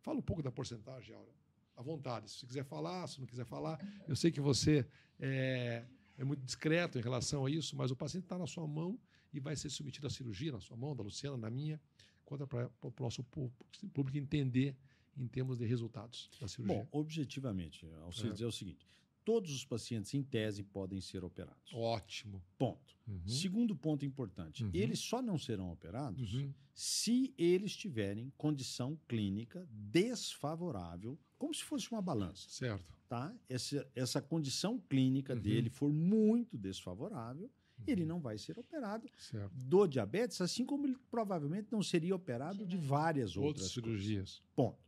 Fala 0.00 0.18
um 0.18 0.22
pouco 0.22 0.42
da 0.42 0.50
porcentagem, 0.50 1.14
Áureo. 1.14 1.32
À 1.76 1.82
vontade. 1.82 2.30
Se 2.30 2.46
quiser 2.46 2.64
falar, 2.64 3.06
se 3.06 3.20
não 3.20 3.26
quiser 3.26 3.44
falar. 3.44 3.78
Eu 4.06 4.16
sei 4.16 4.30
que 4.30 4.40
você 4.40 4.86
é, 5.18 5.84
é 6.16 6.24
muito 6.24 6.42
discreto 6.42 6.98
em 6.98 7.02
relação 7.02 7.46
a 7.46 7.50
isso, 7.50 7.76
mas 7.76 7.90
o 7.90 7.96
paciente 7.96 8.24
está 8.24 8.38
na 8.38 8.46
sua 8.46 8.66
mão 8.66 8.98
e 9.32 9.40
vai 9.40 9.56
ser 9.56 9.70
submetido 9.70 10.06
à 10.06 10.10
cirurgia 10.10 10.52
na 10.52 10.60
sua 10.60 10.76
mão, 10.76 10.94
da 10.94 11.02
Luciana, 11.02 11.36
na 11.36 11.50
minha, 11.50 11.80
conta 12.24 12.46
para 12.46 12.68
o 12.82 12.92
nosso 12.98 13.22
público 13.24 14.18
entender 14.18 14.76
em 15.18 15.26
termos 15.26 15.58
de 15.58 15.64
resultados 15.66 16.30
da 16.40 16.46
cirurgia. 16.48 16.76
Bom, 16.76 16.88
objetivamente, 16.92 17.86
Alcides, 18.02 18.40
É. 18.40 18.44
é. 18.44 18.46
o 18.46 18.52
seguinte: 18.52 18.86
todos 19.24 19.52
os 19.52 19.64
pacientes, 19.64 20.14
em 20.14 20.22
tese, 20.22 20.62
podem 20.62 21.00
ser 21.00 21.24
operados. 21.24 21.72
Ótimo. 21.74 22.42
Ponto. 22.56 22.96
Uhum. 23.06 23.26
Segundo 23.26 23.74
ponto 23.76 24.04
importante: 24.04 24.64
Uhum. 24.64 24.70
eles 24.72 24.98
só 25.00 25.20
não 25.20 25.36
serão 25.38 25.70
operados 25.72 26.34
Uhum. 26.34 26.52
se 26.74 27.34
eles 27.36 27.76
tiverem 27.76 28.32
condição 28.36 28.98
clínica 29.08 29.66
desfavorável, 29.70 31.18
como 31.38 31.54
se 31.54 31.62
fosse 31.64 31.90
uma 31.90 32.02
balança. 32.02 32.48
Certo. 32.48 32.92
Tá? 33.08 33.34
Essa, 33.48 33.86
essa 33.94 34.20
condição 34.20 34.78
clínica 34.88 35.34
Uhum. 35.34 35.40
dele 35.40 35.70
for 35.70 35.90
muito 35.92 36.58
desfavorável, 36.58 37.50
ele 37.86 38.04
não 38.04 38.20
vai 38.20 38.36
ser 38.36 38.58
operado 38.58 39.08
Certo. 39.16 39.54
do 39.54 39.86
diabetes, 39.86 40.40
assim 40.40 40.64
como 40.66 40.84
ele 40.86 40.96
provavelmente 41.10 41.68
não 41.70 41.82
seria 41.82 42.14
operado 42.14 42.66
de 42.66 42.76
várias 42.76 43.36
Outras 43.36 43.46
outras 43.46 43.62
coisas. 43.62 43.72
cirurgias. 44.02 44.42
Ponto. 44.54 44.78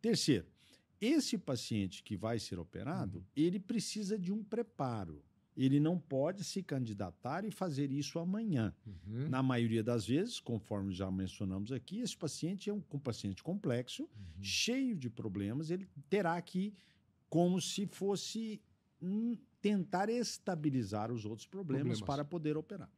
Terceiro, 0.00 0.46
esse 1.00 1.36
paciente 1.38 2.02
que 2.02 2.16
vai 2.16 2.38
ser 2.38 2.58
operado, 2.58 3.18
Uhum. 3.18 3.24
ele 3.36 3.58
precisa 3.58 4.18
de 4.18 4.32
um 4.32 4.42
preparo. 4.42 5.22
Ele 5.56 5.80
não 5.80 5.98
pode 5.98 6.44
se 6.44 6.62
candidatar 6.62 7.42
e 7.44 7.50
fazer 7.50 7.90
isso 7.90 8.18
amanhã. 8.18 8.74
Uhum. 8.86 9.28
Na 9.30 9.42
maioria 9.42 9.82
das 9.82 10.06
vezes, 10.06 10.38
conforme 10.38 10.92
já 10.92 11.10
mencionamos 11.10 11.72
aqui, 11.72 12.00
esse 12.00 12.14
paciente 12.16 12.68
é 12.68 12.72
um, 12.74 12.82
um 12.92 12.98
paciente 12.98 13.42
complexo, 13.42 14.02
Uhum. 14.02 14.42
cheio 14.42 14.94
de 14.94 15.08
problemas. 15.08 15.70
Ele 15.70 15.88
terá 16.10 16.40
que, 16.42 16.74
como 17.30 17.58
se 17.60 17.86
fosse 17.86 18.60
hum, 19.00 19.36
tentar 19.62 20.08
estabilizar 20.10 21.10
os 21.10 21.24
outros 21.24 21.46
problemas, 21.46 21.98
Problemas. 21.98 22.06
para 22.06 22.24
poder 22.24 22.56
operar. 22.56 22.90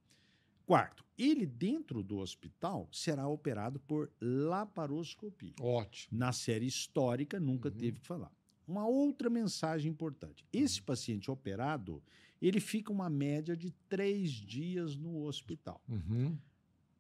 Quarto, 0.68 1.02
ele 1.16 1.46
dentro 1.46 2.02
do 2.02 2.18
hospital 2.18 2.86
será 2.92 3.26
operado 3.26 3.80
por 3.80 4.12
laparoscopia. 4.20 5.54
Ótimo. 5.58 6.18
Na 6.18 6.30
série 6.30 6.66
histórica, 6.66 7.40
nunca 7.40 7.70
Uhum. 7.70 7.74
teve 7.74 8.00
que 8.00 8.06
falar. 8.06 8.30
Uma 8.66 8.86
outra 8.86 9.30
mensagem 9.30 9.90
importante: 9.90 10.44
esse 10.52 10.82
paciente 10.82 11.30
operado, 11.30 12.02
ele 12.38 12.60
fica 12.60 12.92
uma 12.92 13.08
média 13.08 13.56
de 13.56 13.70
três 13.88 14.30
dias 14.30 14.94
no 14.94 15.24
hospital. 15.24 15.80
Uhum. 15.88 16.36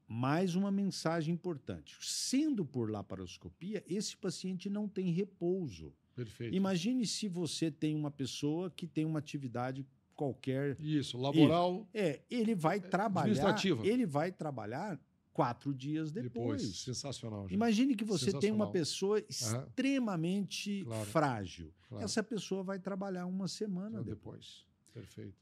Mais 0.08 0.54
uma 0.54 0.70
mensagem 0.70 1.34
importante: 1.34 1.94
sendo 2.00 2.64
por 2.64 2.90
laparoscopia, 2.90 3.84
esse 3.86 4.16
paciente 4.16 4.70
não 4.70 4.88
tem 4.88 5.10
repouso. 5.12 5.92
Perfeito. 6.14 6.54
Imagine 6.56 7.06
se 7.06 7.28
você 7.28 7.70
tem 7.70 7.94
uma 7.94 8.10
pessoa 8.10 8.70
que 8.70 8.86
tem 8.86 9.04
uma 9.04 9.18
atividade 9.18 9.86
qualquer. 10.18 10.76
Isso, 10.80 11.16
laboral 11.16 11.88
É, 11.94 12.20
ele 12.28 12.54
vai 12.54 12.80
trabalhar. 12.80 13.26
administrativa. 13.30 13.86
Ele 13.86 14.04
vai 14.04 14.32
trabalhar 14.32 15.00
quatro 15.32 15.72
dias 15.72 16.10
depois. 16.10 16.60
depois. 16.62 16.76
Sensacional. 16.80 17.42
gente. 17.42 17.54
Imagine 17.54 17.94
que 17.94 18.04
você 18.04 18.32
tem 18.32 18.50
uma 18.50 18.70
pessoa 18.72 19.20
extremamente 19.28 20.84
Claro. 20.84 21.06
frágil. 21.06 21.72
Claro. 21.88 22.04
Essa 22.04 22.22
pessoa 22.22 22.62
vai 22.64 22.78
trabalhar 22.80 23.26
uma 23.26 23.46
semana 23.48 24.02
depois. 24.02 24.14
depois. 24.14 24.66
Perfeito. 24.92 25.34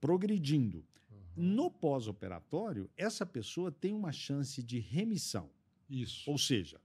progredindo. 0.00 0.78
Uhum. 1.10 1.54
No 1.54 1.70
pós-operatório, 1.70 2.88
essa 2.96 3.24
pessoa 3.24 3.70
tem 3.70 3.92
uma 3.94 4.10
chance 4.12 4.60
de 4.62 4.78
remissão, 4.80 5.48
Isso. 5.88 6.28
ou 6.30 6.36
seja, 6.36 6.80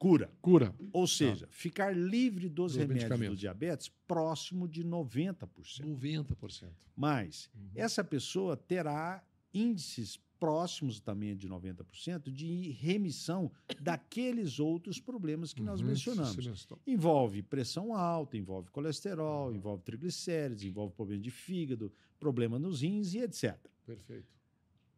cura. 0.00 0.30
Cura. 0.40 0.74
Ou 0.94 1.06
seja, 1.06 1.46
ficar 1.50 1.94
livre 1.96 2.48
dos 2.48 2.72
Dos 2.72 2.76
remédios 2.80 3.28
do 3.30 3.36
diabetes 3.36 3.88
próximo 4.08 4.66
de 4.66 4.82
90%. 4.82 5.82
90%. 5.84 6.68
Mas 6.96 7.48
Uhum. 7.54 7.68
essa 7.74 8.02
pessoa 8.02 8.56
terá 8.56 9.22
índices 9.52 10.18
próximos 10.38 11.00
também 11.00 11.36
de 11.36 11.46
90% 11.50 12.30
de 12.32 12.70
remissão 12.70 13.52
daqueles 13.78 14.58
outros 14.58 14.98
problemas 14.98 15.52
que 15.52 15.60
nós 15.62 15.80
Uhum, 15.82 15.88
mencionamos. 15.88 16.34
você 16.34 16.48
mencionou. 16.48 16.80
Envolve 16.86 17.42
pressão 17.42 17.94
alta, 17.94 18.38
envolve 18.38 18.70
colesterol, 18.70 19.54
envolve 19.54 19.82
triglicérides, 19.82 20.64
envolve 20.64 20.94
problema 20.94 21.20
de 21.22 21.30
fígado, 21.30 21.92
problema 22.18 22.58
nos 22.58 22.80
rins 22.80 23.12
e 23.12 23.18
etc. 23.18 23.54
Perfeito. 23.84 24.26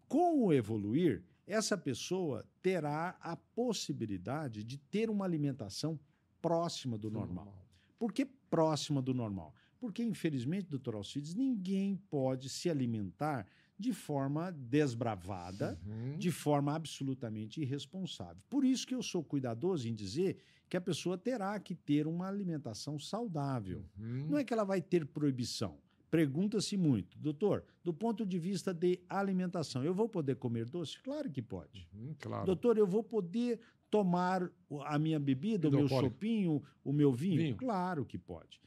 Com 0.07 0.45
o 0.45 0.53
evoluir, 0.53 1.25
essa 1.47 1.77
pessoa 1.77 2.45
terá 2.63 3.17
a 3.21 3.37
possibilidade 3.37 4.63
de 4.65 4.79
ter 4.79 5.11
uma 5.11 5.25
alimentação 5.25 5.99
próxima 6.41 6.97
do 6.99 7.11
normal. 7.11 7.55
Por 7.99 8.13
que 8.13 8.25
próxima 8.25 9.01
do 9.03 9.13
normal? 9.15 9.55
Porque, 9.79 10.03
infelizmente, 10.03 10.69
doutor 10.69 10.95
Alcides, 10.95 11.35
ninguém 11.35 11.97
pode 12.09 12.49
se 12.49 12.71
alimentar 12.71 13.47
de 13.79 13.93
forma 13.93 14.53
desbravada, 14.53 15.77
Uhum. 15.85 16.17
de 16.19 16.31
forma 16.31 16.73
absolutamente 16.75 17.61
irresponsável. 17.61 18.41
Por 18.49 18.65
isso 18.65 18.87
que 18.87 18.95
eu 18.95 19.03
sou 19.03 19.25
cuidadoso 19.25 19.89
em 19.89 19.95
dizer 19.95 20.37
que 20.69 20.77
a 20.77 20.81
pessoa 20.81 21.19
terá 21.19 21.59
que 21.59 21.75
ter 21.75 22.07
uma 22.07 22.29
alimentação 22.29 22.99
saudável. 22.99 23.85
Uhum. 23.99 24.27
Não 24.31 24.39
é 24.39 24.45
que 24.45 24.53
ela 24.53 24.65
vai 24.65 24.81
ter 24.81 25.05
proibição. 25.07 25.79
Pergunta-se 26.13 26.77
muito, 26.77 27.19
doutor, 27.19 27.65
do 27.83 27.91
ponto 27.91 28.27
de 28.27 28.39
vista 28.39 28.75
de 28.75 29.01
alimentação, 29.09 29.83
eu 29.83 29.95
vou 29.95 30.07
poder 30.07 30.37
comer 30.37 30.67
doce? 30.67 31.01
Claro 31.01 31.31
que 31.31 31.41
pode. 31.41 31.89
Uhum, 31.95 32.15
claro. 32.21 32.45
Doutor, 32.45 32.77
eu 32.77 32.87
vou 32.87 33.03
poder 33.03 33.59
tomar 33.91 34.47
a 34.85 34.99
minha 34.99 35.19
bebida, 35.19 35.71
o 35.71 35.73
meu 35.73 35.89
chopinho, 35.89 36.63
o 36.85 36.93
meu 36.93 37.15
vinho? 37.15 37.39
Vinho. 37.39 37.57
Claro 37.57 38.05
que 38.05 38.19
pode. 38.19 38.61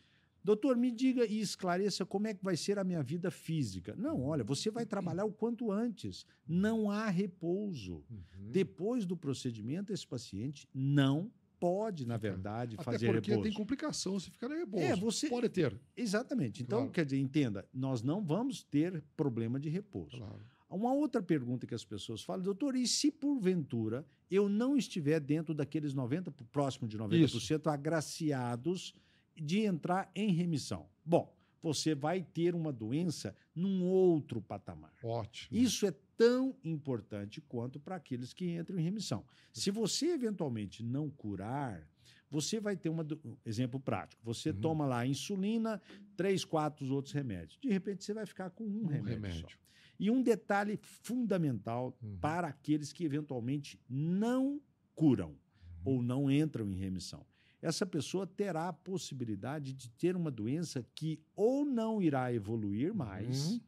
Doutor, 0.44 0.76
me 0.76 0.90
diga 0.90 1.24
e 1.24 1.40
esclareça 1.40 2.04
como 2.04 2.26
é 2.26 2.34
que 2.34 2.44
vai 2.44 2.58
ser 2.58 2.80
a 2.80 2.84
minha 2.84 3.04
vida 3.04 3.30
física. 3.30 3.96
Não, 3.96 4.24
olha, 4.24 4.44
você 4.44 4.72
vai 4.72 4.84
trabalhar 4.84 5.26
o 5.26 5.32
quanto 5.32 5.72
antes. 5.72 6.26
Não 6.48 6.90
há 6.90 7.12
repouso. 7.12 8.04
Uhum. 8.10 8.52
Depois 8.52 9.06
do 9.06 9.16
procedimento, 9.16 9.94
esse 9.94 10.08
paciente 10.08 10.68
não 10.74 11.32
pode, 11.66 12.06
na 12.06 12.16
verdade, 12.18 12.76
Até 12.76 12.84
fazer 12.84 13.08
porque 13.08 13.30
repouso. 13.32 13.42
tem 13.50 13.54
complicação 13.54 14.20
se 14.20 14.30
ficar 14.30 14.48
nervoso. 14.50 14.84
É, 14.84 14.96
você- 14.96 15.28
Pode 15.30 15.50
ter. 15.50 15.76
Exatamente. 15.98 16.62
Então, 16.62 16.80
Claro. 16.80 16.92
quer 16.92 17.06
dizer, 17.06 17.18
entenda, 17.20 17.68
nós 17.74 18.04
não 18.04 18.24
vamos 18.24 18.64
ter 18.64 19.04
problema 19.18 19.60
de 19.60 19.68
repouso. 19.70 20.18
Claro. 20.18 20.40
Uma 20.70 20.94
outra 20.94 21.24
pergunta 21.24 21.66
que 21.66 21.74
as 21.74 21.84
pessoas 21.86 22.22
falam, 22.24 22.44
doutor, 22.44 22.76
e 22.76 22.86
se 22.88 23.12
porventura 23.12 24.06
eu 24.30 24.48
não 24.50 24.76
estiver 24.78 25.20
dentro 25.20 25.54
daqueles 25.56 25.94
90, 25.94 26.32
próximo 26.52 26.88
de 26.88 26.98
90% 26.98 27.68
agraciados 27.68 28.94
de 29.36 29.60
entrar 29.62 30.10
em 30.16 30.32
remissão? 30.32 30.88
Bom, 31.04 31.35
você 31.66 31.96
vai 31.96 32.22
ter 32.22 32.54
uma 32.54 32.72
doença 32.72 33.36
num 33.56 33.84
outro 33.84 34.40
patamar. 34.40 34.94
Ótimo. 35.04 35.58
Isso 35.58 35.84
é 35.88 35.92
tão 36.16 36.56
importante 36.64 37.42
quanto 37.42 37.80
para 37.80 37.96
aqueles 37.96 38.34
que 38.34 38.46
entram 38.56 38.78
em 38.78 38.84
remissão. 38.84 39.26
Se 39.52 39.72
você 39.72 40.12
eventualmente 40.14 40.84
não 40.84 41.10
curar, 41.10 41.88
você 42.30 42.60
vai 42.60 42.78
ter 42.78 42.90
uma. 42.90 43.04
Exemplo 43.44 43.80
prático: 43.80 44.22
você 44.24 44.52
Uhum. 44.52 44.62
toma 44.62 44.86
lá 44.86 45.08
insulina, 45.08 45.82
três, 46.16 46.46
quatro 46.46 46.86
outros 46.94 47.14
remédios. 47.14 47.58
De 47.60 47.70
repente 47.70 48.04
você 48.04 48.14
vai 48.14 48.28
ficar 48.28 48.52
com 48.52 48.64
um, 48.64 48.84
Um 48.84 48.86
remédio. 48.86 49.10
remédio. 49.22 49.58
E 50.00 50.12
um 50.12 50.22
detalhe 50.22 50.78
fundamental 50.84 51.98
Uhum. 52.04 52.18
para 52.20 52.48
aqueles 52.50 52.94
que 52.94 53.04
eventualmente 53.04 53.80
não 53.90 54.62
curam 54.94 55.30
Uhum. 55.32 55.38
ou 55.86 56.02
não 56.04 56.30
entram 56.30 56.70
em 56.70 56.76
remissão. 56.76 57.26
Essa 57.62 57.86
pessoa 57.86 58.28
terá 58.28 58.68
a 58.70 58.74
possibilidade 58.74 59.74
de 59.74 59.90
ter 59.90 60.16
uma 60.16 60.30
doença 60.32 60.86
que 60.94 61.20
ou 61.36 61.66
não 61.66 62.02
irá 62.02 62.32
evoluir 62.34 62.94
mais, 62.94 63.52
Uhum. 63.52 63.62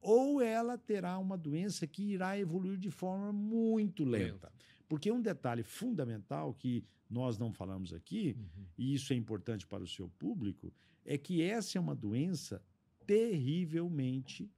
ou 0.00 0.40
ela 0.42 0.76
terá 0.78 1.18
uma 1.18 1.36
doença 1.36 1.86
que 1.86 2.02
irá 2.12 2.38
evoluir 2.38 2.78
de 2.78 2.90
forma 2.90 3.32
muito 3.32 4.04
lenta. 4.04 4.52
Porque 4.88 5.10
um 5.10 5.20
detalhe 5.20 5.62
fundamental 5.62 6.52
que 6.54 6.84
nós 7.10 7.38
não 7.38 7.52
falamos 7.52 7.92
aqui, 7.92 8.36
Uhum. 8.38 8.64
e 8.78 8.94
isso 8.94 9.12
é 9.12 9.16
importante 9.16 9.66
para 9.66 9.82
o 9.82 9.86
seu 9.88 10.08
público, 10.10 10.72
é 11.04 11.16
que 11.18 11.42
essa 11.42 11.78
é 11.78 11.80
uma 11.80 11.94
doença 11.94 12.62
terrivelmente 13.06 14.50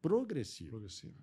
progressiva. 0.00 0.70
Progressiva. 0.70 1.14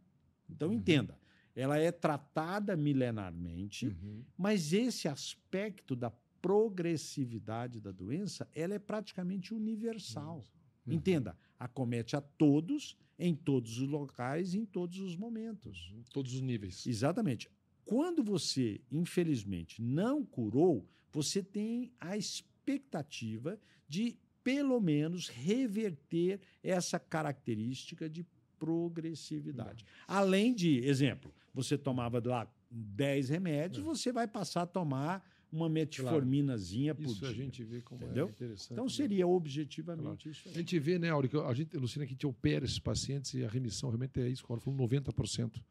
Então, 0.50 0.70
Uhum. 0.70 0.76
entenda, 0.76 1.18
ela 1.56 1.78
é 1.78 1.92
tratada 1.92 2.76
milenarmente, 2.76 3.88
Uhum. 3.88 4.24
mas 4.38 4.74
esse 4.74 5.08
aspecto 5.08 5.96
da 5.96 6.12
progressividade 6.46 7.82
da 7.82 7.92
doença, 7.92 8.48
ela 8.54 8.76
é 8.76 8.80
praticamente 8.80 9.52
universal. 9.52 10.44
Uhum. 10.86 10.94
Entenda, 10.94 11.36
acomete 11.58 12.16
a 12.16 12.22
todos, 12.22 12.96
em 13.18 13.34
todos 13.34 13.80
os 13.80 13.90
locais, 13.90 14.54
em 14.54 14.64
todos 14.64 15.00
os 15.00 15.16
momentos. 15.16 15.90
Uhum. 15.92 16.04
Todos 16.14 16.36
os 16.36 16.42
níveis. 16.42 16.86
Exatamente. 16.86 17.50
Quando 17.84 18.24
você, 18.24 18.80
infelizmente, 18.92 19.82
não 19.82 20.24
curou, 20.24 20.88
você 21.12 21.42
tem 21.42 21.92
a 22.00 22.16
expectativa 22.16 23.60
de, 23.88 24.16
pelo 24.44 24.80
menos, 24.80 25.28
reverter 25.30 26.40
essa 26.62 27.00
característica 27.00 28.08
de 28.08 28.24
progressividade. 28.60 29.84
Além 30.08 30.54
de, 30.54 30.78
exemplo, 30.86 31.34
você 31.52 31.76
tomava 31.76 32.22
lá 32.24 32.48
10 32.70 33.30
remédios, 33.30 33.84
É. 33.84 33.86
você 33.86 34.12
vai 34.12 34.28
passar 34.28 34.64
a 34.64 34.68
tomar 34.68 35.24
uma 35.56 35.70
metforminazinha 35.70 36.94
por 36.96 37.06
Isso 37.06 37.20
dia. 37.20 37.30
a 37.30 37.34
gente 37.34 37.64
vê 37.64 37.82
como 37.82 38.04
Entendeu? 38.04 38.28
é 38.28 38.30
interessante. 38.30 38.74
Então 38.74 38.86
né? 38.86 38.90
seria 38.92 39.28
objetivamente 39.28 40.30
isso 40.30 40.42
A 40.48 40.50
aí. 40.52 40.56
gente 40.58 40.78
vê, 40.80 41.00
né, 41.00 41.10
Áureo, 41.10 41.46
a 41.46 41.54
gente, 41.54 41.76
Lucina, 41.78 42.06
que 42.06 42.12
a 42.12 42.16
gente 42.16 42.28
opera 42.28 42.66
esses 42.66 42.80
pacientes 42.80 43.34
e 43.34 43.44
a 43.44 43.50
remissão 43.50 43.90
realmente 43.90 44.20
é 44.20 44.28
isso, 44.28 44.44
como 44.44 44.60
falou, 44.60 44.80
90%. 44.88 45.62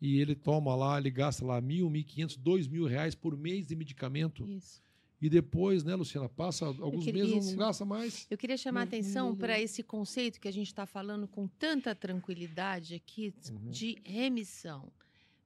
E 0.00 0.18
ele 0.20 0.34
toma 0.34 0.74
lá, 0.74 0.98
ele 0.98 1.10
gasta 1.10 1.44
lá 1.44 1.60
mil, 1.60 1.88
mil 1.88 2.00
e 2.00 2.04
quinhentos, 2.04 2.36
dois 2.36 2.66
mil 2.68 2.86
reais 2.86 3.14
por 3.14 3.36
mês 3.36 3.66
de 3.66 3.74
medicamento. 3.76 4.46
Isso. 4.48 4.82
E 5.22 5.30
depois, 5.30 5.82
né, 5.84 5.94
Luciana, 5.94 6.28
passa 6.28 6.66
alguns 6.66 7.04
queria- 7.04 7.24
meses, 7.24 7.44
isso. 7.46 7.56
não 7.56 7.66
gasta 7.66 7.84
mais. 7.84 8.26
Eu 8.30 8.36
queria 8.36 8.56
chamar 8.58 8.80
a 8.80 8.84
atenção 8.84 9.34
para 9.34 9.58
esse 9.58 9.82
conceito 9.82 10.38
que 10.38 10.48
a 10.48 10.52
gente 10.52 10.66
está 10.66 10.84
falando 10.84 11.26
com 11.26 11.46
tanta 11.46 11.94
tranquilidade 11.94 12.94
aqui 12.94 13.32
Uhum. 13.50 13.70
de 13.70 13.96
remissão. 14.04 14.92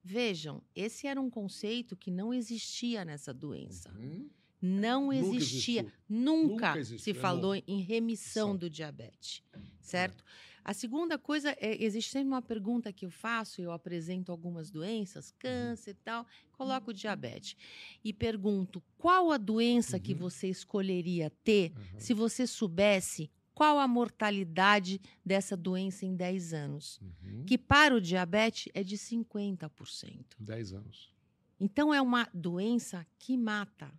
Vejam, 0.03 0.61
esse 0.75 1.07
era 1.07 1.19
um 1.19 1.29
conceito 1.29 1.95
que 1.95 2.09
não 2.09 2.33
existia 2.33 3.03
nessa 3.03 3.33
doença. 3.33 3.91
Uhum. 3.91 4.29
Não 4.61 5.11
existia. 5.13 5.85
Nunca, 6.07 6.47
Nunca 6.67 6.79
existiu, 6.79 6.99
se 6.99 7.11
é 7.11 7.21
falou 7.21 7.55
novo. 7.55 7.63
em 7.67 7.81
remissão 7.81 8.49
São. 8.49 8.57
do 8.57 8.69
diabetes, 8.69 9.41
certo? 9.79 10.23
A 10.65 10.73
segunda 10.73 11.17
coisa, 11.17 11.55
é, 11.59 11.81
existe 11.81 12.11
sempre 12.11 12.27
uma 12.27 12.41
pergunta 12.41 12.91
que 12.91 13.05
eu 13.05 13.09
faço, 13.09 13.61
eu 13.61 13.71
apresento 13.71 14.31
algumas 14.31 14.69
doenças, 14.69 15.31
câncer 15.39 15.91
e 15.91 15.93
tal, 15.95 16.25
coloco 16.51 16.91
o 16.91 16.93
diabetes. 16.93 17.55
E 18.03 18.11
pergunto, 18.13 18.83
qual 18.97 19.31
a 19.31 19.37
doença 19.37 19.97
que 19.99 20.11
Uhum. 20.13 20.19
você 20.19 20.49
escolheria 20.49 21.29
ter 21.43 21.71
Uhum. 21.71 21.99
se 21.99 22.13
você 22.13 22.45
soubesse 22.45 23.31
qual 23.59 23.77
a 23.77 23.89
mortalidade 23.89 25.01
dessa 25.25 25.57
doença 25.57 26.05
em 26.05 26.15
10 26.15 26.53
anos? 26.53 26.97
Uhum. 27.01 27.43
Que 27.45 27.57
para 27.57 27.93
o 27.93 27.99
diabetes 27.99 28.71
é 28.73 28.81
de 28.81 28.97
50%. 28.97 30.37
10 30.39 30.73
anos. 30.73 31.13
Então 31.59 31.93
é 31.93 32.01
uma 32.01 32.29
doença 32.33 33.05
que 33.19 33.35
mata. 33.35 33.91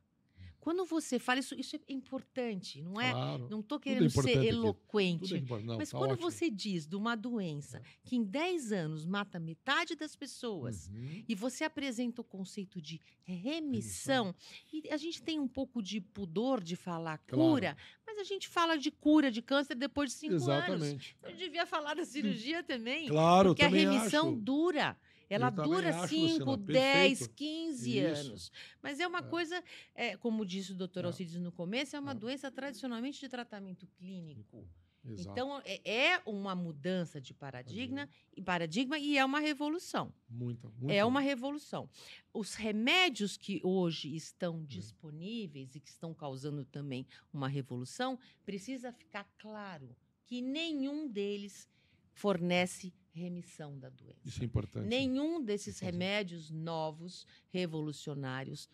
Quando 0.60 0.84
você 0.84 1.18
fala 1.18 1.40
isso, 1.40 1.54
isso 1.58 1.74
é 1.76 1.80
importante, 1.88 2.82
não 2.82 3.00
é? 3.00 3.10
Claro. 3.12 3.48
Não 3.50 3.60
estou 3.60 3.78
é 3.78 3.80
querendo 3.80 4.04
importante 4.06 4.34
ser 4.34 4.44
eloquente. 4.44 5.34
É. 5.36 5.40
Não, 5.62 5.78
mas 5.78 5.88
tá 5.90 5.96
quando 5.98 6.12
ótimo. 6.12 6.30
você 6.30 6.50
diz 6.50 6.86
de 6.86 6.96
uma 6.96 7.16
doença 7.16 7.80
que 8.04 8.14
em 8.16 8.22
10 8.22 8.70
anos 8.72 9.06
mata 9.06 9.40
metade 9.40 9.96
das 9.96 10.14
pessoas 10.14 10.88
Uhum. 10.88 11.24
e 11.26 11.34
você 11.34 11.64
apresenta 11.64 12.20
o 12.20 12.24
conceito 12.24 12.80
de 12.80 13.00
remissão, 13.24 14.34
e 14.72 14.88
a 14.90 14.96
gente 14.96 15.22
tem 15.22 15.38
um 15.40 15.48
pouco 15.48 15.82
de 15.82 16.00
pudor 16.00 16.62
de 16.62 16.76
falar 16.76 17.18
Claro. 17.18 17.42
cura, 17.52 17.76
mas 18.06 18.18
a 18.18 18.24
gente 18.24 18.48
fala 18.48 18.76
de 18.76 18.90
cura 18.90 19.30
de 19.30 19.40
câncer 19.42 19.74
depois 19.74 20.10
de 20.10 20.16
5 20.16 20.50
anos. 20.50 21.14
Eu 21.22 21.36
devia 21.36 21.64
falar 21.66 21.94
da 21.94 22.04
cirurgia 22.04 22.62
também. 22.62 23.08
Claro, 23.08 23.50
Porque 23.50 23.62
a 23.62 23.68
remissão 23.68 24.28
acho. 24.30 24.36
dura. 24.40 24.96
Ela 25.30 25.46
Eu 25.46 25.52
dura 25.62 25.90
acho, 25.96 26.08
5, 26.08 26.44
Luciana, 26.44 26.56
10, 26.56 27.18
perfeito. 27.20 27.34
15 27.36 27.98
Isso. 27.98 28.26
anos. 28.28 28.52
Mas 28.82 28.98
é 28.98 29.06
uma 29.06 29.20
É. 29.20 29.22
coisa, 29.22 29.64
é, 29.94 30.16
como 30.16 30.44
disse 30.44 30.72
o 30.72 30.74
doutor 30.74 31.04
É. 31.04 31.06
Alcides 31.06 31.36
no 31.36 31.52
começo, 31.52 31.94
é 31.94 32.00
uma 32.00 32.10
É. 32.10 32.14
doença 32.14 32.50
tradicionalmente 32.50 33.20
de 33.20 33.28
tratamento 33.28 33.86
clínico. 33.96 34.68
Exato. 35.02 35.30
Então, 35.30 35.62
é, 35.64 35.80
é 35.90 36.22
uma 36.26 36.54
mudança 36.54 37.18
de 37.22 37.32
paradigma, 37.32 38.06
e 38.36 38.42
paradigma 38.42 38.98
e 38.98 39.16
é 39.16 39.24
uma 39.24 39.40
revolução. 39.40 40.12
Muita, 40.28 40.68
muito. 40.68 40.90
É 40.92 41.02
uma 41.02 41.20
revolução. 41.20 41.88
Os 42.34 42.54
remédios 42.54 43.38
que 43.38 43.60
hoje 43.64 44.14
estão 44.14 44.56
Hum. 44.56 44.64
disponíveis 44.66 45.74
e 45.74 45.80
que 45.80 45.88
estão 45.88 46.12
causando 46.12 46.66
também 46.66 47.06
uma 47.32 47.48
revolução, 47.48 48.18
precisa 48.44 48.92
ficar 48.92 49.24
claro 49.38 49.96
que 50.26 50.42
nenhum 50.42 51.08
deles 51.08 51.66
fornece 52.12 52.92
remissão 53.20 53.78
da 53.78 53.88
doença. 53.88 54.20
Isso 54.24 54.42
é 54.42 54.44
importante. 54.44 54.86
Nenhum 54.86 55.42
desses 55.42 55.76
Importante. 55.76 55.92
remédios 55.92 56.50
novos, 56.50 57.26
revolucionários, 57.50 58.68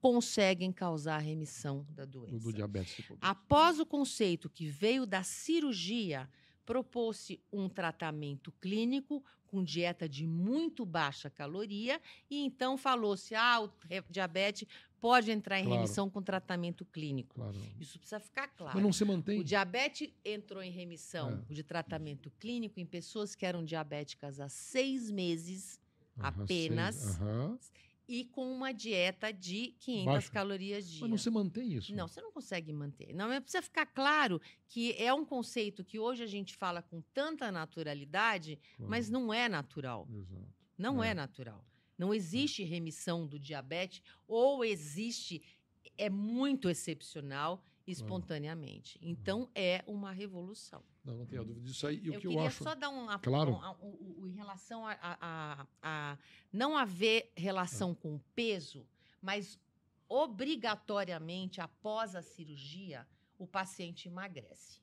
conseguem 0.00 0.72
causar 0.72 1.18
remissão 1.18 1.86
da 1.90 2.04
do, 2.04 2.20
doença. 2.20 2.38
do 2.38 2.52
diabetes 2.52 2.94
tipo 2.94 3.16
2. 3.16 3.18
Após 3.22 3.78
o 3.78 3.86
conceito 3.86 4.48
que 4.48 4.66
veio 4.66 5.04
da 5.06 5.22
cirurgia, 5.22 6.28
propôs-se 6.64 7.40
um 7.52 7.68
tratamento 7.68 8.50
clínico 8.52 9.22
com 9.46 9.64
dieta 9.64 10.08
de 10.08 10.26
muito 10.26 10.86
baixa 10.86 11.28
caloria 11.28 12.00
e 12.30 12.38
então 12.44 12.78
falou-se: 12.78 13.34
ah, 13.34 13.60
o 13.60 13.70
diabetes 14.08 14.66
pode 15.00 15.30
entrar 15.30 15.58
em 15.58 15.64
Claro. 15.64 15.76
remissão 15.80 16.10
com 16.10 16.22
tratamento 16.22 16.84
clínico. 16.84 17.34
Claro. 17.36 17.56
Isso 17.80 17.98
precisa 17.98 18.20
ficar 18.20 18.48
claro. 18.48 18.74
Mas 18.74 18.82
não 18.84 18.92
se 18.92 19.04
mantém. 19.04 19.40
O 19.40 19.44
diabetes 19.44 20.10
entrou 20.24 20.62
em 20.62 20.70
remissão 20.70 21.42
É. 21.48 21.54
de 21.54 21.62
tratamento 21.62 22.30
clínico 22.38 22.78
em 22.78 22.86
pessoas 22.86 23.34
que 23.34 23.46
eram 23.46 23.64
diabéticas 23.64 24.38
há 24.40 24.48
seis 24.48 25.10
meses 25.10 25.80
apenas. 26.18 27.18
e 28.12 28.24
com 28.24 28.52
uma 28.52 28.72
dieta 28.72 29.32
de 29.32 29.68
500 29.78 30.04
Baixo. 30.12 30.32
calorias 30.32 30.88
dia. 30.90 31.00
Mas 31.02 31.10
não 31.10 31.16
se 31.18 31.30
mantém 31.30 31.74
isso. 31.74 31.94
Não, 31.94 32.08
você 32.08 32.20
não 32.20 32.32
consegue 32.32 32.72
manter. 32.72 33.14
Não, 33.14 33.28
mas 33.28 33.38
precisa 33.40 33.62
ficar 33.62 33.86
claro 33.86 34.40
que 34.66 34.92
é 34.98 35.14
um 35.14 35.24
conceito 35.24 35.84
que 35.84 35.96
hoje 35.98 36.24
a 36.24 36.26
gente 36.26 36.56
fala 36.56 36.82
com 36.82 37.00
tanta 37.14 37.52
naturalidade, 37.52 38.58
Claro. 38.76 38.90
mas 38.90 39.08
não 39.08 39.32
é 39.32 39.48
natural. 39.48 40.08
Exato. 40.12 40.44
Não 40.76 41.02
é, 41.04 41.10
É. 41.10 41.14
natural. 41.14 41.64
Não 42.00 42.14
existe 42.14 42.64
remissão 42.64 43.26
do 43.26 43.38
diabetes 43.38 44.02
ou 44.26 44.64
existe 44.64 45.42
é 45.98 46.08
muito 46.08 46.70
excepcional 46.70 47.62
espontaneamente. 47.86 48.98
Então 49.02 49.50
é 49.54 49.84
uma 49.86 50.10
revolução. 50.10 50.82
Não, 51.04 51.18
não 51.18 51.26
tenho 51.26 51.44
dúvida 51.44 51.66
disso 51.66 51.86
aí. 51.86 51.96
E 52.02 52.08
o 52.08 52.14
eu 52.14 52.20
que 52.20 52.28
queria 52.28 52.38
eu 52.38 52.46
acho. 52.46 52.64
só 52.64 52.74
dar 52.74 52.88
um, 52.88 53.06
Claro. 53.18 53.52
um- 53.52 53.86
o- 53.86 54.20
o- 54.22 54.26
em 54.28 54.32
relação 54.32 54.86
a, 54.86 54.92
a- 54.92 55.18
a- 55.20 55.66
a 55.82 56.18
não 56.50 56.74
haver 56.74 57.30
relação 57.36 57.94
com 57.94 58.14
o 58.14 58.20
peso, 58.34 58.86
mas 59.20 59.58
obrigatoriamente 60.08 61.60
após 61.60 62.14
a 62.16 62.22
cirurgia 62.22 63.06
o 63.38 63.46
paciente 63.46 64.08
emagrece. 64.08 64.80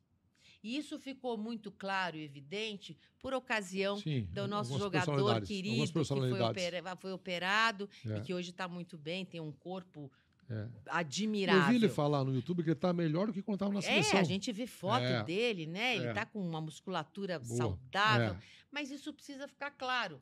E 0.64 0.76
isso 0.78 0.97
ficou 0.99 1.38
muito 1.38 1.72
claro 1.72 2.18
e 2.18 2.24
evidente 2.24 2.97
por 3.20 3.34
ocasião 3.34 3.97
Sim, 3.97 4.28
do 4.32 4.47
nosso 4.47 4.78
jogador 4.78 5.41
querido 5.41 5.86
que 5.86 6.03
foi, 6.03 6.41
opera- 6.41 6.95
foi 6.95 7.12
operado 7.14 7.89
É, 8.05 8.18
e 8.18 8.22
que 8.22 8.34
hoje 8.34 8.49
está 8.49 8.68
muito 8.68 8.97
bem, 8.97 9.24
tem 9.26 9.39
um 9.39 9.51
corpo 9.51 10.12
é. 10.49 10.68
admirável. 10.88 11.62
Eu 11.62 11.68
vi 11.70 11.76
ele 11.76 11.89
falar 11.89 12.24
no 12.24 12.34
YouTube 12.34 12.64
que 12.64 12.70
ele 12.70 12.74
está 12.78 12.91
melhor 12.91 13.28
do 13.28 13.34
que 13.34 13.41
quando 13.41 13.55
estava 13.55 13.74
na 13.74 13.82
seleção. 13.82 14.18
É, 14.18 14.22
a 14.22 14.26
gente 14.26 14.51
vê 14.51 14.66
foto 14.66 15.03
É. 15.03 15.24
dele, 15.24 15.68
né? 15.68 15.95
Ele 15.95 16.08
É. 16.08 16.10
está 16.10 16.26
com 16.26 16.39
uma 16.39 16.60
musculatura 16.62 17.38
Boa. 17.39 17.55
saudável. 17.58 18.32
É. 18.34 18.38
Mas 18.72 18.89
isso 18.91 19.14
precisa 19.14 19.47
ficar 19.47 19.72
claro. 19.72 20.22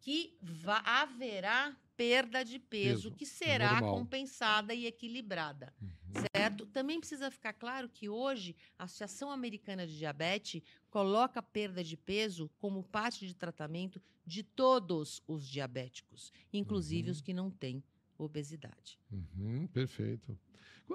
Que 0.00 0.36
haverá 0.84 1.76
perda 1.98 2.44
de 2.44 2.60
peso, 2.60 3.08
Peso, 3.10 3.16
que 3.16 3.24
é 3.24 3.26
será 3.26 3.72
normal. 3.72 3.98
compensada 3.98 4.72
e 4.72 4.86
equilibrada. 4.86 5.74
Uhum. 5.82 5.90
Certo? 6.32 6.64
Também 6.66 7.00
precisa 7.00 7.28
ficar 7.28 7.52
claro 7.52 7.88
que 7.88 8.08
hoje 8.08 8.54
a 8.78 8.84
Associação 8.84 9.32
Americana 9.32 9.84
de 9.84 9.98
Diabetes 9.98 10.62
coloca 10.88 11.40
a 11.40 11.42
perda 11.42 11.82
de 11.82 11.96
peso 11.96 12.48
como 12.56 12.84
parte 12.84 13.26
de 13.26 13.34
tratamento 13.34 14.00
de 14.24 14.44
todos 14.44 15.20
os 15.26 15.44
diabéticos, 15.46 16.32
inclusive 16.52 17.08
Uhum. 17.08 17.12
os 17.12 17.20
que 17.20 17.34
não 17.34 17.50
têm 17.50 17.82
obesidade. 18.16 18.96
Uhum, 19.10 19.66
perfeito. 19.66 20.38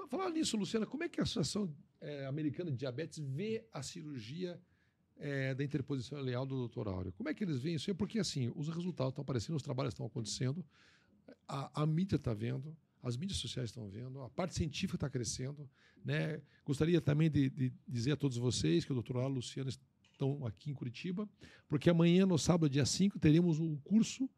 Falar 0.08 0.30
nisso, 0.30 0.56
Luciana, 0.56 0.86
como 0.86 1.04
é 1.04 1.08
que 1.08 1.20
a 1.20 1.24
Associação 1.24 1.70
eh, 2.00 2.24
Americana 2.26 2.70
de 2.70 2.78
Diabetes 2.78 3.18
vê 3.18 3.64
a 3.72 3.82
cirurgia 3.82 4.58
eh, 5.18 5.54
da 5.54 5.64
interposição 5.64 6.18
ileal 6.18 6.46
do 6.46 6.68
Dr. 6.68 6.88
Áureo? 6.88 7.12
Como 7.12 7.28
é 7.28 7.34
que 7.34 7.44
eles 7.44 7.60
veem 7.60 7.76
isso? 7.76 7.90
aí? 7.90 7.94
Porque, 7.94 8.18
assim, 8.18 8.52
os 8.54 8.68
resultados 8.68 9.12
estão 9.12 9.22
aparecendo, 9.22 9.56
os 9.56 9.62
trabalhos 9.62 9.92
estão 9.92 10.06
acontecendo, 10.06 10.64
a, 11.48 11.82
a 11.82 11.86
mídia 11.86 12.16
está 12.16 12.32
vendo, 12.34 12.76
as 13.02 13.16
mídias 13.16 13.38
sociais 13.38 13.70
estão 13.70 13.88
vendo, 13.88 14.20
a 14.22 14.30
parte 14.30 14.54
científica 14.54 14.96
está 14.96 15.10
crescendo. 15.10 15.68
Né? 16.04 16.40
Gostaria 16.64 17.00
também 17.00 17.30
de, 17.30 17.50
de 17.50 17.72
dizer 17.86 18.12
a 18.12 18.16
todos 18.16 18.36
vocês 18.36 18.84
que 18.84 18.92
o 18.92 19.02
Dr. 19.02 19.16
Áureo 19.16 19.32
e 19.32 19.36
Luciano 19.36 19.70
estão 20.14 20.46
aqui 20.46 20.70
em 20.70 20.74
Curitiba, 20.74 21.28
porque 21.68 21.90
amanhã, 21.90 22.24
no 22.24 22.38
sábado, 22.38 22.70
dia 22.70 22.86
5, 22.86 23.18
teremos 23.18 23.58
um 23.58 23.76
curso 23.76 24.28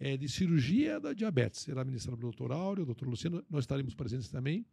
é, 0.00 0.16
de 0.16 0.28
cirurgia 0.28 0.98
da 1.00 1.12
diabetes. 1.12 1.60
Será 1.60 1.84
ministrado 1.84 2.16
pelo 2.16 2.30
doutor 2.30 2.52
Áureo, 2.52 2.84
doutor 2.84 3.08
Luciano, 3.08 3.44
nós 3.50 3.64
estaremos 3.64 3.94
presentes 3.94 4.28
também, 4.28 4.64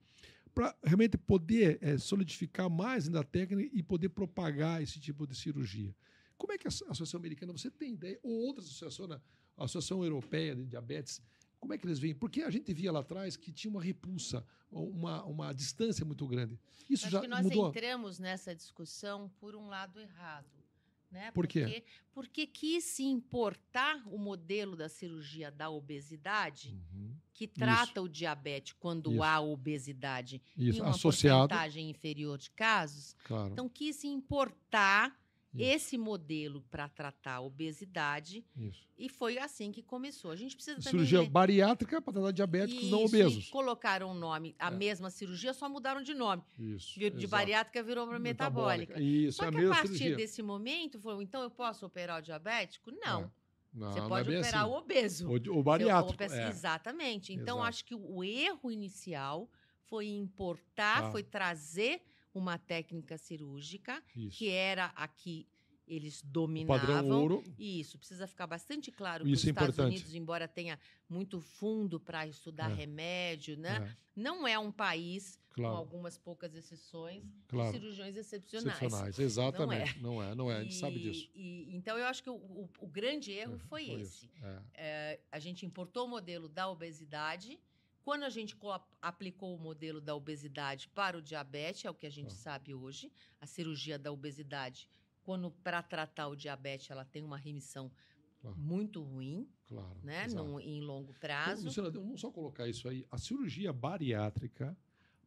para 0.56 0.74
realmente 0.82 1.18
poder 1.18 1.78
é, 1.82 1.98
solidificar 1.98 2.70
mais 2.70 3.06
ainda 3.06 3.20
a 3.20 3.24
técnica 3.24 3.70
e 3.74 3.84
poder 3.84 4.08
propagar 4.10 4.82
esse 4.82 5.00
tipo 5.02 5.28
de 5.28 5.36
cirurgia. 5.36 5.94
Como 6.38 6.54
é 6.54 6.58
que 6.58 6.66
a 6.66 6.70
Associação 6.70 7.20
Americana, 7.20 7.52
você 7.52 7.70
tem 7.70 7.94
ideia, 7.94 8.18
ou 8.24 8.32
outras 8.48 8.66
associações, 8.68 9.10
né? 9.10 9.22
a 9.58 9.66
Associação 9.66 10.04
Europeia 10.04 10.56
de 10.56 10.66
Diabetes, 10.66 11.22
como 11.60 11.74
é 11.74 11.78
que 11.78 11.86
eles 11.86 12.00
veem? 12.00 12.16
Porque 12.16 12.42
a 12.42 12.50
gente 12.50 12.74
via 12.74 12.92
lá 12.92 13.02
atrás 13.02 13.36
que 13.36 13.52
tinha 13.52 13.72
uma 13.72 13.82
repulsa, 13.82 14.46
uma, 14.72 15.24
uma 15.26 15.54
distância 15.54 16.06
muito 16.06 16.26
grande. 16.28 16.60
Isso 16.90 17.06
Acho 17.06 17.14
já 17.14 17.22
que 17.22 17.28
nós 17.28 17.44
mudou? 17.44 17.70
entramos 17.70 18.20
nessa 18.20 18.56
discussão 18.56 19.30
por 19.40 19.56
um 19.56 19.68
lado 19.68 20.00
errado. 20.00 20.65
Né? 21.12 21.32
Por 21.32 21.48
quê? 21.48 21.62
Porque, 21.62 21.84
porque 22.14 22.48
quis 22.48 22.84
se 22.84 23.04
importar 23.04 24.02
o 24.08 24.18
modelo 24.18 24.76
da 24.76 24.90
cirurgia 24.90 25.50
da 25.52 25.70
obesidade, 25.70 26.74
Uhum. 26.94 27.16
que 27.34 27.48
trata 27.48 28.02
o 28.02 28.10
diabetes 28.10 28.74
quando 28.74 29.12
Isso. 29.14 29.24
há 29.24 29.40
obesidade 29.40 30.42
Isso, 30.58 30.80
em 30.80 30.82
uma 30.82 30.90
associado, 30.92 31.50
porcentagem 31.50 31.90
inferior 31.90 32.38
de 32.38 32.50
casos. 32.52 33.16
claro. 33.24 33.52
Então, 33.54 33.70
quis 33.70 33.96
se 33.98 34.08
importar 34.08 35.18
Isso. 35.56 35.72
esse 35.72 35.98
modelo 35.98 36.62
para 36.70 36.88
tratar 36.90 37.36
a 37.36 37.42
obesidade 37.42 38.46
Isso. 38.58 38.88
e 38.98 39.10
foi 39.10 39.38
assim 39.38 39.72
que 39.72 39.82
começou. 39.82 40.32
A 40.32 40.36
gente 40.36 40.56
precisa 40.56 40.78
também 40.78 40.92
Cirurgia 40.92 41.30
bariátrica 41.30 42.02
para 42.02 42.14
tratar 42.14 42.32
diabéticos 42.32 42.90
não 42.90 43.06
Isso, 43.06 43.16
obesos. 43.16 43.48
e 43.48 43.50
colocaram 43.52 44.12
o 44.12 44.14
nome, 44.14 44.56
a 44.60 44.68
É. 44.68 44.72
mesma 44.72 45.10
cirurgia, 45.10 45.54
só 45.54 45.68
mudaram 45.70 46.02
de 46.02 46.14
nome. 46.14 46.44
Isso. 46.60 47.00
De 47.00 47.06
exato. 47.08 47.28
bariátrica 47.28 47.84
virou 47.84 48.08
para 48.08 48.20
metabólica. 48.20 49.00
Isso, 49.02 49.38
Só 49.38 49.46
é 49.46 49.52
que 49.52 49.58
a 49.66 49.70
partir 49.70 49.88
cirurgia. 49.90 50.16
desse 50.16 50.42
momento, 50.42 51.00
falou, 51.00 51.22
então 51.22 51.42
eu 51.42 51.50
posso 51.50 51.86
operar 51.86 52.20
o 52.20 52.22
diabético? 52.22 52.92
Não. 52.92 53.24
É. 53.24 53.30
Não, 53.74 53.92
Você 53.92 54.00
não 54.00 54.08
pode 54.08 54.34
é 54.34 54.40
operar 54.40 54.62
assim. 54.64 54.72
o 54.72 54.78
obeso. 54.78 55.28
O, 55.30 55.60
o 55.60 55.62
bariátrico. 55.64 56.24
É. 56.24 56.48
Exatamente. 56.50 57.34
Então, 57.34 57.58
Exato. 57.58 57.68
acho 57.70 57.86
que 57.86 57.94
o 57.94 58.24
erro 58.24 58.72
inicial 58.72 59.50
foi 59.84 60.08
importar, 60.08 61.04
Ah. 61.06 61.12
foi 61.12 61.22
trazer 61.24 62.02
uma 62.40 62.58
técnica 62.58 63.18
cirúrgica, 63.18 64.02
Isso. 64.16 64.38
que 64.38 64.50
era 64.50 64.86
a 64.96 65.08
que 65.08 65.48
eles 65.88 66.22
o 66.22 66.26
dominavam. 66.28 66.80
padrão 66.80 67.10
ouro. 67.22 67.44
E 67.60 67.80
isso 67.80 67.98
precisa 68.00 68.26
ficar 68.26 68.48
bastante 68.48 68.92
claro 68.92 69.24
que 69.24 69.32
Isso 69.32 69.44
os 69.44 69.48
é 69.48 69.52
Estados 69.52 69.76
importante. 69.76 69.96
Unidos, 69.98 70.16
embora 70.16 70.48
tenha 70.48 70.80
muito 71.08 71.40
fundo 71.40 72.00
para 72.00 72.26
estudar 72.28 72.72
É. 72.72 72.74
remédio, 72.74 73.56
né? 73.56 73.96
É, 73.96 73.98
não 74.20 74.48
é 74.48 74.58
um 74.58 74.72
país, 74.72 75.40
com 75.50 75.62
claro, 75.62 75.76
algumas 75.78 76.18
poucas 76.18 76.56
exceções, 76.56 77.24
claro. 77.48 77.72
de 77.72 77.78
cirurgiões 77.78 78.18
excepcionais. 78.18 78.78
Excepcionais. 78.78 79.20
Exatamente. 79.20 80.00
Não 80.02 80.24
é, 80.24 80.34
não 80.34 80.50
é. 80.52 80.58
A 80.58 80.64
gente 80.64 80.74
sabe 80.74 80.98
disso. 81.00 81.30
e- 81.36 81.68
então, 81.76 81.96
eu 82.00 82.06
acho 82.08 82.24
que 82.24 82.32
o, 82.32 82.36
o- 82.36 82.70
o 82.80 82.88
grande 82.88 83.32
erro 83.32 83.60
foi, 83.60 83.86
Foi 83.86 84.02
esse. 84.02 84.28
É. 84.42 84.62
É, 84.74 85.20
a 85.32 85.38
gente 85.38 85.68
importou 85.68 86.06
o 86.08 86.10
modelo 86.10 86.50
da 86.50 86.68
obesidade. 86.68 87.60
Quando 88.06 88.22
a 88.24 88.30
gente 88.30 88.56
co- 88.56 88.80
aplicou 89.02 89.56
o 89.56 89.60
modelo 89.60 90.00
da 90.00 90.14
obesidade 90.16 90.88
para 90.90 91.18
o 91.18 91.22
diabetes, 91.24 91.86
é 91.86 91.90
o 91.90 91.94
que 91.96 92.06
a 92.06 92.10
gente 92.12 92.30
Tá. 92.30 92.36
sabe 92.36 92.72
hoje, 92.72 93.12
a 93.42 93.48
cirurgia 93.48 93.98
da 93.98 94.12
obesidade, 94.12 94.88
quando 95.24 95.50
para 95.50 95.82
tratar 95.82 96.28
o 96.28 96.36
diabetes 96.36 96.92
ela 96.92 97.04
tem 97.04 97.24
uma 97.24 97.36
remissão 97.38 97.92
Claro. 98.40 98.56
muito 98.60 99.02
ruim, 99.02 99.50
Claro. 99.68 99.98
né, 100.04 100.28
num- 100.28 100.60
em 100.60 100.82
longo 100.82 101.10
Então, 101.10 101.20
prazo. 101.20 101.66
Luciana, 101.66 101.90
vamos 101.90 102.22
só 102.22 102.30
colocar 102.30 102.68
isso 102.68 102.88
aí. 102.88 103.04
A 103.10 103.18
cirurgia 103.18 103.74
bariátrica 103.74 104.78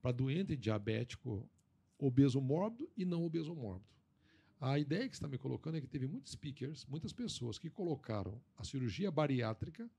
para 0.00 0.12
doente 0.12 0.56
diabético 0.56 1.50
obeso 1.98 2.40
mórbido 2.40 2.88
e 2.96 3.04
não 3.04 3.24
obeso 3.24 3.56
mórbido. 3.56 3.90
A 4.60 4.78
ideia 4.78 5.08
que 5.08 5.16
você 5.16 5.18
está 5.18 5.26
me 5.26 5.36
colocando 5.36 5.78
é 5.78 5.80
que 5.80 5.86
teve 5.88 6.06
muitos 6.06 6.30
speakers, 6.30 6.84
muitas 6.86 7.12
pessoas 7.12 7.58
que 7.58 7.68
colocaram 7.68 8.40
a 8.56 8.62
cirurgia 8.62 9.10
bariátrica 9.10 9.90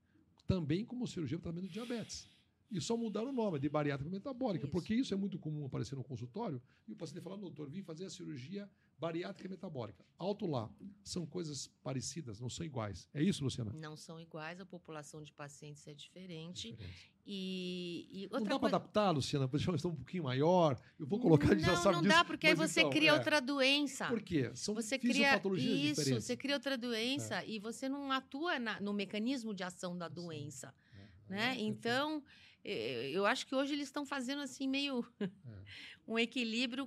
também 0.46 0.82
como 0.86 1.06
cirurgia 1.06 1.38
para 1.38 1.52
tratamento 1.52 1.68
de 1.68 1.74
diabetes. 1.74 2.26
E 2.70 2.80
só 2.80 2.96
mudaram 2.96 3.30
o 3.30 3.32
nome 3.32 3.58
de 3.58 3.68
bariátrica 3.68 4.10
metabólica, 4.10 4.64
Isso. 4.66 4.72
porque 4.72 4.94
isso 4.94 5.12
é 5.12 5.16
muito 5.16 5.38
comum 5.38 5.64
aparecer 5.66 5.96
no 5.96 6.04
consultório 6.04 6.62
e 6.86 6.92
o 6.92 6.96
paciente 6.96 7.22
fala, 7.22 7.36
doutor, 7.36 7.68
vim 7.68 7.82
fazer 7.82 8.04
a 8.04 8.10
cirurgia 8.10 8.70
bariátrica 8.98 9.48
metabólica. 9.48 10.04
Alto 10.18 10.46
lá. 10.46 10.70
São 11.02 11.26
coisas 11.26 11.68
parecidas, 11.82 12.38
não 12.38 12.48
são 12.50 12.64
iguais. 12.64 13.08
É 13.12 13.22
isso, 13.22 13.42
Luciana? 13.42 13.72
Não 13.72 13.96
são 13.96 14.20
iguais, 14.20 14.60
a 14.60 14.66
população 14.66 15.22
de 15.22 15.32
pacientes 15.32 15.86
é 15.88 15.94
diferente. 15.94 16.70
Diferente. 16.72 17.10
E, 17.26 18.08
e 18.10 18.28
Não 18.30 18.42
dá 18.42 18.58
para 18.58 18.68
adaptar, 18.68 19.10
Luciana, 19.10 19.46
para 19.48 19.56
deixar 19.58 19.72
um 19.88 19.94
pouquinho 19.94 20.24
maior. 20.24 20.78
Eu 20.98 21.06
vou 21.06 21.18
colocar, 21.20 21.48
gente 21.54 21.60
já 21.64 21.74
não, 21.74 21.82
sabe 21.82 21.94
não 21.96 22.02
disso. 22.02 22.14
dá, 22.14 22.24
porque 22.24 22.46
aí 22.46 22.54
você 22.54 22.80
então, 22.80 22.90
cria 22.90 23.10
é. 23.10 23.12
outra 23.12 23.40
doença. 23.40 24.06
Por 24.08 24.22
quê? 24.22 24.50
São 24.54 24.74
Você 24.74 24.98
cria 24.98 25.36
isso, 25.36 26.00
diferentes. 26.00 26.24
você 26.24 26.36
cria 26.36 26.54
outra 26.54 26.76
doença 26.76 27.44
e 27.44 27.58
você 27.58 27.88
não 27.88 28.10
atua 28.10 28.58
na- 28.58 28.80
no 28.80 28.92
mecanismo 28.92 29.54
de 29.54 29.62
ação 29.62 29.96
da 29.96 30.08
doença. 30.08 30.74
É, 30.92 31.32
né? 31.32 31.50
Ah, 31.50 31.56
então, 31.58 32.22
eu 32.64 33.26
acho 33.26 33.46
que 33.46 33.54
hoje 33.54 33.72
eles 33.72 33.88
estão 33.88 34.04
fazendo 34.04 34.42
assim 34.42 34.68
meio 34.68 35.04
um 36.06 36.18
equilíbrio 36.18 36.86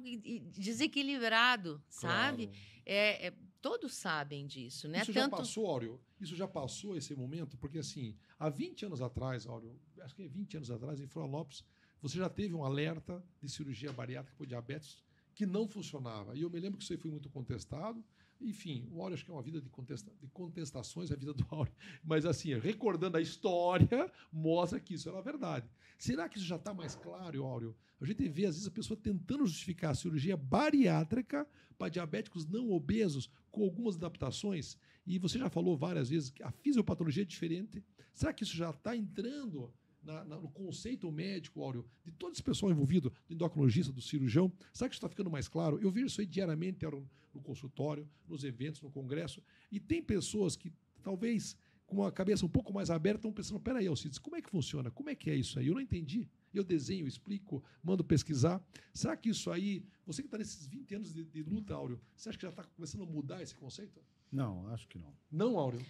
desequilibrado, 0.51 1.81
sabe? 1.89 2.47
Claro. 2.47 2.59
É, 2.85 3.27
é- 3.27 3.33
todos 3.61 3.93
sabem 3.93 4.45
disso, 4.45 4.87
né? 4.89 5.01
Isso 5.01 5.13
já 5.13 5.29
passou, 5.29 5.67
Áureo? 5.67 6.01
Isso 6.19 6.35
já 6.35 6.47
passou 6.47 6.97
esse 6.97 7.15
momento? 7.15 7.57
Porque, 7.57 7.79
assim, 7.79 8.17
há 8.37 8.49
20 8.49 8.85
anos 8.85 9.01
atrás, 9.01 9.47
Áureo, 9.47 9.79
acho 10.01 10.13
que 10.13 10.23
é 10.23 10.27
20 10.27 10.57
anos 10.57 10.69
atrás, 10.69 10.99
em 10.99 11.07
Florianópolis, 11.07 11.63
você 12.01 12.17
já 12.17 12.29
teve 12.29 12.53
um 12.53 12.63
alerta 12.65 13.23
de 13.41 13.47
cirurgia 13.49 13.93
bariátrica 13.93 14.35
por 14.37 14.45
diabetes 14.45 15.01
que 15.33 15.45
não 15.45 15.67
funcionava. 15.67 16.35
E 16.35 16.41
eu 16.41 16.49
me 16.49 16.59
lembro 16.59 16.77
que 16.77 16.83
isso 16.83 16.91
aí 16.93 16.99
foi 16.99 17.09
muito 17.09 17.29
contestado. 17.29 18.03
Enfim, 18.43 18.87
o 18.91 19.01
Áureo 19.01 19.15
acho 19.15 19.23
que 19.23 19.31
é 19.31 19.33
uma 19.33 19.41
vida 19.41 19.61
de, 19.61 19.69
contesta 19.69 20.11
de 20.21 20.27
contestações, 20.27 21.11
a 21.11 21.15
vida 21.15 21.33
do 21.33 21.45
Áureo. 21.49 21.73
Mas, 22.03 22.25
assim, 22.25 22.53
recordando 22.59 23.15
a 23.15 23.21
história, 23.21 24.11
mostra 24.31 24.79
que 24.79 24.93
isso 24.93 25.07
era 25.07 25.21
verdade. 25.21 25.65
Será 25.97 26.27
que 26.27 26.37
isso 26.37 26.45
já 26.45 26.57
está 26.57 26.73
mais 26.73 26.93
claro, 26.95 27.45
Áureo? 27.45 27.75
A 28.01 28.05
gente 28.05 28.27
vê, 28.27 28.45
às 28.45 28.55
vezes, 28.55 28.67
a 28.67 28.71
pessoa 28.71 28.99
tentando 29.01 29.45
justificar 29.45 29.91
a 29.91 29.95
cirurgia 29.95 30.35
bariátrica 30.35 31.47
para 31.77 31.89
diabéticos 31.89 32.45
não 32.45 32.69
obesos 32.71 33.29
com 33.49 33.63
algumas 33.63 33.95
adaptações. 33.95 34.77
E 35.05 35.17
você 35.17 35.39
já 35.39 35.49
falou 35.49 35.77
várias 35.77 36.09
vezes 36.09 36.29
que 36.29 36.43
a 36.43 36.51
fisiopatologia 36.51 37.23
é 37.23 37.25
diferente. 37.25 37.81
Será 38.13 38.33
que 38.33 38.43
isso 38.43 38.55
já 38.55 38.71
está 38.71 38.95
entrando 38.95 39.73
na- 40.03 40.23
na- 40.25 40.39
no 40.39 40.49
conceito 40.49 41.11
médico, 41.11 41.61
Áureo, 41.63 41.85
de 42.03 42.11
todo 42.11 42.33
esse 42.33 42.43
pessoal 42.43 42.71
envolvido, 42.71 43.11
do 43.27 43.33
endocrinologista, 43.33 43.91
do 43.91 44.01
cirurgião? 44.01 44.51
Será 44.73 44.89
que 44.89 44.95
isso 44.95 44.99
está 44.99 45.09
ficando 45.09 45.29
mais 45.31 45.47
claro? 45.47 45.79
Eu 45.81 45.89
vejo 45.91 46.07
isso 46.07 46.21
aí 46.21 46.27
diariamente 46.27 46.85
Áureo, 46.85 47.07
no 47.33 47.41
consultório, 47.41 48.07
nos 48.27 48.43
eventos, 48.43 48.81
no 48.81 48.91
congresso. 48.91 49.41
E 49.71 49.79
tem 49.79 50.03
pessoas 50.03 50.55
que 50.55 50.71
talvez 51.01 51.55
com 51.85 52.03
a 52.05 52.11
cabeça 52.11 52.45
um 52.45 52.49
pouco 52.49 52.71
mais 52.73 52.89
aberta 52.89 53.19
estão 53.19 53.33
pensando: 53.33 53.59
peraí, 53.59 53.87
Alcides, 53.87 54.17
como 54.19 54.35
é 54.35 54.41
que 54.41 54.49
funciona? 54.49 54.89
Como 54.91 55.09
é 55.09 55.15
que 55.15 55.29
é 55.29 55.35
isso 55.35 55.57
aí? 55.59 55.67
Eu 55.67 55.73
não 55.73 55.81
entendi. 55.81 56.29
Eu 56.53 56.63
desenho, 56.63 57.07
explico, 57.07 57.63
mando 57.83 58.03
pesquisar. 58.03 58.63
Será 58.93 59.17
que 59.17 59.29
isso 59.29 59.49
aí, 59.49 59.83
você 60.05 60.21
que 60.21 60.27
está 60.27 60.37
nesses 60.37 60.67
20 60.67 60.93
anos 60.95 61.13
de, 61.13 61.23
de 61.25 61.41
luta, 61.41 61.73
Áureo, 61.73 61.99
você 62.15 62.29
acha 62.29 62.37
que 62.37 62.43
já 62.43 62.49
está 62.49 62.63
começando 62.63 63.01
a 63.01 63.05
mudar 63.07 63.41
esse 63.41 63.55
conceito? 63.55 63.99
Não, 64.31 64.67
acho 64.67 64.87
que 64.87 64.97
não. 64.99 65.13
Não, 65.31 65.57
Áureo. 65.57 65.83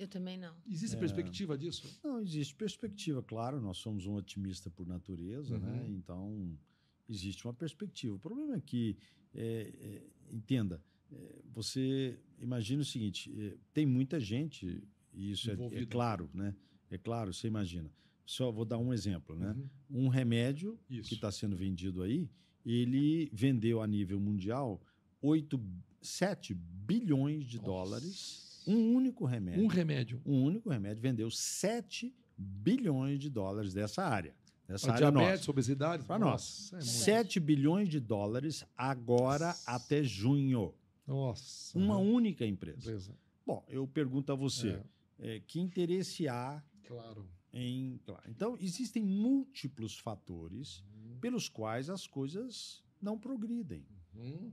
Eu 0.00 0.08
também 0.08 0.38
não. 0.38 0.56
Existe 0.66 0.96
É. 0.96 0.98
perspectiva 0.98 1.58
disso? 1.58 2.00
Não, 2.02 2.20
existe 2.22 2.54
perspectiva, 2.54 3.22
claro, 3.22 3.60
nós 3.60 3.76
somos 3.76 4.06
um 4.06 4.14
otimista 4.14 4.70
por 4.70 4.86
natureza, 4.86 5.54
Uhum. 5.56 5.60
né? 5.60 5.86
Então, 5.90 6.58
existe 7.06 7.44
uma 7.46 7.52
perspectiva. 7.52 8.14
O 8.14 8.18
problema 8.18 8.56
é 8.56 8.60
que, 8.62 8.96
é, 9.34 9.70
é, 9.78 10.34
entenda, 10.34 10.82
é, 11.12 11.42
você 11.52 12.18
imagina 12.40 12.80
o 12.80 12.84
seguinte, 12.84 13.30
é, 13.38 13.58
tem 13.74 13.84
muita 13.84 14.18
gente, 14.18 14.82
e 15.12 15.32
isso 15.32 15.50
é, 15.50 15.54
é 15.72 15.84
claro, 15.84 16.30
né? 16.32 16.56
É 16.90 16.96
claro, 16.96 17.34
você 17.34 17.46
imagina. 17.46 17.92
Só 18.24 18.50
vou 18.50 18.64
dar 18.64 18.78
um 18.78 18.94
exemplo, 18.94 19.36
né? 19.36 19.52
Uhum. 19.90 20.04
Um 20.06 20.08
remédio 20.08 20.78
Isso. 20.88 21.08
que 21.10 21.14
está 21.14 21.30
sendo 21.30 21.56
vendido 21.56 22.02
aí, 22.02 22.30
ele 22.64 23.28
vendeu 23.34 23.82
a 23.82 23.86
nível 23.86 24.18
mundial 24.18 24.80
8, 25.20 25.60
7 26.00 26.54
bilhões 26.54 27.44
de 27.44 27.56
Nossa. 27.58 27.66
dólares. 27.68 28.49
Um 28.72 28.94
único 28.94 29.24
remédio 29.24 29.62
Um 29.62 29.66
remédio. 29.66 30.22
um 30.24 30.44
único 30.44 30.68
remédio 30.70 31.02
vendeu 31.02 31.30
7 31.30 32.14
bilhões 32.36 33.18
de 33.18 33.28
dólares 33.28 33.72
dessa 33.74 34.02
área. 34.04 34.34
Dessa 34.66 34.86
Para 34.86 34.94
área 34.96 35.10
diabetes, 35.10 35.40
nossa. 35.40 35.50
obesidade? 35.50 36.04
Pra 36.04 36.18
Nossa, 36.18 36.76
é 36.76 36.78
muito. 36.78 36.86
7 36.90 37.40
bilhões 37.40 37.88
de 37.88 37.98
dólares 37.98 38.64
agora 38.76 39.48
Nossa. 39.48 39.70
até 39.70 40.02
junho. 40.02 40.72
Nossa. 41.06 41.76
Uma 41.76 41.96
única 41.98 42.46
empresa. 42.46 42.78
empresa. 42.78 43.18
Bom, 43.44 43.64
eu 43.68 43.86
pergunto 43.88 44.30
a 44.30 44.34
você, 44.36 44.80
É, 45.18 45.36
eh, 45.36 45.40
que 45.44 45.58
interesse 45.60 46.28
há 46.28 46.62
claro. 46.86 47.28
em... 47.52 47.98
claro, 48.04 48.22
Então, 48.28 48.56
existem 48.60 49.02
múltiplos 49.04 49.98
fatores 49.98 50.84
Uhum. 50.94 51.18
pelos 51.20 51.48
quais 51.48 51.90
as 51.90 52.06
coisas 52.06 52.80
não 53.02 53.18
progridem. 53.18 53.84
Uhum. 54.14 54.52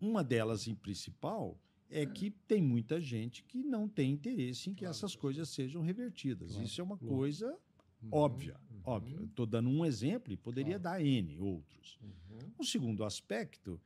Uma 0.00 0.24
delas, 0.24 0.66
em 0.66 0.74
principal, 0.74 1.58
é 1.90 2.06
que 2.06 2.30
tem 2.30 2.62
muita 2.62 3.00
gente 3.00 3.42
que 3.44 3.62
não 3.62 3.88
tem 3.88 4.12
interesse 4.12 4.70
em 4.70 4.74
que 4.74 4.80
Claro, 4.80 4.90
essas 4.96 5.14
coisas 5.16 5.48
sejam 5.48 5.82
revertidas. 5.82 6.50
Claro, 6.52 6.64
Isso 6.64 6.80
é 6.80 6.84
uma 6.84 6.94
lógico. 6.94 7.08
coisa 7.14 7.58
Uhum. 8.02 8.08
Óbvia, 8.12 8.56
Uhum. 8.70 8.80
óbvio. 8.84 9.24
Estou 9.26 9.44
dando 9.44 9.68
um 9.68 9.84
exemplo 9.84 10.32
e 10.32 10.36
poderia 10.36 10.80
Claro. 10.80 11.00
dar 11.00 11.04
N 11.04 11.38
outros. 11.38 11.98
Uhum. 12.02 12.38
O 12.58 12.64
segundo 12.64 13.04
aspecto 13.04 13.78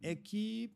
é 0.00 0.14
que 0.14 0.70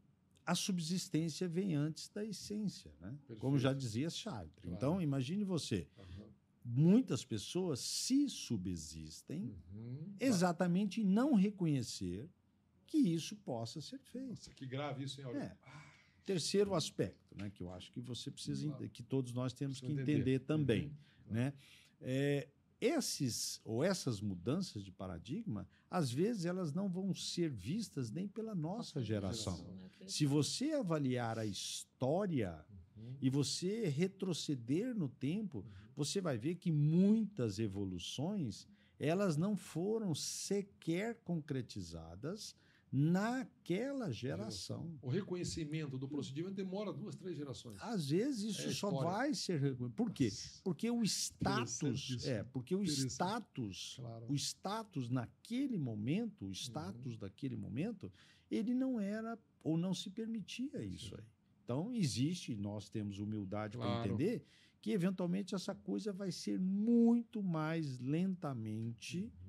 a 0.47 0.55
subsistência 0.55 1.47
vem 1.47 1.75
antes 1.75 2.09
da 2.09 2.25
essência, 2.25 2.91
né? 3.01 3.15
Como 3.39 3.59
já 3.59 3.75
dizia. 3.75 4.09
Claro. 4.23 4.49
Então, 4.65 5.03
imagine 5.03 5.45
você, 5.45 5.87
Uhum. 5.99 6.25
muitas 6.65 7.23
pessoas 7.25 7.81
se 7.81 8.31
subsistem 8.31 9.55
Uhum. 9.75 10.15
exatamente 10.19 11.01
em 11.03 11.05
não 11.05 11.35
reconhecer 11.35 12.31
que 12.87 12.97
isso 12.97 13.37
possa 13.37 13.81
ser 13.81 13.99
feito. 13.99 14.29
Nossa, 14.31 14.55
que 14.55 14.65
grave 14.67 15.05
isso, 15.05 15.21
hein, 15.21 15.27
Áureo? 15.27 15.43
É. 15.43 15.57
Terceiro 16.27 16.75
aspecto, 16.75 17.35
né, 17.41 17.49
que 17.51 17.63
eu 17.63 17.73
acho 17.73 17.91
que 17.93 18.01
você 18.01 18.31
precisa, 18.31 18.69
que 18.93 19.03
todos 19.03 19.33
nós 19.33 19.53
temos 19.55 19.81
que 19.81 19.87
entender, 19.93 20.41
também 20.41 20.87
Uhum. 21.29 21.33
né? 21.33 21.53
É, 22.01 22.49
esses 22.81 23.61
ou 23.65 23.83
essas 23.83 24.21
mudanças 24.21 24.85
de 24.85 24.91
paradigma, 24.93 25.67
às 25.91 26.11
vezes 26.11 26.45
elas 26.45 26.73
não 26.75 26.89
vão 26.91 27.15
ser 27.15 27.49
vistas 27.49 28.11
nem 28.11 28.27
pela 28.29 28.55
nossa 28.55 29.01
geração. 29.03 29.57
geração. 29.57 30.09
Se 30.09 30.27
você 30.27 30.73
avaliar 30.73 31.39
a 31.39 31.47
história 31.47 32.63
Uhum. 32.97 33.17
e 33.23 33.31
você 33.31 33.87
retroceder 33.89 34.95
no 34.95 35.09
tempo, 35.09 35.65
você 35.95 36.21
vai 36.21 36.37
ver 36.37 36.57
que 36.57 36.71
muitas 36.73 37.59
evoluções 37.59 38.67
elas 38.99 39.37
não 39.37 39.57
foram 39.57 40.15
sequer 40.15 41.15
concretizadas 41.25 42.55
naquela 42.93 44.11
geração. 44.11 44.99
O 45.03 45.09
reconhecimento 45.09 45.99
do 45.99 46.09
procedimento 46.09 46.55
demora 46.55 46.93
duas, 46.93 47.15
três 47.17 47.37
gerações. 47.37 47.77
Às 47.83 48.09
vezes 48.11 48.57
isso 48.57 48.69
É 48.69 48.73
só 48.73 48.91
vai 48.91 49.35
ser 49.35 49.61
reconhecido. 49.61 49.91
Por 49.95 50.11
quê? 50.11 50.31
Porque 50.63 50.91
o 50.91 51.03
status, 51.03 52.25
é, 52.27 52.43
porque 52.45 52.75
o 52.75 52.83
status, 52.83 53.97
Claro. 53.99 54.27
o 54.29 54.35
status 54.35 55.09
naquele 55.09 55.79
momento, 55.79 56.47
o 56.47 56.53
status 56.53 57.15
Uhum. 57.15 57.19
daquele 57.19 57.57
momento, 57.57 58.13
ele 58.51 58.75
não 58.75 59.01
era 59.01 59.39
ou 59.63 59.77
não 59.77 59.93
se 59.93 60.09
permitia 60.11 60.83
isso 60.85 61.15
aí. 61.17 61.25
Então 61.65 61.93
existe, 61.93 62.55
nós 62.55 62.89
temos 62.89 63.19
humildade 63.19 63.77
para 63.77 63.87
Claro. 63.87 64.09
entender 64.15 64.45
que 64.81 64.93
eventualmente 64.93 65.53
essa 65.55 65.75
coisa 65.75 66.13
vai 66.13 66.31
ser 66.31 66.61
muito 66.61 67.43
mais 67.43 67.99
lentamente 67.99 69.23
Uhum. 69.25 69.46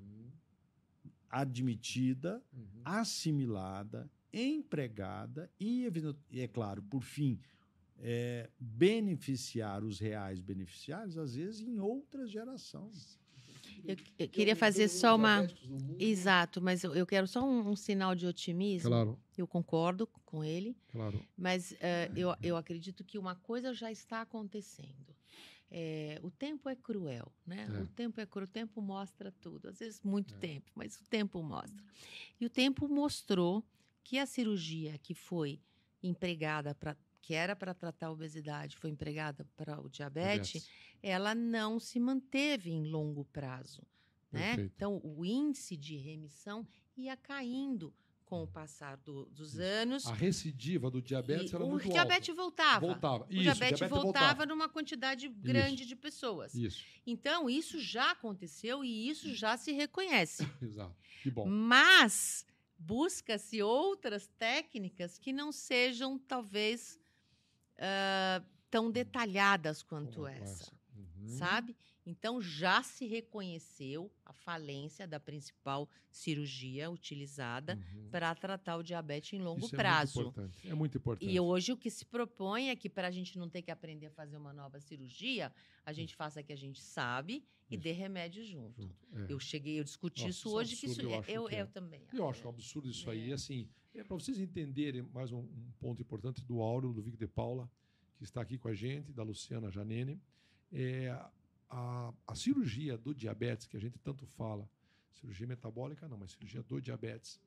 Admitida, 1.30 2.42
Uhum. 2.52 2.82
assimilada, 2.84 4.10
empregada 4.32 5.50
e, 5.60 5.86
é 6.32 6.46
claro, 6.48 6.82
por 6.82 7.02
fim, 7.02 7.38
é, 8.00 8.48
beneficiar 8.58 9.82
os 9.82 9.98
reais 9.98 10.40
beneficiários, 10.40 11.16
às 11.18 11.34
vezes, 11.34 11.60
em 11.62 11.78
outra 11.80 12.26
geração. 12.26 12.90
Eu, 13.84 13.94
eu 13.94 13.96
Que 13.96 14.28
queria 14.28 14.56
fazer 14.56 14.88
só 14.88 15.14
uma. 15.16 15.46
Exato, 15.98 16.60
mas 16.60 16.82
eu, 16.84 16.94
eu 16.94 17.06
quero 17.06 17.26
só 17.26 17.42
um, 17.44 17.70
um 17.70 17.76
sinal 17.76 18.14
de 18.14 18.26
otimismo. 18.26 18.90
Claro, 18.90 19.18
Eu 19.36 19.46
concordo 19.46 20.06
com 20.24 20.42
ele, 20.44 20.76
claro. 20.88 21.20
mas 21.36 21.74
eh, 21.80 22.10
eu, 22.16 22.34
eu 22.42 22.56
acredito 22.56 23.04
que 23.04 23.18
uma 23.18 23.34
coisa 23.36 23.72
já 23.72 23.90
está 23.90 24.20
acontecendo. 24.22 25.14
É, 25.70 26.18
o 26.22 26.30
tempo 26.30 26.68
é 26.68 26.74
cruel, 26.74 27.30
né? 27.46 27.66
É. 27.68 27.82
O 27.82 27.86
tempo 27.88 28.20
é 28.20 28.26
cruel, 28.26 28.46
o 28.46 28.50
tempo 28.50 28.80
mostra 28.80 29.30
tudo. 29.30 29.68
Às 29.68 29.78
vezes 29.78 30.00
muito 30.02 30.34
É. 30.34 30.38
tempo, 30.38 30.70
mas 30.74 30.96
o 30.98 31.04
tempo 31.04 31.42
mostra. 31.42 31.84
E 32.40 32.46
o 32.46 32.50
tempo 32.50 32.88
mostrou 32.88 33.62
que 34.02 34.18
a 34.18 34.24
cirurgia 34.26 34.96
que 34.98 35.12
foi 35.14 35.60
empregada 36.02 36.74
para 36.74 36.96
que 37.20 37.34
era 37.34 37.54
para 37.54 37.74
tratar 37.74 38.06
a 38.06 38.10
obesidade, 38.12 38.78
foi 38.78 38.88
empregada 38.88 39.44
para 39.54 39.78
o 39.78 39.90
diabetes, 39.90 40.66
ela 41.02 41.34
não 41.34 41.78
se 41.78 42.00
manteve 42.00 42.70
em 42.70 42.84
longo 42.84 43.22
prazo. 43.26 43.82
Né? 44.32 44.56
Perfeito. 44.56 44.72
Então, 44.74 45.00
o 45.04 45.24
índice 45.26 45.76
de 45.76 45.96
remissão 45.96 46.66
ia 46.96 47.16
caindo 47.18 47.92
com 48.28 48.42
o 48.42 48.46
passar 48.46 48.96
do- 48.98 49.24
dos 49.30 49.54
Isso. 49.54 49.62
anos. 49.62 50.06
A 50.06 50.12
recidiva 50.12 50.90
do 50.90 51.00
diabetes 51.00 51.50
e 51.50 51.54
era 51.54 51.64
o 51.64 51.70
muito 51.70 51.88
diabetes 51.88 52.36
voltava. 52.36 52.86
Voltava. 52.86 53.24
O 53.24 53.32
Isso, 53.32 53.42
diabetes, 53.42 53.78
diabetes 53.78 54.02
voltava, 54.02 54.44
numa 54.46 54.68
quantidade 54.68 55.28
grande 55.28 55.86
de 55.86 55.96
pessoas. 55.96 56.54
Isso, 56.54 56.84
Então, 57.06 57.48
isso 57.48 57.80
já 57.80 58.10
aconteceu 58.10 58.84
e 58.84 59.08
isso 59.08 59.34
já 59.34 59.56
se 59.56 59.72
reconhece. 59.72 60.42
exato. 60.62 60.94
Que 61.22 61.30
bom. 61.30 61.46
Mas 61.46 62.44
busca-se 62.78 63.62
outras 63.62 64.26
técnicas 64.38 65.18
que 65.18 65.32
não 65.32 65.50
sejam, 65.50 66.18
talvez, 66.18 67.00
ah, 67.78 68.42
tão 68.70 68.90
detalhadas 68.90 69.82
quanto 69.82 70.16
Como 70.16 70.28
essa. 70.28 70.70
Uhum. 70.94 71.28
sabe? 71.38 71.74
Então 72.08 72.40
já 72.40 72.82
se 72.82 73.06
reconheceu 73.06 74.10
a 74.24 74.32
falência 74.32 75.06
da 75.06 75.20
principal 75.20 75.88
cirurgia 76.10 76.90
utilizada 76.90 77.78
Uhum. 77.94 78.08
para 78.10 78.34
tratar 78.34 78.76
o 78.78 78.82
diabetes 78.82 79.34
em 79.34 79.42
longo 79.42 79.66
Isso 79.66 79.76
prazo. 79.76 80.20
É 80.20 80.22
muito 80.24 80.28
importante. 80.30 80.68
É 80.70 80.74
muito 80.74 80.98
importante. 80.98 81.30
E 81.30 81.38
hoje 81.38 81.70
o 81.72 81.76
que 81.76 81.90
se 81.90 82.04
propõe 82.04 82.70
é 82.70 82.76
que 82.76 82.88
para 82.88 83.08
a 83.08 83.10
gente 83.10 83.38
não 83.38 83.48
ter 83.48 83.60
que 83.62 83.70
aprender 83.70 84.06
a 84.06 84.10
fazer 84.10 84.36
uma 84.38 84.52
nova 84.52 84.80
cirurgia, 84.80 85.52
a 85.84 85.92
gente 85.92 86.16
faça 86.16 86.40
a 86.40 86.42
que 86.42 86.52
a 86.52 86.56
gente 86.56 86.80
sabe 86.80 87.44
e 87.70 87.74
Isso. 87.74 87.82
dê 87.82 87.92
remédio 87.92 88.42
junto. 88.42 88.80
Junto, 88.82 88.94
é. 89.12 89.26
Eu 89.32 89.38
cheguei, 89.38 89.78
eu 89.78 89.84
discuti 89.84 90.22
Nossa, 90.22 90.30
isso 90.30 90.48
é 90.48 90.52
hoje, 90.52 90.76
que 90.76 90.86
isso 90.86 91.00
absurdo, 91.00 91.08
eu 91.10 91.14
é- 91.14 91.18
acho 91.18 91.30
eu, 91.30 91.44
que 91.44 91.54
é. 91.56 91.60
eu 91.62 91.66
também. 91.66 92.00
Eu 92.14 92.28
acho 92.28 92.46
um 92.46 92.50
absurdo 92.50 92.88
isso 92.90 93.10
aí. 93.10 93.30
É. 93.30 93.34
Assim, 93.34 93.68
é 93.94 94.02
para 94.02 94.14
vocês 94.16 94.38
entenderem 94.40 95.02
mais 95.12 95.30
um, 95.30 95.40
um 95.40 95.72
ponto 95.78 96.00
importante 96.00 96.42
do 96.44 96.62
Áureo, 96.62 96.92
do 96.94 97.02
Vic 97.02 97.18
de 97.18 97.26
Paula, 97.26 97.70
que 98.16 98.24
está 98.24 98.40
aqui 98.40 98.56
com 98.56 98.68
a 98.68 98.74
gente, 98.74 99.12
da 99.12 99.22
Luciana 99.22 99.70
Janene. 99.70 100.18
É, 100.72 101.14
a, 101.68 102.12
a 102.26 102.34
cirurgia 102.34 102.96
do 102.96 103.14
diabetes, 103.14 103.66
que 103.66 103.76
a 103.76 103.80
gente 103.80 103.98
tanto 103.98 104.26
fala, 104.26 104.68
cirurgia 105.12 105.46
metabólica 105.46 106.08
não, 106.08 106.16
mas 106.16 106.32
cirurgia 106.32 106.62
do 106.62 106.80
diabetes, 106.80 107.40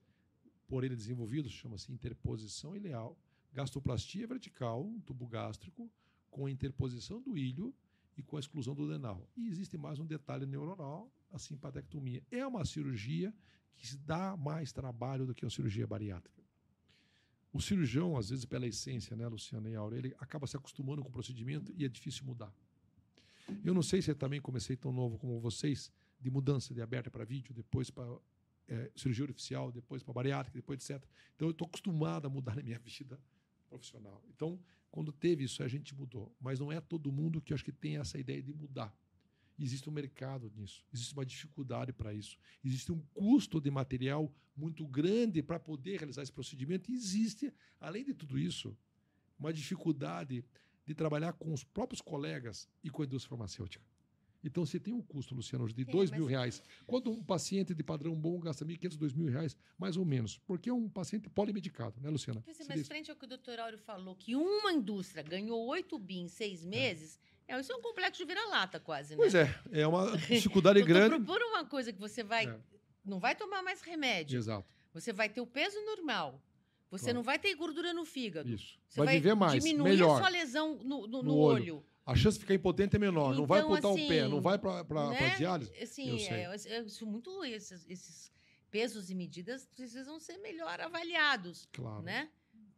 por 0.68 0.84
ele 0.84 0.96
desenvolvido, 0.96 1.50
chama-se 1.50 1.92
interposição 1.92 2.76
ileal, 2.76 3.18
gastroplastia 3.54 4.28
vertical, 4.28 4.86
um 4.86 5.00
tubo 5.02 5.28
gástrico, 5.28 5.92
com 6.30 6.46
a 6.46 6.52
interposição 6.52 7.22
do 7.22 7.38
ilho 7.38 7.74
e 8.18 8.24
com 8.24 8.38
a 8.38 8.40
exclusão 8.40 8.74
do 8.74 8.86
adenal. 8.86 9.28
E 9.36 9.50
existe 9.50 9.78
mais 9.78 10.00
um 10.00 10.06
detalhe 10.06 10.46
neuronal, 10.46 11.12
a 11.32 11.38
simpatectomia. 11.38 12.24
É 12.32 12.46
uma 12.46 12.64
cirurgia 12.64 13.34
que 13.76 13.98
dá 13.98 14.38
mais 14.38 14.72
trabalho 14.72 15.26
do 15.26 15.34
que 15.34 15.46
a 15.46 15.50
cirurgia 15.50 15.86
bariátrica. 15.86 16.42
O 17.52 17.62
cirurgião, 17.62 18.16
às 18.16 18.30
vezes, 18.30 18.46
pela 18.46 18.66
essência, 18.66 19.16
né, 19.16 19.28
Luciana 19.28 19.70
e 19.70 19.76
Aura, 19.76 19.98
ele 19.98 20.16
acaba 20.20 20.48
se 20.48 20.56
acostumando 20.56 21.02
com 21.02 21.10
o 21.10 21.12
procedimento 21.12 21.74
e 21.76 21.84
é 21.84 21.90
difícil 21.90 22.24
mudar. 22.26 22.54
Eu 23.64 23.74
não 23.74 23.82
sei 23.82 24.02
se 24.02 24.12
eu 24.12 24.16
também 24.16 24.42
comecei 24.42 24.76
tão 24.76 24.92
novo 24.92 25.18
como 25.18 25.40
vocês, 25.40 25.92
de 26.20 26.30
mudança 26.30 26.74
de 26.74 26.82
aberta 26.82 27.10
para 27.10 27.26
vídeo, 27.26 27.54
depois 27.54 27.90
para 27.90 28.06
é, 28.68 28.92
cirurgia 28.96 29.26
artificial, 29.26 29.72
depois 29.72 30.04
para 30.04 30.14
bariátrica, 30.14 30.58
depois 30.58 30.90
etc. 30.90 31.04
Então 31.36 31.48
eu 31.48 31.52
estou 31.52 31.68
acostumado 31.68 32.28
a 32.28 32.30
mudar 32.30 32.56
na 32.58 32.64
minha 32.64 32.80
vida 32.80 33.20
profissional. 33.70 34.24
Então, 34.30 34.60
quando 34.90 35.12
teve 35.12 35.46
isso, 35.46 35.64
a 35.64 35.68
gente 35.68 35.96
mudou. 35.96 36.36
Mas 36.40 36.60
não 36.60 36.72
é 36.72 36.80
todo 36.82 37.12
mundo 37.12 37.42
que 37.42 37.54
acho 37.54 37.64
que 37.64 37.72
tem 37.72 37.98
essa 37.98 38.18
ideia 38.18 38.42
de 38.42 38.54
mudar. 38.54 38.96
Existe 39.58 39.90
um 39.90 39.94
mercado 39.94 40.52
nisso, 40.56 40.84
existe 40.92 41.14
uma 41.14 41.26
dificuldade 41.26 41.94
para 41.94 42.12
isso, 42.14 42.36
existe 42.64 42.92
um 42.92 43.00
custo 43.14 43.62
de 43.62 43.70
material 43.70 44.34
muito 44.56 44.88
grande 44.88 45.44
para 45.44 45.60
poder 45.60 45.98
realizar 45.98 46.24
esse 46.24 46.32
procedimento 46.32 46.90
e 46.90 46.96
existe, 46.96 47.54
além 47.80 48.04
de 48.04 48.14
tudo 48.14 48.40
isso, 48.40 48.76
uma 49.38 49.54
dificuldade 49.54 50.44
de 50.92 50.96
trabalhar 50.96 51.34
com 51.34 51.54
os 51.54 51.64
próprios 51.64 52.02
colegas 52.02 52.68
e 52.84 52.90
com 52.90 53.02
a 53.02 53.06
indústria 53.06 53.30
farmacêutica. 53.30 53.84
Então, 54.44 54.66
você 54.66 54.80
tem 54.80 54.92
um 54.92 55.02
custo, 55.04 55.36
Luciano, 55.36 55.68
de 55.72 55.84
É, 55.84 55.86
dois 55.86 56.10
mil 56.10 56.22
mas- 56.22 56.30
reais. 56.32 56.64
Quando 56.88 57.12
um 57.12 57.24
paciente 57.24 57.76
de 57.76 57.84
padrão 57.84 58.16
bom 58.16 58.40
gasta 58.40 58.66
1.500, 58.66 58.98
dois 58.98 59.14
mil 59.14 59.28
reais, 59.28 59.56
mais 59.78 59.96
ou 59.98 60.04
menos, 60.04 60.40
porque 60.48 60.68
é 60.70 60.74
um 60.74 60.90
paciente 60.90 61.30
polimedicado, 61.30 62.02
né, 62.02 62.10
Luciana? 62.10 62.44
É, 62.48 62.52
mas 62.68 62.80
diz- 62.80 62.88
frente 62.88 63.12
ao 63.12 63.16
que 63.16 63.26
o 63.26 63.28
doutor 63.28 63.60
Áureo 63.60 63.78
falou, 63.78 64.16
que 64.16 64.36
uma 64.36 64.74
indústria 64.74 65.22
ganhou 65.22 65.64
8 65.68 65.98
bi 66.00 66.18
em 66.18 66.28
seis 66.28 66.66
meses, 66.66 67.20
é. 67.48 67.60
isso 67.60 67.72
é 67.72 67.76
um 67.76 67.82
complexo 67.82 68.18
de 68.20 68.26
vira-lata 68.26 68.80
quase, 68.80 69.12
né? 69.12 69.18
Pois 69.18 69.36
é, 69.36 69.56
é 69.72 69.86
uma 69.88 70.12
dificuldade 70.66 70.82
grande. 70.82 71.16
Propor 71.24 71.40
uma 71.44 71.64
coisa 71.66 71.94
que 71.94 72.00
você 72.00 72.24
vai. 72.24 72.48
É. 72.48 72.60
Não 73.06 73.20
vai 73.20 73.36
tomar 73.36 73.62
mais 73.62 73.82
remédio. 73.82 74.38
Exato, 74.40 74.68
Você 74.94 75.14
vai 75.14 75.30
ter 75.30 75.42
o 75.42 75.46
peso 75.48 75.80
normal. 75.86 76.42
Você 76.92 77.06
Claro. 77.06 77.16
não 77.16 77.24
vai 77.24 77.40
ter 77.40 77.56
gordura 77.56 77.94
no 77.94 78.04
fígado. 78.06 78.50
isso. 78.50 78.78
Você 78.88 79.00
Vai, 79.04 79.16
viver 79.16 79.34
mais, 79.34 79.64
diminuir 79.64 79.92
melhor. 79.92 80.16
a 80.16 80.20
sua 80.20 80.30
lesão 80.30 80.76
no, 80.84 81.08
no- 81.08 81.08
No 81.08 81.24
no 81.24 81.36
olho. 81.38 81.76
olho. 81.76 81.86
A 82.06 82.16
chance 82.16 82.38
de 82.38 82.42
ficar 82.44 82.54
impotente 82.54 82.96
é 82.96 83.00
menor. 83.00 83.34
não 83.34 83.46
vai 83.46 83.60
Então, 83.60 83.70
botar 83.70 83.90
o 83.90 83.96
pé, 83.96 84.20
assim, 84.22 84.30
não 84.30 84.42
vai 84.42 84.60
para 84.60 84.84
né? 85.12 85.36
diálise. 85.38 85.72
Assim, 85.82 86.10
Eu 86.10 86.20
sei. 86.20 86.38
é, 86.38 86.78
é, 86.80 86.82
isso 86.84 87.06
muito 87.06 87.44
esses, 87.46 87.86
esses 87.90 88.32
pesos 88.70 89.10
e 89.10 89.16
medidas 89.16 89.66
precisam 89.66 90.20
ser 90.20 90.38
melhor 90.40 90.82
avaliados, 90.82 91.68
Claro. 91.72 92.02
né? 92.02 92.30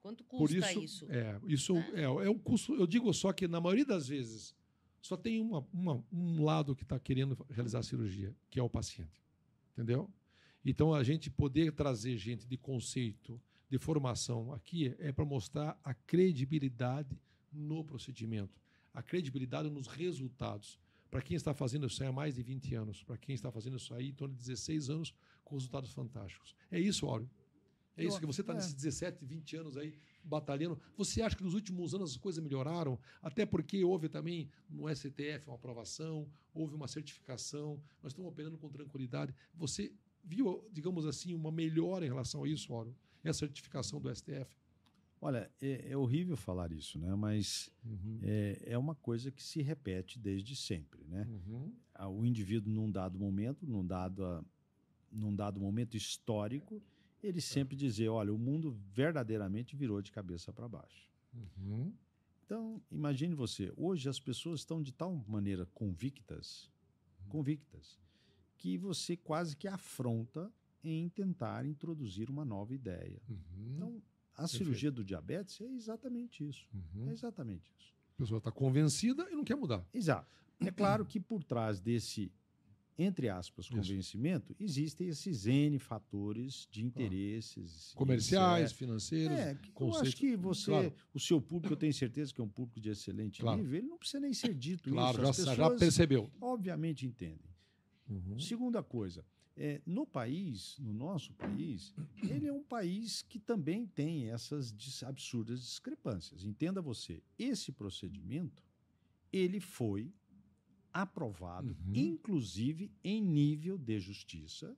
Quanto 0.02 0.24
custa 0.26 0.58
isso, 0.58 0.80
isso? 0.84 1.08
É, 1.10 1.40
isso 1.48 1.74
né? 1.74 1.92
é, 1.96 2.04
é 2.04 2.30
um 2.30 2.38
custo. 2.38 2.76
Eu 2.76 2.86
digo 2.86 3.12
só 3.14 3.32
que, 3.34 3.48
na 3.48 3.60
maioria 3.62 3.86
das 3.86 4.08
vezes, 4.10 4.54
só 5.02 5.16
tem 5.18 5.40
uma, 5.42 5.66
uma- 5.74 6.04
um 6.12 6.44
lado 6.44 6.76
que 6.76 6.84
está 6.84 7.00
querendo 7.00 7.38
realizar 7.50 7.80
a 7.80 7.84
cirurgia, 7.84 8.36
que 8.50 8.60
é 8.60 8.64
o 8.64 8.70
paciente. 8.70 9.24
Entendeu? 9.72 10.08
Então, 10.66 10.94
a 10.94 11.04
gente 11.04 11.30
poder 11.32 11.72
trazer 11.72 12.18
gente 12.18 12.46
de 12.46 12.58
conceito, 12.58 13.42
de 13.74 13.80
formação 13.80 14.54
aqui, 14.54 14.96
é 15.00 15.12
para 15.12 15.26
mostrar 15.26 15.80
a 15.84 15.96
credibilidade 15.96 17.20
no 17.52 17.84
procedimento, 17.84 18.62
a 18.94 19.02
credibilidade 19.02 19.68
nos 19.68 19.88
resultados. 19.88 20.80
Para 21.10 21.24
quem 21.24 21.36
está 21.36 21.56
fazendo 21.56 21.88
isso 21.88 22.04
há 22.04 22.12
mais 22.12 22.36
de 22.36 22.44
20 22.44 22.76
anos, 22.76 23.04
para 23.04 23.18
quem 23.18 23.34
está 23.34 23.52
fazendo 23.52 23.78
isso 23.78 23.92
aí 23.96 24.10
em 24.10 24.14
torno 24.14 24.36
de 24.36 24.42
16 24.42 24.92
anos, 24.92 25.12
com 25.44 25.56
resultados 25.56 25.92
fantásticos. 25.92 26.56
É 26.70 26.80
isso, 26.80 27.08
Áureo. 27.08 27.28
É 27.98 28.06
isso 28.06 28.20
que 28.20 28.28
você 28.28 28.42
está 28.42 28.54
é. 28.54 28.58
nesses 28.58 28.76
17, 28.76 29.26
20 29.26 29.58
anos 29.58 29.76
aí 29.76 29.98
batalhando. 30.24 30.80
Você 30.96 31.24
acha 31.24 31.36
que 31.36 31.44
nos 31.44 31.56
últimos 31.56 31.96
anos 31.96 32.12
as 32.12 32.18
coisas 32.18 32.44
melhoraram? 32.44 33.00
Até 33.24 33.44
porque 33.44 33.84
houve 33.84 34.08
também 34.08 34.52
no 34.70 34.88
STF 34.96 35.48
uma 35.48 35.56
aprovação, 35.56 36.30
houve 36.54 36.76
uma 36.76 36.88
certificação, 36.88 37.82
nós 38.04 38.12
estamos 38.12 38.32
operando 38.32 38.56
com 38.56 38.70
tranquilidade. 38.70 39.34
Você 39.56 39.92
viu, 40.24 40.64
digamos 40.72 41.08
assim, 41.08 41.34
uma 41.34 41.52
melhora 41.52 42.06
em 42.06 42.10
relação 42.10 42.44
a 42.44 42.48
isso, 42.48 42.72
Áureo? 43.24 43.30
Essa 43.30 43.40
certificação 43.40 44.00
do 44.00 44.14
STF? 44.14 44.56
Olha, 45.22 45.50
é, 45.62 45.92
é 45.92 45.98
horrível 45.98 46.36
falar 46.36 46.72
isso, 46.74 47.00
né? 47.00 47.16
Mas 47.16 47.72
é, 48.22 48.62
é 48.74 48.78
uma 48.78 48.94
coisa 48.94 49.32
que 49.32 49.42
se 49.42 49.62
repete 49.62 50.20
desde 50.20 50.54
sempre, 50.54 51.02
né? 51.06 51.26
Uhum. 51.30 51.74
Ah, 51.94 52.10
O 52.10 52.26
indivíduo, 52.26 52.72
num 52.72 52.92
dado 52.92 53.18
momento, 53.18 53.66
num 53.66 53.86
dado, 53.86 54.26
ah, 54.26 54.44
num 55.10 55.34
dado 55.34 55.62
momento 55.62 55.96
histórico, 55.96 56.84
ele 57.24 57.40
sempre 57.40 57.78
dizer, 57.78 58.10
olha, 58.10 58.34
o 58.34 58.38
mundo 58.38 58.78
verdadeiramente 58.92 59.78
virou 59.78 60.02
de 60.02 60.12
cabeça 60.12 60.52
para 60.52 60.68
baixo. 60.68 61.10
Uhum. 61.34 61.94
Então, 62.46 62.82
imagine 62.92 63.34
você, 63.34 63.72
hoje 63.78 64.10
as 64.10 64.20
pessoas 64.20 64.60
estão 64.60 64.84
de 64.84 64.92
tal 64.92 65.16
maneira 65.26 65.66
convictas, 65.68 66.70
convictas, 67.30 67.98
que 68.58 68.78
você 68.78 69.16
quase 69.16 69.56
que 69.56 69.70
afronta 69.70 70.52
em 70.84 71.08
tentar 71.10 71.66
introduzir 71.66 72.30
uma 72.30 72.44
nova 72.44 72.74
ideia. 72.74 73.22
Uhum. 73.30 73.74
Então, 73.76 74.02
a 74.36 74.48
cirurgia 74.48 74.92
do 74.92 75.04
diabetes 75.04 75.62
é 75.62 75.66
exatamente 75.72 76.48
isso. 76.48 76.68
Uhum. 76.74 77.10
É 77.10 77.14
exatamente 77.14 77.72
isso. 77.78 77.94
A 78.16 78.18
pessoa 78.18 78.38
está 78.40 78.52
convencida 78.52 79.28
e 79.32 79.36
não 79.36 79.44
quer 79.44 79.56
mudar. 79.56 79.86
Exato. 79.94 80.28
É 80.60 80.72
claro 80.72 81.06
que 81.06 81.20
por 81.20 81.44
trás 81.44 81.80
desse, 81.82 82.32
entre 82.98 83.28
aspas, 83.28 83.66
Isso. 83.66 83.76
convencimento, 83.76 84.56
existem 84.60 85.08
esses 85.08 85.46
N 85.48 85.78
fatores 85.80 86.68
de 86.72 86.84
interesses. 86.86 87.92
Comerciais, 87.96 88.66
etc. 88.70 88.78
financeiros. 88.78 89.38
É, 89.38 89.56
que 89.56 89.82
eu 89.82 89.96
acho 89.98 90.16
que 90.16 90.36
você, 90.36 90.72
Claro. 90.72 90.94
o 91.14 91.20
seu 91.20 91.42
público, 91.42 91.74
eu 91.74 91.78
tenho 91.78 91.94
certeza 91.94 92.34
que 92.34 92.40
é 92.40 92.44
um 92.44 92.48
público 92.50 92.80
de 92.80 92.90
excelente 92.90 93.42
Claro. 93.42 93.58
nível, 93.62 93.78
ele 93.80 93.88
não 93.88 93.98
precisa 93.98 94.20
nem 94.20 94.34
ser 94.34 94.54
dito 94.54 94.90
Claro, 94.92 95.16
isso. 95.16 95.24
já, 95.24 95.30
As 95.52 95.58
já 95.58 95.64
pessoas, 95.70 95.80
percebeu. 95.80 96.32
obviamente, 96.40 97.06
entendem. 97.06 97.52
Uhum. 98.10 98.40
Segunda 98.40 98.84
coisa, 98.84 99.26
é, 99.56 99.82
no 99.86 100.06
país, 100.06 100.78
no 100.80 100.94
nosso 100.94 101.34
país, 101.34 101.94
ele 102.24 102.48
é 102.48 102.52
um 102.54 102.64
país 102.64 103.22
que 103.22 103.40
também 103.40 103.86
tem 103.86 104.30
essas 104.30 104.74
absurdas 105.04 105.62
discrepâncias. 105.62 106.44
Entenda 106.44 106.82
você, 106.82 107.22
esse 107.38 107.72
procedimento, 107.72 108.64
ele 109.32 109.60
foi 109.60 110.12
aprovado, 110.92 111.76
Uhum. 111.86 111.94
inclusive 111.96 112.92
em 113.04 113.22
nível 113.22 113.78
de 113.78 114.00
justiça 114.00 114.78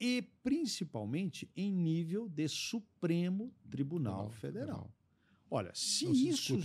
e 0.00 0.22
principalmente 0.42 1.50
em 1.56 1.70
nível 1.72 2.28
de 2.28 2.48
Supremo 2.48 3.52
Tribunal 3.70 4.30
Federal. 4.30 4.90
Olha, 5.50 5.70
se 5.74 6.06
isso 6.28 6.58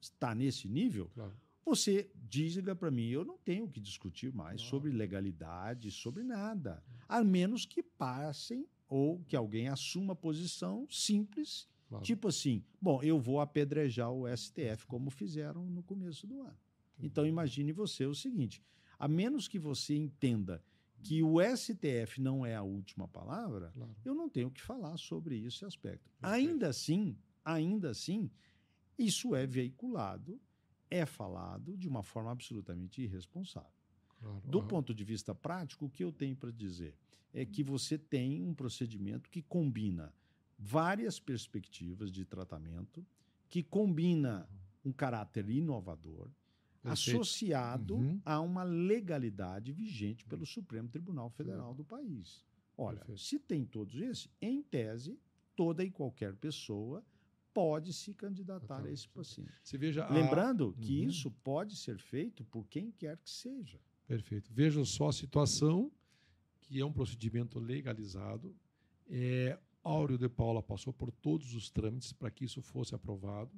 está 0.00 0.34
nesse 0.34 0.68
nível, 0.68 1.08
Claro. 1.14 1.36
Você 1.68 2.10
diga 2.28 2.74
para 2.74 2.90
mim, 2.90 3.08
eu 3.08 3.24
não 3.24 3.38
tenho 3.38 3.68
que 3.68 3.80
discutir 3.80 4.32
mais 4.32 4.60
Não. 4.62 4.68
sobre 4.68 4.90
legalidade, 4.90 5.90
sobre 5.90 6.22
nada, 6.22 6.82
a 7.08 7.22
menos 7.22 7.64
que 7.64 7.82
passem 7.82 8.66
ou 8.88 9.20
que 9.24 9.36
alguém 9.36 9.68
assuma 9.68 10.14
posição 10.16 10.86
simples, 10.90 11.68
claro. 11.88 12.04
tipo 12.04 12.28
assim, 12.28 12.64
bom, 12.80 13.02
eu 13.02 13.18
vou 13.20 13.40
apedrejar 13.40 14.10
o 14.10 14.24
STF 14.34 14.86
como 14.86 15.10
fizeram 15.10 15.64
no 15.66 15.82
começo 15.82 16.26
do 16.26 16.40
ano. 16.42 16.56
Então 17.00 17.26
imagine 17.26 17.70
você 17.72 18.06
o 18.06 18.14
seguinte, 18.14 18.62
a 18.98 19.06
menos 19.06 19.46
que 19.46 19.58
você 19.58 19.94
entenda 19.94 20.62
que 21.02 21.22
o 21.22 21.36
STF 21.40 22.20
não 22.20 22.44
é 22.44 22.56
a 22.56 22.62
última 22.62 23.06
palavra, 23.06 23.70
Claro. 23.72 23.94
eu 24.04 24.14
não 24.14 24.28
tenho 24.28 24.50
que 24.50 24.60
falar 24.60 24.96
sobre 24.96 25.44
esse 25.44 25.64
aspecto. 25.64 26.10
Ainda 26.20 26.68
assim, 26.68 27.16
ainda 27.44 27.90
assim, 27.90 28.28
isso 28.98 29.34
é 29.34 29.46
veiculado, 29.46 30.40
é 30.90 31.04
falado 31.06 31.76
de 31.76 31.88
uma 31.88 32.02
forma 32.02 32.30
absolutamente 32.30 33.02
irresponsável. 33.02 33.70
claro. 34.20 34.40
Do 34.44 34.62
ponto 34.64 34.94
de 34.94 35.04
vista 35.04 35.34
prático, 35.34 35.86
o 35.86 35.90
que 35.90 36.04
eu 36.04 36.12
tenho 36.12 36.36
para 36.36 36.50
dizer 36.50 36.94
é 37.32 37.44
que 37.44 37.62
você 37.62 37.98
tem 37.98 38.42
um 38.42 38.54
procedimento 38.54 39.28
que 39.30 39.42
combina 39.42 40.12
várias 40.58 41.20
perspectivas 41.20 42.10
de 42.10 42.24
tratamento, 42.24 43.06
que 43.48 43.62
combina 43.62 44.48
um 44.84 44.92
caráter 44.92 45.48
inovador. 45.48 46.30
Perfeito. 46.80 47.20
associado 47.20 47.96
Uhum. 47.96 48.20
a 48.24 48.40
uma 48.40 48.62
legalidade 48.62 49.72
vigente 49.72 50.24
pelo 50.24 50.46
Supremo 50.46 50.88
Tribunal 50.88 51.28
Federal 51.28 51.74
do 51.74 51.84
país. 51.84 52.44
Olha, 52.76 52.98
Perfeito. 52.98 53.20
se 53.20 53.38
tem 53.38 53.64
todos 53.64 53.96
esses, 53.96 54.28
em 54.40 54.62
tese, 54.62 55.18
toda 55.56 55.84
e 55.84 55.90
qualquer 55.90 56.36
pessoa 56.36 57.04
pode 57.58 57.92
se 57.92 58.14
candidatar 58.14 58.84
a 58.84 58.90
esse 58.90 59.08
paciente. 59.08 59.50
Você 59.64 59.76
veja. 59.76 60.04
a- 60.04 60.12
Lembrando 60.12 60.72
que 60.80 61.00
Uhum. 61.02 61.08
isso 61.08 61.28
pode 61.42 61.74
ser 61.74 61.98
feito 61.98 62.44
por 62.44 62.64
quem 62.68 62.92
quer 62.92 63.16
que 63.18 63.28
seja. 63.28 63.80
Perfeito. 64.06 64.48
Veja 64.54 64.84
só 64.84 65.08
a 65.08 65.12
situação, 65.12 65.90
que 66.60 66.78
é 66.80 66.84
um 66.86 66.92
procedimento 66.92 67.58
legalizado. 67.58 68.54
É, 69.10 69.58
Áureo 69.82 70.16
de 70.16 70.28
Paula 70.28 70.62
passou 70.62 70.92
por 70.92 71.10
todos 71.10 71.52
os 71.54 71.68
trâmites 71.68 72.12
para 72.12 72.30
que 72.30 72.44
isso 72.44 72.62
fosse 72.62 72.94
aprovado. 72.94 73.50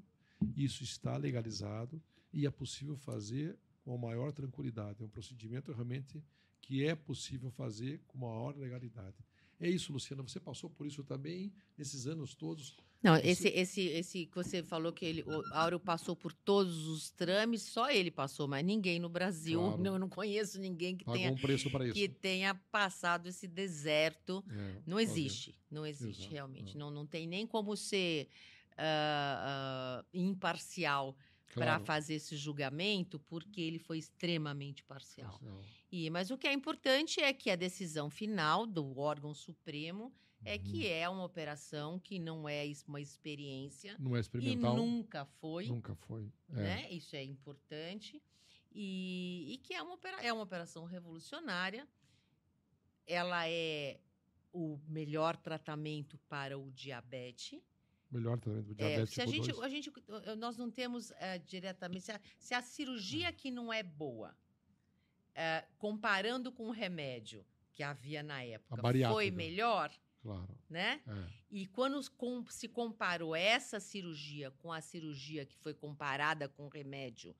Isso 0.56 0.82
está 0.82 1.16
legalizado 1.18 2.02
e 2.32 2.46
é 2.46 2.50
possível 2.50 2.96
fazer 2.96 3.58
com 3.84 3.92
a 3.94 3.98
maior 3.98 4.32
tranquilidade. 4.32 5.02
É 5.02 5.04
um 5.04 5.08
procedimento 5.10 5.72
realmente 5.72 6.22
que 6.62 6.84
é 6.86 6.94
possível 6.94 7.50
fazer 7.50 8.00
com 8.06 8.16
maior 8.16 8.56
legalidade. 8.56 9.16
É 9.58 9.68
isso, 9.68 9.92
Luciana. 9.92 10.22
Você 10.22 10.40
passou 10.40 10.70
por 10.70 10.86
isso 10.86 11.04
também 11.04 11.52
nesses 11.76 12.06
anos 12.06 12.34
todos. 12.34 12.78
Não, 13.02 13.16
esse, 13.16 13.48
esse, 13.48 13.80
esse 13.86 14.26
que 14.26 14.34
você 14.34 14.62
falou 14.62 14.92
que 14.92 15.04
ele, 15.06 15.22
o 15.22 15.42
Áureo 15.54 15.80
passou 15.80 16.14
por 16.14 16.32
todos 16.34 16.86
os 16.86 17.10
trâmites, 17.10 17.66
só 17.66 17.90
ele 17.90 18.10
passou, 18.10 18.46
mas 18.46 18.62
ninguém 18.64 18.98
no 18.98 19.08
Brasil, 19.08 19.58
Claro. 19.80 19.82
não, 19.82 19.92
eu 19.94 19.98
não 19.98 20.08
conheço 20.08 20.60
ninguém 20.60 20.96
que 20.96 21.04
Pagou 21.04 21.18
tenha, 21.18 21.32
um 21.32 21.36
preço 21.36 21.68
isso. 21.68 21.94
que 21.94 22.08
tenha 22.08 22.54
passado 22.54 23.26
esse 23.28 23.48
deserto. 23.48 24.44
É, 24.50 24.82
Não 24.86 25.00
existe, 25.00 25.58
não 25.70 25.86
existe 25.86 26.20
Exato, 26.22 26.34
realmente. 26.34 26.76
é. 26.76 26.78
Não, 26.78 26.90
não 26.90 27.06
tem 27.06 27.26
nem 27.26 27.46
como 27.46 27.74
ser 27.74 28.28
ah, 28.76 30.02
ah, 30.02 30.04
imparcial 30.12 31.12
vendo? 31.12 31.30
para 31.54 31.66
Claro. 31.72 31.84
fazer 31.84 32.14
esse 32.14 32.36
julgamento, 32.36 33.18
porque 33.20 33.60
ele 33.60 33.78
foi 33.78 33.98
extremamente 33.98 34.84
parcial. 34.84 35.30
Parcial. 35.32 35.62
E, 35.90 36.08
mas 36.10 36.30
o 36.30 36.38
que 36.38 36.46
é 36.46 36.52
importante 36.52 37.20
é 37.20 37.32
que 37.32 37.50
a 37.50 37.56
decisão 37.56 38.08
final 38.10 38.66
do 38.66 38.96
órgão 38.98 39.34
supremo 39.34 40.12
é 40.44 40.58
que 40.58 40.86
é 40.86 41.08
uma 41.08 41.24
operação 41.24 41.98
que 41.98 42.18
não 42.18 42.48
é 42.48 42.64
uma 42.86 43.00
experiência 43.00 43.96
Não 43.98 44.14
é 44.14 44.18
e 44.18 44.20
experimental. 44.20 44.76
nunca 44.76 45.24
foi, 45.24 45.66
Nunca 45.66 45.94
foi. 45.94 46.32
É. 46.50 46.54
né? 46.54 46.90
Isso 46.92 47.14
é 47.14 47.22
importante. 47.22 48.22
E, 48.72 49.52
e 49.52 49.58
que 49.58 49.74
é 49.74 49.82
uma, 49.82 49.98
é 50.22 50.32
uma 50.32 50.42
operação 50.42 50.84
revolucionária. 50.84 51.86
Ela 53.06 53.48
é 53.48 54.00
o 54.52 54.78
melhor 54.88 55.36
tratamento 55.36 56.18
para 56.28 56.58
o 56.58 56.70
diabetes. 56.72 57.60
Melhor 58.10 58.38
tratamento 58.38 58.66
do 58.74 58.82
É, 58.82 58.88
diabetes 58.88 59.14
se 59.14 59.20
a 59.22 59.26
tipo 59.26 59.36
gente, 59.44 59.52
2. 59.52 59.64
a 59.64 59.68
gente, 59.68 59.92
nós 60.38 60.56
não 60.56 60.70
temos 60.70 61.10
eh, 61.12 61.38
diretamente. 61.38 62.04
Se 62.04 62.12
a, 62.12 62.20
se 62.38 62.54
a 62.54 62.62
cirurgia 62.62 63.32
que 63.32 63.50
não 63.50 63.72
é 63.72 63.82
boa, 63.82 64.36
eh, 65.34 65.64
comparando 65.78 66.50
com 66.52 66.68
o 66.68 66.72
remédio 66.72 67.44
que 67.72 67.82
havia 67.82 68.22
na 68.22 68.42
época, 68.42 68.80
foi 69.10 69.30
melhor, 69.30 69.90
Claro. 70.22 70.54
né? 70.68 71.00
É. 71.06 71.28
E 71.50 71.66
quando 71.66 72.00
se 72.50 72.68
comparou 72.68 73.34
essa 73.34 73.80
cirurgia 73.80 74.50
com 74.58 74.70
a 74.72 74.80
cirurgia 74.80 75.46
que 75.46 75.56
foi 75.56 75.72
comparada 75.74 76.48
com 76.48 76.66
o 76.66 76.68
remédio, 76.68 77.34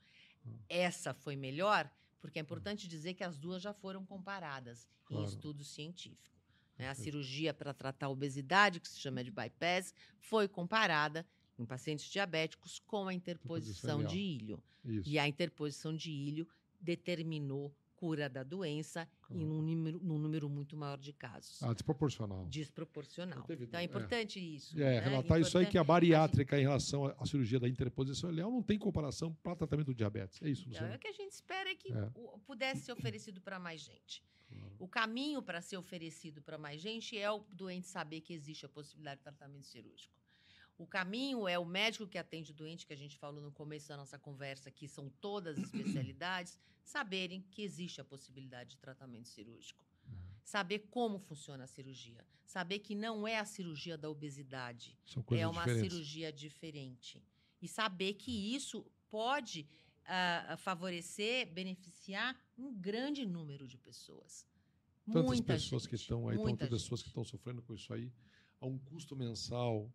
Hum. 0.47 0.57
essa 0.69 1.13
foi 1.13 1.37
melhor, 1.37 1.91
porque 2.21 2.39
é 2.39 2.43
importante 2.43 2.89
dizer 2.89 3.13
que 3.13 3.23
as 3.23 3.37
duas 3.37 3.61
já 3.63 3.75
foram 3.75 4.07
comparadas 4.07 4.89
Claro. 5.05 5.23
em 5.23 5.27
estudo 5.29 5.63
científico. 5.65 6.31
né? 6.79 6.89
A 6.89 6.95
cirurgia 6.95 7.53
para 7.53 7.75
tratar 7.75 8.07
a 8.07 8.09
obesidade, 8.09 8.81
que 8.81 8.89
se 8.89 8.99
chama 8.99 9.23
de 9.23 9.31
bypass, 9.31 9.93
foi 10.19 10.49
comparada 10.49 11.27
em 11.59 11.67
pacientes 11.67 12.07
diabéticos 12.11 12.79
com 12.87 13.07
a 13.07 13.13
interposição 13.13 13.99
ileal. 14.01 14.11
de 14.11 14.19
ilho. 14.19 14.63
Isso. 14.83 15.07
E 15.07 15.19
a 15.19 15.29
interposição 15.29 15.95
de 15.95 16.11
ilho 16.11 16.49
determinou 16.81 17.71
cura 18.01 18.31
da 18.31 18.43
doença 18.43 19.07
em 19.31 19.41
Claro. 19.45 19.53
um 19.53 19.63
número, 19.63 20.01
num 20.03 20.19
número 20.19 20.49
muito 20.49 20.75
maior 20.75 20.97
de 20.97 21.13
casos 21.13 21.63
Ah, 21.63 21.75
desproporcional. 21.75 22.47
desproporcional. 22.47 23.39
Não 23.41 23.45
teve- 23.47 23.65
Então 23.65 23.79
é 23.79 23.83
é. 23.83 23.87
importante 23.87 24.41
isso. 24.41 24.75
É, 24.81 24.99
né? 24.99 25.01
relatar 25.01 25.39
isso 25.39 25.59
aí 25.59 25.67
que 25.67 25.77
a 25.77 25.85
bariátrica 25.85 26.59
em 26.59 26.63
relação 26.63 27.05
à 27.07 27.27
cirurgia 27.27 27.61
da 27.61 27.69
interposição 27.69 28.31
ileal 28.33 28.51
não 28.51 28.63
tem 28.63 28.79
comparação 28.79 29.35
para 29.43 29.55
tratamento 29.55 29.89
do 29.89 29.95
diabetes. 29.95 30.41
É 30.43 30.49
isso, 30.49 30.63
Então, 30.63 30.73
Luciano. 30.73 30.95
é 30.95 30.97
o 30.97 30.99
que 30.99 31.09
a 31.09 31.13
gente 31.13 31.33
espera 31.33 31.69
é 31.71 31.75
que 31.75 31.93
É. 31.93 32.11
pudesse 32.47 32.81
ser 32.87 32.93
oferecido 32.93 33.39
para 33.43 33.59
mais 33.59 33.83
gente. 33.83 34.25
Claro. 34.49 34.75
O 34.79 34.89
caminho 34.89 35.43
para 35.43 35.61
ser 35.61 35.77
oferecido 35.77 36.41
para 36.43 36.57
mais 36.57 36.81
gente 36.81 37.17
é 37.19 37.31
o 37.31 37.45
doente 37.53 37.87
saber 37.87 38.23
que 38.23 38.33
existe 38.33 38.65
a 38.65 38.69
possibilidade 38.69 39.19
de 39.19 39.23
tratamento 39.25 39.67
cirúrgico. 39.67 40.15
O 40.81 40.87
caminho 40.87 41.47
é 41.47 41.59
o 41.59 41.65
médico 41.67 42.07
que 42.07 42.17
atende 42.17 42.53
o 42.53 42.55
doente, 42.55 42.87
que 42.87 42.95
a 42.95 42.97
gente 42.97 43.19
falou 43.19 43.43
no 43.43 43.53
começo 43.53 43.87
da 43.87 43.99
nossa 43.99 44.19
conversa, 44.19 44.71
que 44.71 44.89
são 44.89 45.11
todas 45.21 45.59
as 45.59 45.65
especialidades, 45.65 46.59
saberem 46.83 47.43
que 47.51 47.61
existe 47.61 48.01
a 48.01 48.05
possibilidade 48.05 48.71
de 48.71 48.77
tratamento 48.79 49.29
cirúrgico. 49.29 49.85
Saber 50.43 50.79
como 50.91 51.19
funciona 51.19 51.65
a 51.65 51.67
cirurgia. 51.67 52.27
Saber 52.47 52.79
que 52.79 52.95
não 52.95 53.29
é 53.29 53.39
a 53.39 53.45
cirurgia 53.45 53.99
da 53.99 54.09
obesidade, 54.09 54.99
é 55.33 55.47
uma 55.47 55.67
diferentes. 55.67 55.93
cirurgia 55.93 56.33
diferente. 56.33 57.23
E 57.61 57.69
saber 57.69 58.15
que 58.15 58.33
isso 58.55 58.87
pode 59.11 59.69
ah, 60.07 60.57
favorecer, 60.57 61.47
beneficiar 61.53 62.35
um 62.57 62.73
grande 62.73 63.27
número 63.27 63.69
de 63.69 63.77
pessoas. 63.77 64.47
Tantas 65.05 65.27
Muita 65.27 65.53
pessoas 65.53 65.87
que 65.87 65.95
gente, 65.95 66.05
estão 66.05 66.27
aí, 66.27 66.39
tantas 66.39 66.71
pessoas 66.71 67.03
que 67.03 67.09
estão 67.09 67.23
sofrendo 67.23 67.61
com 67.61 67.75
isso 67.75 67.93
aí, 67.93 68.11
a 68.59 68.67
um 68.67 68.79
custo 68.79 69.15
mensal 69.15 69.93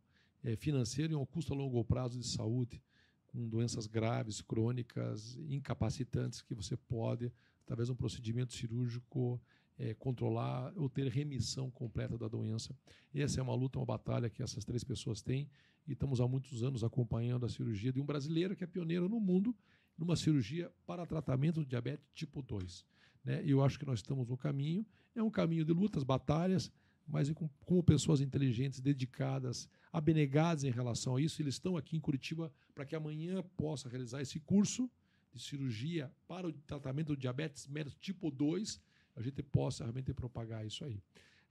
financeiro 0.57 1.13
e 1.13 1.15
um 1.15 1.25
custo 1.25 1.53
a 1.53 1.55
longo 1.55 1.81
prazo 1.85 2.19
de 2.19 2.27
saúde, 2.27 2.83
com 3.27 3.47
doenças 3.47 3.87
graves, 3.87 4.41
crônicas, 4.41 5.37
incapacitantes, 5.47 6.41
que 6.41 6.53
você 6.53 6.75
pode, 6.75 7.31
através 7.63 7.87
de 7.87 7.93
um 7.93 7.95
procedimento 7.95 8.53
cirúrgico, 8.53 9.41
eh, 9.77 9.93
controlar 9.93 10.73
ou 10.75 10.89
ter 10.89 11.07
remissão 11.07 11.69
completa 11.71 12.17
da 12.17 12.27
doença. 12.27 12.77
Essa 13.13 13.39
é 13.39 13.43
uma 13.43 13.55
luta, 13.55 13.79
uma 13.79 13.85
batalha 13.85 14.29
que 14.29 14.43
essas 14.43 14.63
três 14.63 14.83
pessoas 14.83 15.21
têm 15.21 15.49
e 15.87 15.93
estamos 15.93 16.21
há 16.21 16.27
muitos 16.27 16.63
anos 16.63 16.83
acompanhando 16.83 17.45
a 17.45 17.49
cirurgia 17.49 17.91
de 17.91 17.99
um 17.99 18.05
brasileiro 18.05 18.55
que 18.55 18.63
é 18.63 18.67
pioneiro 18.67 19.09
no 19.09 19.19
mundo 19.19 19.55
numa 19.97 20.15
cirurgia 20.15 20.71
para 20.85 21.05
tratamento 21.05 21.61
do 21.61 21.65
diabetes 21.65 22.05
tipo 22.13 22.41
2. 22.41 22.85
Né? 23.23 23.41
Eu 23.45 23.63
acho 23.63 23.79
que 23.79 23.85
nós 23.85 23.99
estamos 23.99 24.27
no 24.27 24.37
caminho. 24.37 24.85
É 25.15 25.23
um 25.23 25.29
caminho 25.29 25.65
de 25.65 25.73
lutas, 25.73 26.03
batalhas, 26.03 26.71
mas 27.07 27.31
com, 27.31 27.47
como 27.65 27.83
pessoas 27.83 28.21
inteligentes, 28.21 28.79
dedicadas, 28.79 29.69
abnegadas 29.91 30.63
em 30.63 30.71
relação 30.71 31.15
a 31.15 31.21
isso. 31.21 31.41
Eles 31.41 31.55
estão 31.55 31.77
aqui 31.77 31.95
em 31.95 31.99
Curitiba 31.99 32.51
para 32.73 32.85
que 32.85 32.95
amanhã 32.95 33.43
possa 33.55 33.87
realizar 33.87 34.21
esse 34.21 34.39
curso 34.39 34.89
de 35.31 35.41
cirurgia 35.41 36.11
para 36.27 36.47
o 36.47 36.53
tratamento 36.53 37.07
do 37.07 37.17
diabetes 37.17 37.67
mellitus 37.67 37.95
tipo 37.99 38.31
2, 38.31 38.81
a 39.15 39.21
gente 39.21 39.43
possa 39.43 39.83
realmente 39.83 40.13
propagar 40.13 40.65
isso 40.65 40.83
aí. 40.85 41.01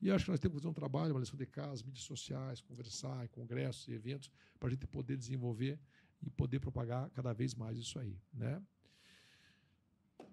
E 0.00 0.11
acho 0.11 0.24
que 0.24 0.30
nós 0.30 0.40
temos 0.40 0.57
que 0.57 0.61
fazer 0.61 0.70
um 0.70 0.74
trabalho, 0.74 1.14
uma 1.14 1.20
lição 1.20 1.36
de 1.36 1.46
casa, 1.46 1.84
mídias 1.84 2.05
sociais, 2.05 2.61
conversar 2.61 3.28
congressos 3.28 3.88
e 3.88 3.92
eventos, 3.92 4.30
para 4.59 4.68
a 4.68 4.70
gente 4.70 4.86
poder 4.86 5.16
desenvolver 5.16 5.78
e 6.22 6.30
poder 6.30 6.61
propagar 6.61 7.09
cada 7.11 7.32
vez 7.32 7.55
mais 7.55 7.78
isso 7.78 7.98
aí. 7.98 8.18
Né? 8.32 8.61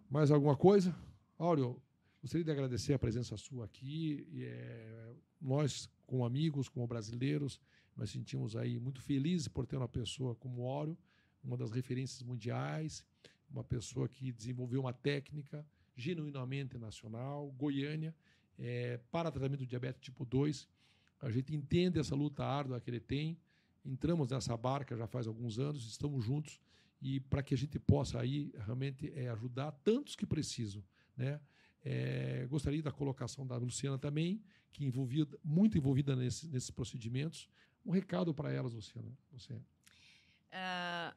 Mais 0.10 0.32
alguma 0.32 0.56
coisa? 0.56 0.96
Áureo, 1.38 1.82
gostaria 2.22 2.46
de 2.46 2.52
agradecer 2.52 2.94
a 2.94 3.00
presença 3.00 3.36
sua 3.36 3.66
aqui. 3.66 4.28
E, 4.32 4.44
é, 4.44 5.14
nós, 5.42 5.90
como 6.06 6.24
amigos, 6.24 6.70
como 6.70 6.86
brasileiros, 6.86 7.60
nós 7.98 8.10
sentimos 8.10 8.56
aí 8.56 8.80
muito 8.80 9.02
felizes 9.02 9.48
por 9.48 9.66
ter 9.66 9.78
uma 9.78 9.88
pessoa 9.88 10.36
como 10.36 10.68
Áureo, 10.68 10.98
uma 11.44 11.58
das 11.58 11.72
referências 11.72 12.22
mundiais, 12.22 13.04
uma 13.50 13.64
pessoa 13.64 14.08
que 14.08 14.32
desenvolveu 14.32 14.82
uma 14.82 14.94
técnica 14.94 15.66
genuinamente 15.96 16.78
nacional, 16.78 17.52
Goiânia, 17.52 18.16
é, 18.58 18.98
para 19.12 19.32
tratamento 19.32 19.60
do 19.60 19.66
diabetes 19.66 20.02
tipo 20.02 20.24
2. 20.24 20.68
A 21.22 21.30
gente 21.32 21.56
entende 21.56 22.00
essa 22.00 22.16
luta 22.16 22.46
árdua 22.46 22.80
que 22.80 22.90
ele 22.90 23.00
tem, 23.00 23.38
entramos 23.84 24.30
nessa 24.30 24.56
barca 24.56 24.96
já 24.96 25.08
faz 25.08 25.28
alguns 25.28 25.60
anos, 25.60 25.86
estamos 25.88 26.24
juntos 26.24 26.62
e 27.02 27.20
para 27.20 27.42
que 27.42 27.54
a 27.54 27.58
gente 27.58 27.80
possa 27.80 28.20
aí 28.20 28.54
realmente 28.60 29.12
é, 29.16 29.28
ajudar 29.30 29.72
tantos 29.84 30.16
que 30.16 30.26
precisam, 30.26 30.84
né? 31.18 31.40
É, 31.84 32.46
gostaria 32.48 32.82
da 32.82 32.92
colocação 32.92 33.46
da 33.46 33.58
Luciana 33.58 33.98
também, 33.98 34.42
que 34.72 34.86
envolvida, 34.86 35.38
muito 35.44 35.78
envolvida 35.78 36.16
nesse, 36.16 36.48
nesses 36.48 36.70
procedimentos. 36.70 37.50
Um 37.86 37.92
recado 37.92 38.34
para 38.34 38.52
elas, 38.52 38.74
Luciana. 38.74 39.12
Você. 39.32 39.60
Ah, 40.52 41.16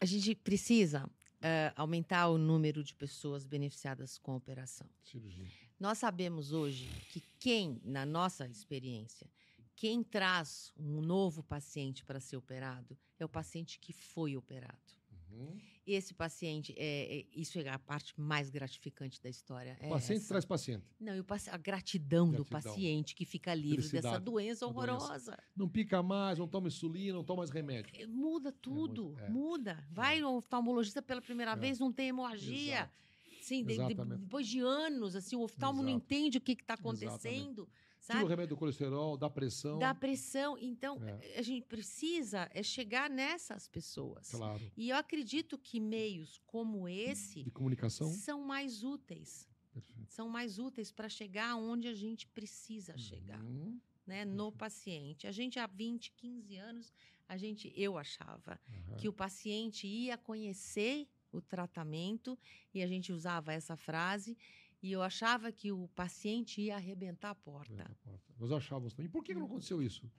a 0.00 0.04
gente 0.04 0.34
precisa 0.36 1.10
ah, 1.42 1.72
aumentar 1.76 2.28
o 2.28 2.38
número 2.38 2.84
de 2.84 2.94
pessoas 2.94 3.46
beneficiadas 3.46 4.18
com 4.18 4.32
a 4.32 4.36
operação. 4.36 4.88
Cirurgia. 5.02 5.46
Nós 5.78 5.98
sabemos 5.98 6.52
hoje 6.52 6.88
que 7.10 7.22
quem, 7.38 7.80
na 7.82 8.04
nossa 8.04 8.46
experiência, 8.46 9.26
quem 9.74 10.02
traz 10.02 10.72
um 10.76 11.00
novo 11.00 11.42
paciente 11.42 12.04
para 12.04 12.20
ser 12.20 12.36
operado 12.36 12.98
é 13.18 13.24
o 13.24 13.28
paciente 13.28 13.78
que 13.78 13.94
foi 13.94 14.36
operado. 14.36 14.99
Uhum. 15.32 15.58
Esse 15.86 16.14
paciente, 16.14 16.74
é, 16.76 17.20
é, 17.20 17.26
isso 17.34 17.58
é 17.58 17.68
a 17.68 17.78
parte 17.78 18.18
mais 18.20 18.48
gratificante 18.50 19.20
da 19.20 19.28
história. 19.28 19.76
É 19.80 19.88
paciente 19.88 20.18
essa. 20.18 20.28
traz 20.28 20.44
paciente. 20.44 20.84
Não, 21.00 21.16
e 21.16 21.18
a 21.18 21.56
gratidão, 21.56 21.56
gratidão, 21.56 22.32
do 22.32 22.44
paciente 22.44 23.14
que 23.14 23.24
fica 23.24 23.52
livre 23.54 23.88
dessa 23.88 24.20
doença 24.20 24.66
horrorosa. 24.66 25.08
Doença. 25.08 25.44
Não 25.56 25.68
pica 25.68 26.02
mais, 26.02 26.38
não 26.38 26.46
toma 26.46 26.68
insulina, 26.68 27.14
não 27.14 27.24
toma 27.24 27.38
mais 27.38 27.50
remédio. 27.50 27.92
É, 28.00 28.06
muda 28.06 28.52
tudo, 28.52 29.16
é, 29.18 29.28
muda. 29.28 29.84
Vai 29.90 30.20
no 30.20 30.36
oftalmologista 30.36 31.02
pela 31.02 31.20
primeira 31.20 31.56
vez, 31.56 31.78
não 31.78 31.92
tem 31.92 32.08
hemorragia. 32.08 32.74
Exato. 32.74 33.00
Sim, 33.40 33.64
de, 33.64 33.76
de, 33.78 33.94
depois 33.94 34.46
de 34.46 34.60
anos, 34.60 35.16
assim, 35.16 35.34
o 35.34 35.40
oftalmo 35.40 35.80
Exato. 35.80 35.90
não 35.90 35.96
entende 35.96 36.38
o 36.38 36.40
que 36.40 36.52
está 36.52 36.74
acontecendo. 36.74 37.62
Exatamente. 37.62 37.89
Sabe? 38.10 38.18
Tira 38.18 38.26
o 38.26 38.28
remédio 38.28 38.56
do 38.56 38.56
colesterol, 38.56 39.16
da 39.16 39.30
pressão. 39.30 39.78
Da 39.78 39.94
pressão. 39.94 40.58
Então, 40.58 40.98
é. 41.04 41.38
a 41.38 41.42
gente 41.42 41.64
precisa 41.66 42.50
é 42.52 42.62
chegar 42.62 43.08
nessas 43.08 43.68
pessoas. 43.68 44.30
Claro. 44.30 44.60
E 44.76 44.90
eu 44.90 44.96
acredito 44.96 45.56
que 45.56 45.78
meios 45.78 46.40
como 46.44 46.88
esse 46.88 47.44
de 47.44 47.50
comunicação 47.50 48.12
são 48.12 48.42
mais 48.42 48.82
úteis. 48.82 49.48
Perfeito. 49.72 50.12
São 50.12 50.28
mais 50.28 50.58
úteis 50.58 50.90
para 50.90 51.08
chegar 51.08 51.54
onde 51.54 51.86
a 51.86 51.94
gente 51.94 52.26
precisa 52.26 52.98
chegar. 52.98 53.40
Uhum. 53.40 53.80
Né, 54.04 54.24
no 54.24 54.50
paciente. 54.50 55.28
A 55.28 55.30
gente 55.30 55.60
há 55.60 55.68
20, 55.68 56.10
15 56.16 56.56
anos, 56.56 56.92
a 57.28 57.36
gente 57.36 57.72
eu 57.76 57.96
achava 57.96 58.58
uhum. 58.68 58.96
que 58.96 59.08
o 59.08 59.12
paciente 59.12 59.86
ia 59.86 60.18
conhecer 60.18 61.06
o 61.30 61.40
tratamento 61.40 62.36
e 62.74 62.82
a 62.82 62.88
gente 62.88 63.12
usava 63.12 63.52
essa 63.52 63.76
frase 63.76 64.36
e 64.82 64.92
eu 64.92 65.02
achava 65.02 65.52
que 65.52 65.70
o 65.70 65.88
paciente 65.88 66.60
ia 66.60 66.76
arrebentar 66.76 67.30
a 67.30 67.34
porta. 67.34 67.82
a 67.82 67.94
porta. 67.96 68.34
Nós 68.38 68.50
achávamos 68.50 68.94
também. 68.94 69.10
Por 69.10 69.22
que, 69.22 69.32
que 69.32 69.38
não 69.38 69.46
aconteceu 69.46 69.82
isso? 69.82 70.10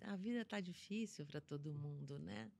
A 0.00 0.16
vida 0.16 0.42
está 0.42 0.60
difícil 0.60 1.24
para 1.24 1.40
todo 1.40 1.72
mundo, 1.72 2.18
né? 2.18 2.50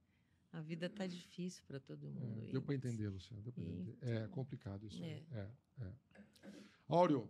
A 0.52 0.60
vida 0.60 0.86
está 0.86 1.06
difícil 1.06 1.62
para 1.66 1.78
todo 1.80 2.10
mundo. 2.10 2.46
É, 2.48 2.52
deu 2.52 2.62
para 2.62 2.74
entender, 2.74 3.08
Luciano. 3.08 3.42
Deu 3.42 3.52
entender. 3.56 3.98
É 4.00 4.26
complicado 4.28 4.86
isso. 4.86 5.02
É. 5.02 5.22
É, 5.32 5.50
é. 5.80 5.92
Áureo, 6.88 7.28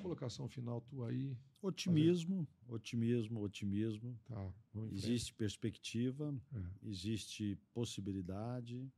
colocação 0.00 0.48
final 0.48 0.80
tua 0.80 1.08
aí. 1.08 1.36
Otimismo, 1.60 2.46
fazer. 2.62 2.74
otimismo, 2.74 3.40
otimismo. 3.42 4.18
Tá, 4.24 4.52
existe 4.90 5.34
perspectiva, 5.34 6.34
é. 6.54 6.88
existe 6.88 7.56
possibilidade 7.74 8.90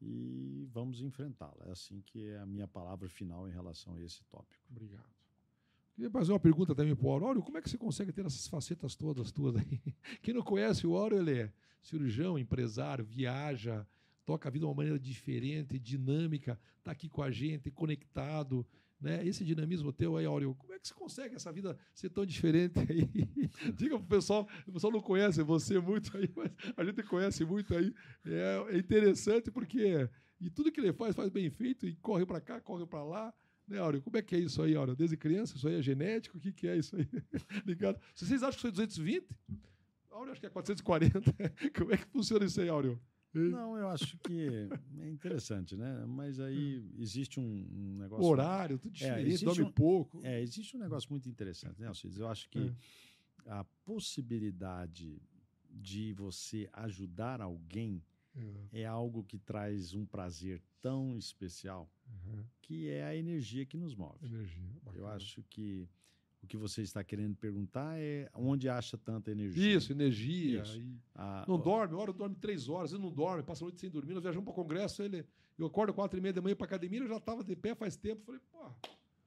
e 0.00 0.68
vamos 0.72 1.00
enfrentá-la. 1.00 1.66
É 1.66 1.70
assim 1.70 2.00
que 2.00 2.28
é 2.28 2.38
a 2.38 2.46
minha 2.46 2.66
palavra 2.68 3.08
final 3.08 3.48
em 3.48 3.52
relação 3.52 3.94
a 3.94 4.00
esse 4.00 4.22
tópico. 4.24 4.62
Obrigado. 4.70 5.18
Queria 5.94 6.10
fazer 6.10 6.32
uma 6.32 6.38
pergunta 6.38 6.74
também 6.74 6.94
para 6.94 7.06
o 7.06 7.10
Aurélio. 7.10 7.42
Como 7.42 7.58
é 7.58 7.62
que 7.62 7.68
você 7.68 7.76
consegue 7.76 8.12
ter 8.12 8.24
essas 8.24 8.46
facetas 8.46 8.94
todas 8.94 9.32
tuas 9.32 9.56
aí? 9.56 9.82
Quem 10.22 10.32
não 10.32 10.42
conhece 10.42 10.86
o 10.86 10.96
Aurélio, 10.96 11.28
ele 11.28 11.40
é 11.40 11.52
cirurgião, 11.82 12.38
empresário, 12.38 13.04
viaja, 13.04 13.86
toca 14.24 14.48
a 14.48 14.52
vida 14.52 14.64
de 14.64 14.68
uma 14.68 14.74
maneira 14.74 14.98
diferente, 14.98 15.78
dinâmica, 15.78 16.60
está 16.78 16.92
aqui 16.92 17.08
com 17.08 17.22
a 17.22 17.30
gente, 17.30 17.70
conectado, 17.70 18.64
né? 19.00 19.26
Esse 19.26 19.44
dinamismo 19.44 19.92
teu 19.92 20.16
aí, 20.16 20.26
Áureo, 20.26 20.54
como 20.54 20.72
é 20.72 20.78
que 20.78 20.88
você 20.88 20.94
consegue 20.94 21.34
essa 21.36 21.52
vida 21.52 21.78
ser 21.94 22.10
tão 22.10 22.26
diferente 22.26 22.78
aí? 22.80 23.08
Diga 23.76 23.98
pro 23.98 24.08
pessoal, 24.08 24.48
o 24.66 24.72
pessoal 24.72 24.92
não 24.92 25.00
conhece 25.00 25.42
você 25.42 25.78
muito 25.78 26.16
aí, 26.16 26.28
mas 26.34 26.52
a 26.76 26.84
gente 26.84 27.02
conhece 27.04 27.44
muito 27.44 27.74
aí. 27.76 27.94
É, 28.24 28.74
é 28.74 28.78
interessante 28.78 29.50
porque 29.50 30.08
e 30.40 30.48
tudo 30.48 30.70
que 30.70 30.80
ele 30.80 30.92
faz, 30.92 31.16
faz 31.16 31.30
bem 31.30 31.50
feito 31.50 31.86
e 31.86 31.96
corre 31.96 32.24
para 32.24 32.40
cá, 32.40 32.60
corre 32.60 32.86
para 32.86 33.02
lá. 33.02 33.34
Né, 33.66 33.78
Áureo? 33.78 34.00
Como 34.00 34.16
é 34.16 34.22
que 34.22 34.34
é 34.34 34.38
isso 34.38 34.62
aí, 34.62 34.74
Áureo? 34.74 34.96
Desde 34.96 35.16
criança, 35.16 35.56
isso 35.56 35.68
aí 35.68 35.74
é 35.74 35.82
genético? 35.82 36.38
O 36.38 36.40
que, 36.40 36.52
que 36.52 36.66
é 36.66 36.76
isso 36.76 36.96
aí? 36.96 37.06
Ligado? 37.66 38.00
Se 38.14 38.26
vocês 38.26 38.42
acham 38.42 38.56
que 38.56 38.62
foi 38.62 38.70
220, 38.70 39.26
Áureo 40.10 40.32
acho 40.32 40.40
que 40.40 40.46
é 40.46 40.50
440. 40.50 41.20
Como 41.76 41.92
é 41.92 41.96
que 41.96 42.06
funciona 42.06 42.44
isso 42.44 42.60
aí, 42.60 42.68
Áureo? 42.68 43.00
Não, 43.38 43.76
eu 43.76 43.88
acho 43.88 44.16
que 44.18 44.68
é 44.98 45.08
interessante, 45.08 45.76
né? 45.76 46.04
Mas 46.06 46.40
aí 46.40 46.78
hum. 46.78 46.90
existe 46.98 47.40
um, 47.40 47.96
negócio. 47.98 48.24
O 48.24 48.28
horário, 48.28 48.78
tudo 48.78 48.92
é, 48.96 48.98
diferente, 48.98 49.42
é, 49.42 49.44
dorme 49.44 49.62
um, 49.62 49.72
pouco. 49.72 50.20
É, 50.24 50.40
existe 50.40 50.76
um 50.76 50.80
negócio 50.80 51.10
muito 51.10 51.28
interessante, 51.28 51.80
né, 51.80 51.88
Alcides? 51.88 52.18
Eu 52.18 52.28
acho 52.28 52.48
que 52.48 52.72
é. 53.46 53.50
a 53.50 53.64
possibilidade 53.84 55.20
de 55.70 56.12
você 56.14 56.68
ajudar 56.72 57.40
alguém 57.40 58.02
é. 58.72 58.82
é 58.82 58.86
algo 58.86 59.24
que 59.24 59.38
traz 59.38 59.94
um 59.94 60.04
prazer 60.04 60.62
tão 60.80 61.16
especial 61.18 61.90
uhum. 62.06 62.44
que 62.60 62.88
é 62.88 63.04
a 63.04 63.16
energia 63.16 63.66
que 63.66 63.76
nos 63.76 63.94
move. 63.94 64.24
Energia, 64.24 64.64
eu 64.94 65.06
acho 65.08 65.42
que 65.44 65.88
o 66.42 66.46
que 66.46 66.56
você 66.56 66.82
está 66.82 67.02
querendo 67.02 67.34
perguntar 67.36 67.98
é 67.98 68.30
onde 68.34 68.68
acha 68.68 68.96
tanta 68.96 69.30
energia. 69.30 69.76
Isso, 69.76 69.92
energia. 69.92 70.62
Isso. 70.62 70.80
Ah, 71.14 71.44
não 71.48 71.56
ó, 71.56 71.58
dorme, 71.58 71.94
hora 71.94 72.12
dorme 72.12 72.36
três 72.36 72.68
horas, 72.68 72.92
ele 72.92 73.02
não 73.02 73.12
dorme, 73.12 73.42
passa 73.42 73.64
a 73.64 73.66
noite 73.66 73.80
sem 73.80 73.90
dormir. 73.90 74.14
Nós 74.14 74.22
viajamos 74.22 74.44
para 74.44 74.52
o 74.52 74.54
congresso, 74.54 75.02
ele, 75.02 75.26
eu 75.58 75.66
acordo 75.66 75.92
quatro 75.92 76.18
e 76.18 76.22
meia 76.22 76.32
da 76.32 76.40
manhã 76.40 76.54
para 76.54 76.66
academia, 76.66 77.00
eu 77.00 77.08
já 77.08 77.16
estava 77.16 77.42
de 77.42 77.56
pé 77.56 77.74
faz 77.74 77.96
tempo. 77.96 78.22
Falei, 78.24 78.40
pô, 78.50 78.70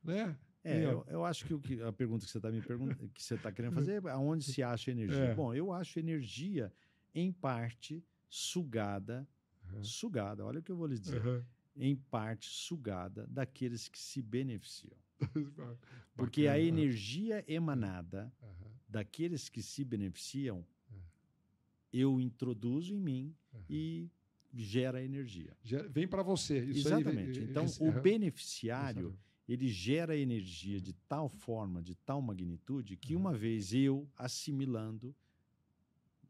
né? 0.03 0.37
É, 0.63 0.85
eu, 0.85 1.03
eu, 1.07 1.25
acho 1.25 1.45
que, 1.45 1.53
o 1.55 1.59
que 1.59 1.81
a 1.81 1.91
pergunta 1.91 2.23
que 2.23 2.31
você 2.31 2.37
está 2.37 2.51
me 2.51 2.61
perguntando, 2.61 3.09
que 3.09 3.23
você 3.23 3.33
está 3.33 3.51
querendo 3.51 3.73
fazer 3.73 4.03
é 4.05 4.09
aonde 4.11 4.43
se 4.43 4.61
acha 4.61 4.91
energia. 4.91 5.17
É. 5.17 5.33
Bom, 5.33 5.53
eu 5.53 5.71
acho 5.71 5.97
energia, 5.97 6.71
em 7.15 7.31
parte, 7.31 8.03
sugada, 8.29 9.27
uhum. 9.73 9.83
sugada, 9.83 10.45
olha 10.45 10.59
o 10.59 10.63
que 10.63 10.71
eu 10.71 10.77
vou 10.77 10.85
lhe 10.85 10.99
dizer, 10.99 11.25
uhum. 11.25 11.43
em 11.75 11.95
parte 11.95 12.47
sugada 12.47 13.25
daqueles 13.27 13.87
que 13.87 13.97
se 13.97 14.21
beneficiam. 14.21 14.97
Porque 16.15 16.47
a 16.47 16.59
energia 16.59 17.43
emanada 17.47 18.31
uhum. 18.41 18.71
daqueles 18.87 19.49
que 19.49 19.61
se 19.61 19.83
beneficiam, 19.83 20.57
uhum. 20.57 20.99
eu 21.91 22.21
introduzo 22.21 22.93
em 22.93 22.99
mim 22.99 23.35
uhum. 23.53 23.61
e 23.69 24.09
gera 24.53 25.01
energia. 25.03 25.55
Vem 25.89 26.07
para 26.07 26.23
você. 26.23 26.63
Isso 26.65 26.87
Exatamente. 26.87 27.39
Vem, 27.39 27.49
então, 27.49 27.65
esse, 27.65 27.81
o 27.83 27.91
beneficiário, 27.91 29.17
ele 29.47 29.67
gera 29.69 30.15
energia 30.15 30.79
de 30.79 30.93
tal 31.07 31.29
forma, 31.29 31.81
de 31.81 31.95
tal 31.95 32.21
magnitude, 32.21 32.97
que 32.97 33.15
uma 33.15 33.33
vez 33.33 33.73
eu, 33.73 34.07
assimilando, 34.17 35.15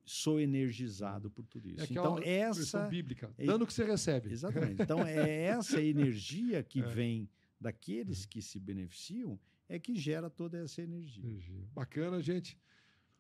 sou 0.04 0.39
energizado 0.39 1.30
por 1.30 1.46
tudo 1.46 1.70
isso. 1.70 1.82
É 1.82 1.88
então, 1.89 2.20
essa 2.24 2.88
bíblica, 2.88 3.34
é, 3.38 3.46
dando 3.46 3.64
o 3.64 3.68
que 3.68 3.74
você 3.74 3.84
recebe. 3.84 4.32
Exatamente. 4.32 4.82
Então, 4.82 5.06
é 5.06 5.44
essa 5.46 5.82
energia 5.82 6.64
que 6.64 6.82
é. 6.82 6.86
vem 6.86 7.30
daqueles 7.62 8.26
que 8.26 8.41
se 8.41 8.59
beneficiam 8.59 9.39
é 9.70 9.80
que 9.80 9.95
gera 9.95 10.30
toda 10.30 10.57
essa 10.57 10.82
energia. 10.82 11.24
energia. 11.24 11.70
Bacana, 11.74 12.22
gente. 12.22 12.57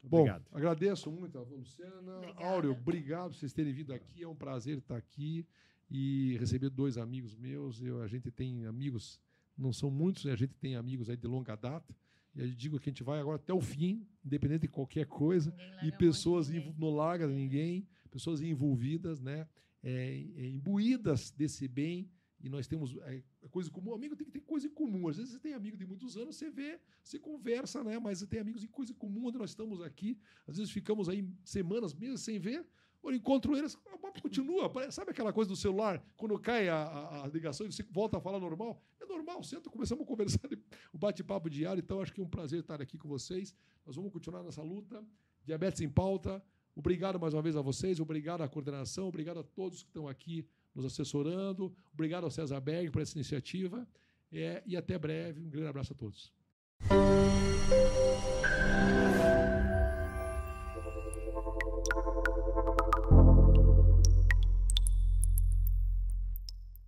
Bom, 0.03 0.21
obrigado. 0.21 0.45
agradeço 0.51 1.11
muito 1.11 1.37
a 1.37 1.43
Luciana. 1.43 2.17
Obrigada. 2.17 2.45
Áureo, 2.45 2.71
obrigado 2.71 3.29
por 3.29 3.35
vocês 3.35 3.53
terem 3.53 3.71
vindo 3.71 3.93
aqui. 3.93 4.23
É 4.23 4.27
um 4.27 4.35
prazer 4.35 4.79
estar 4.79 4.97
aqui 4.97 5.45
e 5.89 6.35
receber 6.39 6.69
dois 6.69 6.97
amigos 6.97 7.35
meus. 7.35 7.81
Eu, 7.81 8.01
a 8.01 8.07
gente 8.07 8.31
tem 8.31 8.65
amigos, 8.65 9.21
não 9.55 9.71
são 9.71 9.91
muitos, 9.91 10.25
a 10.25 10.35
gente 10.35 10.55
tem 10.55 10.75
amigos 10.75 11.09
aí 11.09 11.15
de 11.15 11.27
longa 11.27 11.55
data. 11.55 11.95
E 12.33 12.41
eu 12.41 12.47
digo 12.49 12.79
que 12.79 12.89
a 12.89 12.91
gente 12.91 13.03
vai 13.03 13.19
agora 13.19 13.35
até 13.35 13.53
o 13.53 13.61
fim, 13.61 14.07
independente 14.25 14.61
de 14.61 14.69
qualquer 14.69 15.05
coisa, 15.05 15.53
e 15.83 15.91
pessoas 15.91 16.49
não 16.49 16.89
larga 16.89 17.27
ninguém, 17.27 17.87
pessoas 18.09 18.41
envolvidas, 18.41 19.19
né, 19.19 19.47
é, 19.83 20.25
é, 20.35 20.47
imbuídas 20.47 21.31
desse 21.31 21.67
bem 21.67 22.09
e 22.43 22.49
nós 22.49 22.67
temos 22.67 22.95
é, 23.03 23.23
coisa 23.49 23.69
comum. 23.69 23.93
Amigo 23.93 24.15
tem 24.15 24.25
que 24.25 24.31
ter 24.31 24.41
coisa 24.41 24.67
em 24.67 24.69
comum. 24.69 25.07
Às 25.07 25.17
vezes 25.17 25.33
você 25.33 25.39
tem 25.39 25.53
amigo 25.53 25.77
de 25.77 25.85
muitos 25.85 26.17
anos, 26.17 26.35
você 26.35 26.49
vê, 26.49 26.79
você 27.03 27.19
conversa, 27.19 27.83
né? 27.83 27.99
Mas 27.99 28.19
você 28.19 28.27
tem 28.27 28.39
amigos 28.39 28.63
em 28.63 28.67
coisa 28.67 28.93
comum 28.93 29.27
onde 29.27 29.37
nós 29.37 29.51
estamos 29.51 29.81
aqui. 29.81 30.17
Às 30.47 30.57
vezes 30.57 30.71
ficamos 30.71 31.07
aí 31.07 31.27
semanas, 31.43 31.93
meses 31.93 32.21
sem 32.21 32.39
ver. 32.39 32.65
Eu 33.03 33.13
encontro 33.13 33.55
eles, 33.55 33.73
o 33.73 33.97
papo 33.97 34.21
continua. 34.21 34.71
Sabe 34.91 35.11
aquela 35.11 35.33
coisa 35.33 35.49
do 35.49 35.55
celular, 35.55 36.03
quando 36.15 36.37
cai 36.39 36.69
a, 36.69 36.75
a, 36.75 37.23
a, 37.23 37.27
ligação 37.27 37.65
e 37.65 37.71
você 37.71 37.83
volta 37.83 38.17
a 38.17 38.21
falar 38.21 38.39
normal? 38.39 38.79
É 38.99 39.05
normal, 39.05 39.43
senta, 39.43 39.69
começamos 39.69 40.03
a 40.03 40.07
conversar, 40.07 40.47
o 40.93 40.97
bate-papo 40.97 41.49
diário. 41.49 41.81
Então, 41.81 41.99
acho 41.99 42.13
que 42.13 42.21
é 42.21 42.23
um 42.23 42.29
prazer 42.29 42.59
estar 42.59 42.79
aqui 42.79 42.97
com 42.97 43.07
vocês. 43.07 43.55
Nós 43.85 43.95
vamos 43.95 44.11
continuar 44.11 44.43
nessa 44.43 44.61
luta. 44.61 45.03
Diabetes 45.43 45.81
em 45.81 45.89
pauta. 45.89 46.43
Obrigado 46.75 47.19
mais 47.19 47.33
uma 47.33 47.41
vez 47.41 47.55
a 47.55 47.61
vocês, 47.61 47.99
obrigado 47.99 48.41
à 48.41 48.47
coordenação, 48.47 49.07
obrigado 49.07 49.39
a 49.39 49.43
todos 49.43 49.83
que 49.83 49.89
estão 49.89 50.07
aqui 50.07 50.47
nos 50.73 50.85
assessorando. 50.85 51.73
Obrigado 51.93 52.23
ao 52.23 52.31
César 52.31 52.59
Berg 52.59 52.89
por 52.91 53.01
essa 53.01 53.17
iniciativa. 53.17 53.87
É, 54.31 54.63
e 54.65 54.77
até 54.77 54.97
breve. 54.97 55.41
Um 55.41 55.49
grande 55.49 55.67
abraço 55.67 55.93
a 55.93 55.95
todos. 55.95 56.31